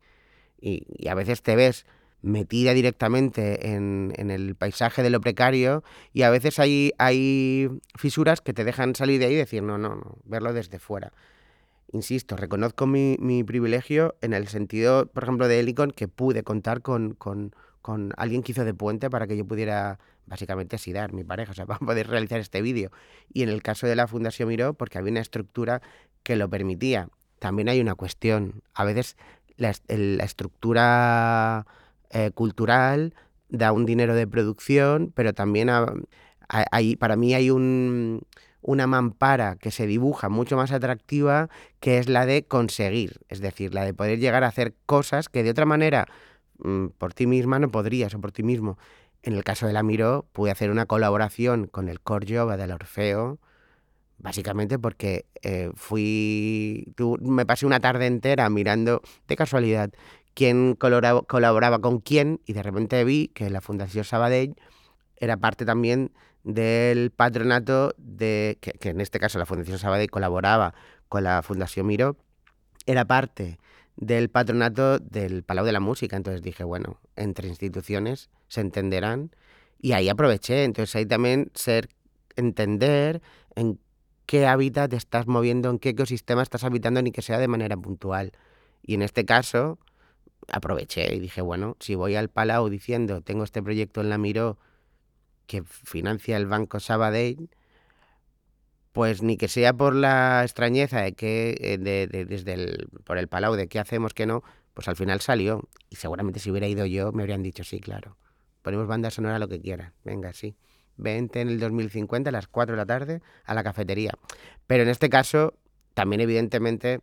y, 0.60 1.08
a 1.08 1.14
veces 1.14 1.42
te 1.42 1.56
ves 1.56 1.86
metida 2.22 2.72
directamente 2.74 3.74
en, 3.74 4.12
en, 4.16 4.30
el 4.30 4.56
paisaje 4.56 5.02
de 5.02 5.10
lo 5.10 5.20
precario 5.20 5.84
y 6.12 6.22
a 6.22 6.30
veces 6.30 6.58
hay, 6.58 6.92
hay 6.98 7.68
fisuras 7.94 8.40
que 8.40 8.52
te 8.52 8.64
dejan 8.64 8.94
salir 8.94 9.20
de 9.20 9.26
ahí 9.26 9.34
y 9.34 9.36
decir, 9.36 9.62
no, 9.62 9.78
no, 9.78 9.94
no, 9.96 10.18
verlo 10.24 10.52
desde 10.52 10.78
fuera. 10.78 11.12
Insisto, 11.92 12.36
reconozco 12.36 12.86
mi, 12.86 13.16
mi 13.20 13.44
privilegio 13.44 14.16
en 14.20 14.32
el 14.32 14.48
sentido, 14.48 15.06
por 15.06 15.22
ejemplo, 15.22 15.46
de 15.46 15.60
Helicon, 15.60 15.92
que 15.92 16.08
pude 16.08 16.42
contar 16.42 16.82
con, 16.82 17.14
con, 17.14 17.54
con, 17.80 18.12
alguien 18.16 18.42
que 18.42 18.52
hizo 18.52 18.64
de 18.64 18.74
puente 18.74 19.08
para 19.08 19.26
que 19.28 19.36
yo 19.36 19.44
pudiera 19.44 20.00
básicamente 20.26 20.76
dar 20.92 21.12
mi 21.12 21.22
pareja, 21.22 21.52
o 21.52 21.54
sea, 21.54 21.66
para 21.66 21.78
poder 21.78 22.08
realizar 22.08 22.40
este 22.40 22.60
vídeo. 22.60 22.90
Y 23.32 23.42
en 23.42 23.50
el 23.50 23.62
caso 23.62 23.86
de 23.86 23.94
la 23.94 24.08
Fundación 24.08 24.48
Miró, 24.48 24.74
porque 24.74 24.98
había 24.98 25.12
una 25.12 25.20
estructura 25.20 25.80
que 26.24 26.34
lo 26.34 26.50
permitía. 26.50 27.08
También 27.38 27.68
hay 27.68 27.80
una 27.80 27.94
cuestión, 27.94 28.62
a 28.74 28.84
veces 28.84 29.16
la, 29.56 29.70
estructura 30.24 31.66
eh, 32.10 32.30
cultural 32.32 33.14
da 33.48 33.72
un 33.72 33.86
dinero 33.86 34.14
de 34.14 34.26
producción, 34.26 35.12
pero 35.14 35.32
también 35.32 35.68
para 36.98 37.16
mí 37.16 37.34
hay 37.34 37.50
un, 37.50 38.22
una 38.66 38.86
mampara 38.86 39.56
que 39.56 39.70
se 39.70 39.86
dibuja 39.86 40.28
mucho 40.28 40.56
más 40.56 40.72
atractiva, 40.72 41.48
que 41.80 41.98
es 41.98 42.08
la 42.08 42.26
de 42.26 42.44
conseguir, 42.44 43.20
es 43.28 43.40
decir, 43.40 43.72
la 43.72 43.84
de 43.84 43.94
poder 43.94 44.18
llegar 44.18 44.42
a 44.42 44.48
hacer 44.48 44.74
cosas 44.86 45.28
que 45.28 45.44
de 45.44 45.50
otra 45.50 45.66
manera 45.66 46.06
mmm, 46.58 46.88
por 46.98 47.14
ti 47.14 47.26
misma 47.26 47.58
no 47.60 47.70
podrías 47.70 48.14
o 48.14 48.20
por 48.20 48.32
ti 48.32 48.42
mismo. 48.42 48.76
En 49.22 49.34
el 49.34 49.44
caso 49.44 49.66
de 49.66 49.72
la 49.72 49.82
Miró, 49.82 50.26
pude 50.32 50.50
hacer 50.50 50.70
una 50.70 50.86
colaboración 50.86 51.66
con 51.66 51.88
el 51.88 52.00
Corjova 52.00 52.56
del 52.56 52.72
Orfeo, 52.72 53.38
Básicamente 54.18 54.78
porque 54.78 55.26
eh, 55.42 55.70
fui. 55.74 56.92
Tu, 56.96 57.18
me 57.20 57.44
pasé 57.44 57.66
una 57.66 57.80
tarde 57.80 58.06
entera 58.06 58.48
mirando 58.48 59.02
de 59.28 59.36
casualidad 59.36 59.90
quién 60.34 60.74
colaboraba 60.74 61.78
con 61.80 62.00
quién 62.00 62.40
y 62.46 62.52
de 62.52 62.62
repente 62.62 63.04
vi 63.04 63.28
que 63.28 63.50
la 63.50 63.60
Fundación 63.60 64.04
Sabadell 64.04 64.54
era 65.16 65.36
parte 65.36 65.64
también 65.64 66.12
del 66.44 67.10
patronato 67.10 67.94
de. 67.98 68.58
Que, 68.60 68.72
que 68.72 68.90
en 68.90 69.00
este 69.00 69.18
caso 69.18 69.38
la 69.38 69.46
Fundación 69.46 69.78
Sabadell 69.78 70.10
colaboraba 70.10 70.74
con 71.08 71.24
la 71.24 71.42
Fundación 71.42 71.86
Miro, 71.86 72.16
era 72.86 73.04
parte 73.04 73.58
del 73.96 74.28
patronato 74.28 74.98
del 74.98 75.42
Palau 75.42 75.64
de 75.64 75.72
la 75.72 75.80
Música. 75.80 76.16
Entonces 76.16 76.42
dije, 76.42 76.64
bueno, 76.64 77.00
entre 77.16 77.48
instituciones 77.48 78.30
se 78.48 78.60
entenderán. 78.60 79.30
Y 79.78 79.92
ahí 79.92 80.08
aproveché. 80.08 80.64
Entonces 80.64 80.94
ahí 80.96 81.06
también 81.06 81.50
ser 81.54 81.88
entender 82.36 83.22
en 83.54 83.78
qué 84.26 84.46
hábitat 84.46 84.92
estás 84.92 85.26
moviendo, 85.26 85.70
en 85.70 85.78
qué 85.78 85.90
ecosistema 85.90 86.42
estás 86.42 86.64
habitando, 86.64 87.00
ni 87.02 87.12
que 87.12 87.22
sea 87.22 87.38
de 87.38 87.48
manera 87.48 87.76
puntual. 87.76 88.32
Y 88.82 88.94
en 88.94 89.02
este 89.02 89.24
caso, 89.24 89.78
aproveché 90.48 91.14
y 91.14 91.20
dije, 91.20 91.40
bueno, 91.40 91.76
si 91.80 91.94
voy 91.94 92.16
al 92.16 92.28
Palau 92.28 92.68
diciendo, 92.68 93.22
tengo 93.22 93.44
este 93.44 93.62
proyecto 93.62 94.00
en 94.00 94.10
la 94.10 94.18
Miró 94.18 94.58
que 95.46 95.62
financia 95.62 96.36
el 96.36 96.46
Banco 96.46 96.80
Sabadell, 96.80 97.50
pues 98.92 99.22
ni 99.22 99.36
que 99.36 99.48
sea 99.48 99.72
por 99.74 99.94
la 99.94 100.42
extrañeza 100.42 101.02
de 101.02 101.12
que 101.12 101.56
eh, 101.60 101.78
de, 101.78 102.06
de, 102.06 102.24
desde 102.24 102.54
el, 102.54 102.88
por 103.04 103.18
el 103.18 103.28
Palau 103.28 103.54
de 103.54 103.68
qué 103.68 103.78
hacemos, 103.78 104.14
qué 104.14 104.26
no, 104.26 104.42
pues 104.74 104.88
al 104.88 104.96
final 104.96 105.20
salió. 105.20 105.68
Y 105.90 105.96
seguramente 105.96 106.40
si 106.40 106.50
hubiera 106.50 106.66
ido 106.66 106.86
yo 106.86 107.12
me 107.12 107.22
habrían 107.22 107.42
dicho, 107.42 107.62
sí, 107.62 107.80
claro, 107.80 108.16
ponemos 108.62 108.86
banda 108.88 109.10
sonora 109.10 109.38
lo 109.38 109.48
que 109.48 109.60
quieran, 109.60 109.92
venga, 110.04 110.32
sí 110.32 110.56
vente 110.96 111.40
en 111.40 111.48
el 111.48 111.60
2050 111.60 112.30
a 112.30 112.32
las 112.32 112.48
4 112.48 112.74
de 112.74 112.76
la 112.76 112.86
tarde 112.86 113.22
a 113.44 113.54
la 113.54 113.62
cafetería. 113.62 114.12
Pero 114.66 114.82
en 114.82 114.88
este 114.88 115.08
caso, 115.08 115.54
también 115.94 116.20
evidentemente 116.20 117.00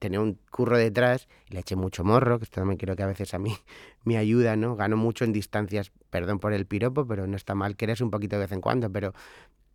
tenía 0.00 0.20
un 0.20 0.38
curro 0.50 0.78
detrás, 0.78 1.28
le 1.48 1.60
eché 1.60 1.76
mucho 1.76 2.04
morro, 2.04 2.38
que 2.38 2.44
esto 2.44 2.60
también 2.60 2.78
creo 2.78 2.96
que 2.96 3.02
a 3.02 3.06
veces 3.06 3.34
a 3.34 3.38
mí 3.38 3.54
me 4.04 4.16
ayuda, 4.16 4.56
¿no? 4.56 4.74
Gano 4.74 4.96
mucho 4.96 5.24
en 5.24 5.32
distancias, 5.32 5.92
perdón 6.08 6.40
por 6.40 6.52
el 6.52 6.66
piropo, 6.66 7.06
pero 7.06 7.26
no 7.26 7.36
está 7.36 7.54
mal 7.54 7.76
que 7.76 7.84
eres 7.84 8.00
un 8.00 8.10
poquito 8.10 8.36
de 8.36 8.42
vez 8.42 8.52
en 8.52 8.60
cuando, 8.60 8.90
pero 8.90 9.12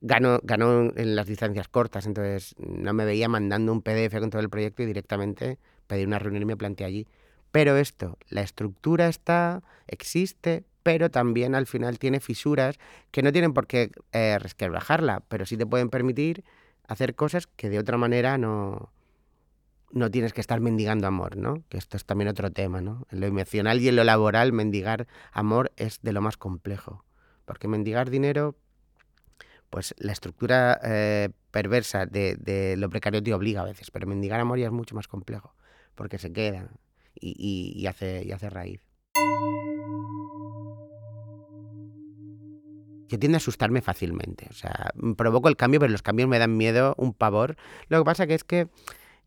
gano, 0.01 0.39
gano 0.43 0.91
en 0.95 1.15
las 1.15 1.27
distancias 1.27 1.67
cortas, 1.67 2.05
entonces 2.05 2.55
no 2.57 2.93
me 2.93 3.05
veía 3.05 3.29
mandando 3.29 3.71
un 3.71 3.81
PDF 3.81 4.19
con 4.19 4.29
todo 4.31 4.41
el 4.41 4.49
proyecto 4.49 4.83
y 4.83 4.87
directamente 4.87 5.59
pedir 5.87 6.07
una 6.07 6.19
reunión 6.19 6.41
y 6.43 6.45
me 6.45 6.57
planteé 6.57 6.87
allí 6.87 7.07
Pero 7.51 7.77
esto, 7.77 8.17
la 8.29 8.41
estructura 8.41 9.07
está, 9.07 9.63
existe, 9.87 10.65
pero 10.85 11.09
también 11.09 11.55
al 11.55 11.65
final 11.65 11.97
tiene 11.97 12.19
fisuras 12.19 12.77
que 13.09 13.23
no 13.23 13.31
tienen 13.31 13.55
por 13.55 13.65
qué 13.65 13.89
eh, 14.11 14.37
resquebrajarla, 14.37 15.23
pero 15.27 15.47
sí 15.47 15.57
te 15.57 15.65
pueden 15.65 15.89
permitir 15.89 16.43
hacer 16.87 17.15
cosas 17.15 17.47
que 17.47 17.71
de 17.71 17.79
otra 17.79 17.97
manera 17.97 18.37
no, 18.37 18.91
no 19.89 20.11
tienes 20.11 20.31
que 20.31 20.41
estar 20.41 20.59
mendigando 20.59 21.07
amor, 21.07 21.37
¿no? 21.37 21.63
Que 21.69 21.79
esto 21.79 21.97
es 21.97 22.05
también 22.05 22.27
otro 22.27 22.51
tema, 22.51 22.81
¿no? 22.81 23.07
En 23.09 23.19
lo 23.19 23.25
emocional 23.25 23.81
y 23.81 23.87
en 23.87 23.95
lo 23.95 24.03
laboral, 24.03 24.53
mendigar 24.53 25.07
amor 25.31 25.71
es 25.75 26.03
de 26.03 26.13
lo 26.13 26.21
más 26.21 26.37
complejo. 26.37 27.03
Porque 27.45 27.67
mendigar 27.67 28.11
dinero, 28.11 28.55
pues 29.71 29.95
la 29.97 30.11
estructura 30.11 30.79
eh, 30.83 31.29
perversa 31.49 32.05
de, 32.05 32.35
de, 32.35 32.77
lo 32.77 32.91
precario 32.91 33.23
te 33.23 33.33
obliga 33.33 33.61
a 33.61 33.65
veces, 33.65 33.89
pero 33.89 34.05
mendigar 34.05 34.39
amor 34.39 34.59
ya 34.59 34.67
es 34.67 34.71
mucho 34.71 34.93
más 34.93 35.07
complejo, 35.07 35.55
porque 35.95 36.19
se 36.19 36.31
queda 36.31 36.69
y, 37.19 37.73
y, 37.75 37.87
hace, 37.87 38.23
y 38.23 38.31
hace 38.33 38.51
raíz. 38.51 38.81
Yo 43.07 43.19
tiendo 43.19 43.35
a 43.35 43.37
asustarme 43.37 43.81
fácilmente, 43.81 44.47
o 44.49 44.53
sea, 44.53 44.91
provoco 45.15 45.47
el 45.47 45.55
cambio, 45.55 45.79
pero 45.79 45.91
los 45.91 46.01
cambios 46.01 46.27
me 46.27 46.39
dan 46.39 46.57
miedo, 46.57 46.95
un 46.97 47.13
pavor. 47.13 47.55
Lo 47.87 47.99
que 47.99 48.03
pasa 48.05 48.23
es 48.23 48.43
que 48.43 48.67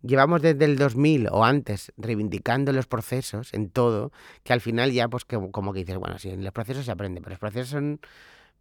llevamos 0.03 0.43
desde 0.43 0.65
el 0.65 0.77
2000 0.77 1.29
o 1.31 1.45
antes 1.45 1.93
reivindicando 1.97 2.73
los 2.73 2.87
procesos 2.87 3.55
en 3.55 3.71
todo, 3.71 4.13
que 4.43 4.53
al 4.53 4.61
final 4.61 4.93
ya 4.93 5.09
pues 5.09 5.25
como 5.25 5.73
que 5.73 5.81
dices, 5.81 5.97
bueno, 5.97 6.19
sí, 6.19 6.31
en 6.31 6.45
los 6.45 6.53
procesos 6.53 6.85
se 6.85 6.93
aprende, 6.93 7.21
pero 7.21 7.31
los 7.31 7.41
procesos 7.41 7.69
son 7.69 8.01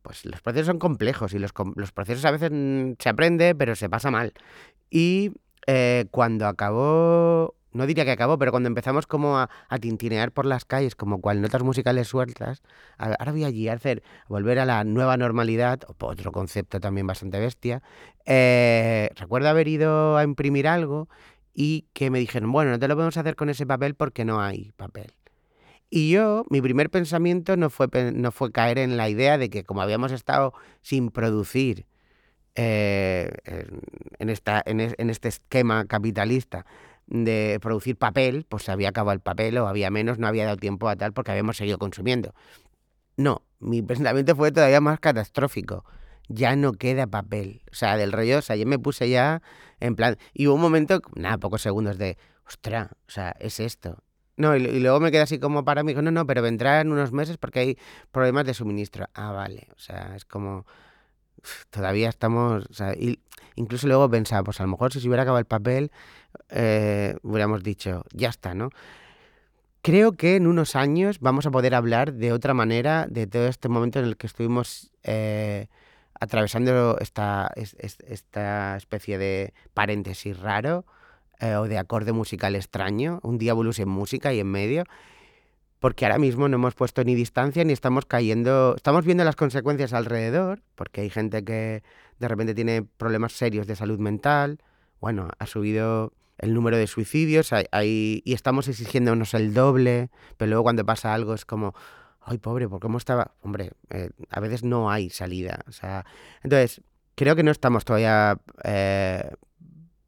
pues 0.01 0.25
los 0.25 0.41
procesos 0.41 0.67
son 0.67 0.79
complejos 0.79 1.33
y 1.33 1.39
los, 1.39 1.51
los 1.75 1.91
procesos 1.91 2.23
a 2.25 2.31
veces 2.31 2.49
mm, 2.53 2.93
se 2.97 3.09
aprende, 3.09 3.55
pero 3.55 3.75
se 3.75 3.89
pasa 3.89 4.09
mal. 4.09 4.33
Y 4.89 5.33
eh, 5.65 6.05
cuando 6.11 6.47
acabó 6.47 7.55
no 7.77 7.87
diría 7.87 8.03
que 8.03 8.11
acabó, 8.11 8.37
pero 8.37 8.51
cuando 8.51 8.67
empezamos 8.67 9.07
como 9.07 9.37
a, 9.37 9.49
tintinear 9.79 10.31
por 10.31 10.45
las 10.45 10.65
calles, 10.65 10.95
como 10.95 11.21
cual 11.21 11.41
notas 11.41 11.63
musicales 11.63 12.07
sueltas, 12.07 12.61
ahora 12.97 13.31
voy 13.31 13.43
allí 13.43 13.69
a 13.69 13.73
hacer, 13.73 14.03
volver 14.27 14.59
a 14.59 14.65
la 14.65 14.83
nueva 14.83 15.15
normalidad, 15.15 15.79
otro 15.99 16.31
concepto 16.31 16.79
también 16.79 17.07
bastante 17.07 17.39
bestia. 17.39 17.81
Eh, 18.25 19.09
recuerdo 19.15 19.49
haber 19.49 19.67
ido 19.67 20.17
a 20.17 20.23
imprimir 20.23 20.67
algo 20.67 21.07
y 21.53 21.85
que 21.93 22.09
me 22.09 22.19
dijeron, 22.19 22.51
bueno, 22.51 22.71
no 22.71 22.79
te 22.79 22.87
lo 22.87 22.95
podemos 22.95 23.17
hacer 23.17 23.35
con 23.35 23.49
ese 23.49 23.65
papel 23.65 23.95
porque 23.95 24.25
no 24.25 24.41
hay 24.41 24.71
papel. 24.75 25.13
Y 25.89 26.11
yo, 26.11 26.45
mi 26.49 26.61
primer 26.61 26.89
pensamiento 26.89 27.55
no 27.55 27.69
fue, 27.69 27.87
no 28.13 28.31
fue 28.31 28.51
caer 28.51 28.77
en 28.77 28.97
la 28.97 29.09
idea 29.09 29.37
de 29.37 29.49
que 29.49 29.63
como 29.63 29.81
habíamos 29.81 30.11
estado 30.11 30.53
sin 30.81 31.11
producir 31.11 31.85
eh, 32.55 33.31
en, 34.19 34.29
esta, 34.29 34.61
en 34.65 35.09
este 35.09 35.29
esquema 35.29 35.85
capitalista, 35.85 36.65
de 37.07 37.59
producir 37.61 37.97
papel, 37.97 38.45
pues 38.47 38.63
se 38.63 38.71
había 38.71 38.89
acabado 38.89 39.13
el 39.13 39.21
papel 39.21 39.57
o 39.57 39.67
había 39.67 39.89
menos, 39.89 40.19
no 40.19 40.27
había 40.27 40.45
dado 40.45 40.57
tiempo 40.57 40.89
a 40.89 40.95
tal 40.95 41.13
porque 41.13 41.31
habíamos 41.31 41.57
seguido 41.57 41.77
consumiendo. 41.77 42.33
No, 43.15 43.43
mi 43.59 43.81
pensamiento 43.83 44.35
fue 44.35 44.51
todavía 44.51 44.81
más 44.81 44.99
catastrófico. 44.99 45.85
Ya 46.29 46.55
no 46.57 46.73
queda 46.73 47.07
papel. 47.07 47.61
O 47.71 47.75
sea, 47.75 47.95
del 47.95 48.11
rollo, 48.11 48.39
o 48.39 48.41
sea, 48.41 48.57
yo 48.57 48.65
me 48.65 48.77
puse 48.77 49.09
ya 49.09 49.41
en 49.79 49.95
plan. 49.95 50.17
Y 50.33 50.47
hubo 50.47 50.55
un 50.55 50.61
momento, 50.61 51.01
nada, 51.15 51.37
pocos 51.37 51.61
segundos 51.61 51.97
de, 51.97 52.17
ostra, 52.47 52.91
o 53.07 53.11
sea, 53.11 53.35
es 53.39 53.59
esto. 53.59 54.03
No, 54.35 54.55
y, 54.55 54.79
luego 54.79 54.99
me 54.99 55.11
quedé 55.11 55.21
así 55.21 55.39
como 55.39 55.65
para 55.65 55.83
mí, 55.83 55.93
no, 55.95 56.11
no, 56.11 56.27
pero 56.27 56.41
vendrá 56.41 56.81
en 56.81 56.91
unos 56.91 57.11
meses 57.11 57.37
porque 57.37 57.59
hay 57.59 57.77
problemas 58.11 58.45
de 58.45 58.53
suministro. 58.53 59.07
Ah, 59.13 59.31
vale, 59.31 59.67
o 59.75 59.79
sea, 59.79 60.15
es 60.15 60.25
como, 60.25 60.65
todavía 61.69 62.09
estamos, 62.09 62.65
o 62.69 62.73
sea, 62.73 62.93
y 62.93 63.19
incluso 63.55 63.87
luego 63.87 64.09
pensaba, 64.09 64.43
pues 64.43 64.59
a 64.59 64.63
lo 64.63 64.69
mejor 64.69 64.93
si 64.93 65.01
se 65.01 65.07
hubiera 65.07 65.23
acabado 65.23 65.39
el 65.39 65.45
papel, 65.45 65.91
eh, 66.49 67.15
hubiéramos 67.23 67.63
dicho, 67.63 68.03
ya 68.13 68.29
está, 68.29 68.53
¿no? 68.53 68.69
Creo 69.81 70.13
que 70.13 70.35
en 70.35 70.47
unos 70.47 70.75
años 70.75 71.19
vamos 71.19 71.45
a 71.45 71.51
poder 71.51 71.73
hablar 71.73 72.13
de 72.13 72.33
otra 72.33 72.53
manera 72.53 73.07
de 73.09 73.25
todo 73.25 73.47
este 73.47 73.69
momento 73.69 73.99
en 73.99 74.05
el 74.05 74.17
que 74.17 74.27
estuvimos 74.27 74.91
eh, 75.03 75.67
atravesando 76.19 76.97
esta, 76.99 77.51
esta 77.55 78.75
especie 78.75 79.17
de 79.17 79.53
paréntesis 79.73 80.37
raro 80.39 80.85
eh, 81.39 81.55
o 81.55 81.67
de 81.67 81.77
acorde 81.77 82.11
musical 82.11 82.55
extraño, 82.55 83.19
un 83.23 83.37
diabolus 83.37 83.79
en 83.79 83.89
música 83.89 84.33
y 84.33 84.39
en 84.39 84.47
medio, 84.47 84.83
porque 85.79 86.05
ahora 86.05 86.17
mismo 86.17 86.47
no 86.47 86.55
hemos 86.55 86.73
puesto 86.73 87.03
ni 87.03 87.15
distancia 87.15 87.63
ni 87.63 87.73
estamos 87.73 88.05
cayendo, 88.05 88.75
estamos 88.75 89.05
viendo 89.05 89.23
las 89.23 89.35
consecuencias 89.35 89.93
alrededor, 89.93 90.61
porque 90.75 91.01
hay 91.01 91.09
gente 91.09 91.43
que 91.43 91.83
de 92.19 92.27
repente 92.27 92.55
tiene 92.55 92.83
problemas 92.83 93.33
serios 93.33 93.67
de 93.67 93.75
salud 93.75 93.99
mental, 93.99 94.59
bueno, 94.99 95.29
ha 95.37 95.45
subido 95.45 96.13
el 96.39 96.53
número 96.53 96.77
de 96.77 96.87
suicidios 96.87 97.53
hay, 97.53 97.65
hay, 97.71 98.21
y 98.25 98.33
estamos 98.33 98.67
exigiéndonos 98.67 99.33
el 99.33 99.53
doble, 99.53 100.09
pero 100.37 100.49
luego 100.49 100.63
cuando 100.63 100.85
pasa 100.85 101.13
algo 101.13 101.33
es 101.33 101.45
como, 101.45 101.75
ay 102.21 102.37
pobre, 102.39 102.67
¿por 102.67 102.79
cómo 102.79 102.97
estaba? 102.97 103.31
Hombre, 103.41 103.71
eh, 103.89 104.09
a 104.29 104.39
veces 104.39 104.63
no 104.63 104.89
hay 104.89 105.09
salida, 105.09 105.59
o 105.67 105.71
sea, 105.71 106.05
entonces 106.43 106.81
creo 107.15 107.35
que 107.35 107.43
no 107.43 107.51
estamos 107.51 107.85
todavía 107.85 108.39
eh, 108.63 109.31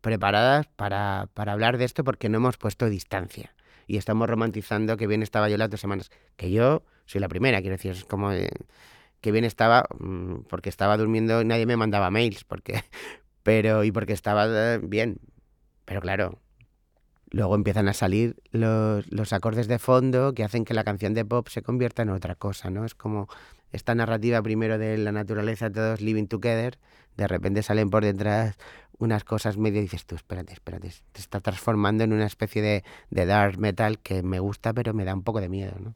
preparadas 0.01 0.67
para, 0.67 1.30
para 1.34 1.53
hablar 1.53 1.78
de 1.78 1.86
esto 1.86 2.03
porque 2.03 2.30
no 2.30 2.38
hemos 2.38 2.57
puesto 2.57 2.89
distancia 2.89 3.53
y 3.90 3.98
estamos 3.98 4.30
romantizando 4.30 4.98
que 4.98 5.08
bien 5.08 5.24
estaba 5.24 5.50
yo 5.50 5.58
las 5.58 5.72
dos 5.72 5.82
semanas. 5.82 6.12
Que 6.36 6.52
yo 6.52 6.84
soy 7.06 7.20
la 7.20 7.28
primera, 7.28 7.60
quiero 7.60 7.76
decir, 7.76 7.92
es 7.92 8.06
como 8.06 8.30
de, 8.30 8.52
que 9.20 9.32
bien 9.32 9.46
estaba 9.46 9.86
mmm, 9.98 10.42
porque 10.48 10.70
estaba 10.70 10.96
durmiendo 10.96 11.42
y 11.42 11.46
nadie 11.46 11.66
me 11.66 11.76
mandaba 11.76 12.12
mails, 12.12 12.44
porque, 12.44 12.84
pero 13.44 13.84
y 13.84 13.92
porque 13.92 14.14
estaba 14.14 14.46
eh, 14.46 14.80
bien. 14.84 15.18
Pero 15.86 16.02
claro, 16.02 16.38
luego 17.32 17.56
empiezan 17.56 17.88
a 17.88 17.94
salir 17.94 18.36
los, 18.52 19.12
los 19.12 19.34
acordes 19.34 19.68
de 19.68 19.80
fondo 19.80 20.36
que 20.36 20.44
hacen 20.44 20.66
que 20.66 20.76
la 20.76 20.84
canción 20.84 21.16
de 21.16 21.26
pop 21.26 21.48
se 21.48 21.64
convierta 21.64 22.04
en 22.04 22.10
otra 22.10 22.36
cosa, 22.36 22.70
¿no? 22.70 22.86
Es 22.86 22.94
como 22.94 23.28
esta 23.72 23.96
narrativa 23.96 24.40
primero 24.44 24.78
de 24.78 25.00
la 25.00 25.12
naturaleza, 25.12 25.72
todos 25.72 26.00
living 26.00 26.28
together, 26.28 26.78
de 27.18 27.28
repente 27.28 27.64
salen 27.64 27.90
por 27.90 28.04
detrás 28.04 28.56
unas 29.00 29.24
cosas 29.24 29.58
medio 29.58 29.82
dices 29.82 30.06
tú, 30.06 30.16
espérate, 30.16 30.54
espérate, 30.54 30.93
te 31.12 31.20
está 31.20 31.39
transformando 31.39 32.04
en 32.04 32.14
una 32.14 32.26
especie 32.26 32.62
de, 32.62 32.84
de 33.10 33.26
dark 33.26 33.58
metal 33.58 34.00
que 34.00 34.22
me 34.24 34.39
gusta 34.39 34.74
pero 34.74 34.93
me 34.93 35.06
da 35.06 35.14
un 35.14 35.24
poco 35.24 35.41
de 35.41 35.50
miedo, 35.50 35.76
¿no? 35.80 35.95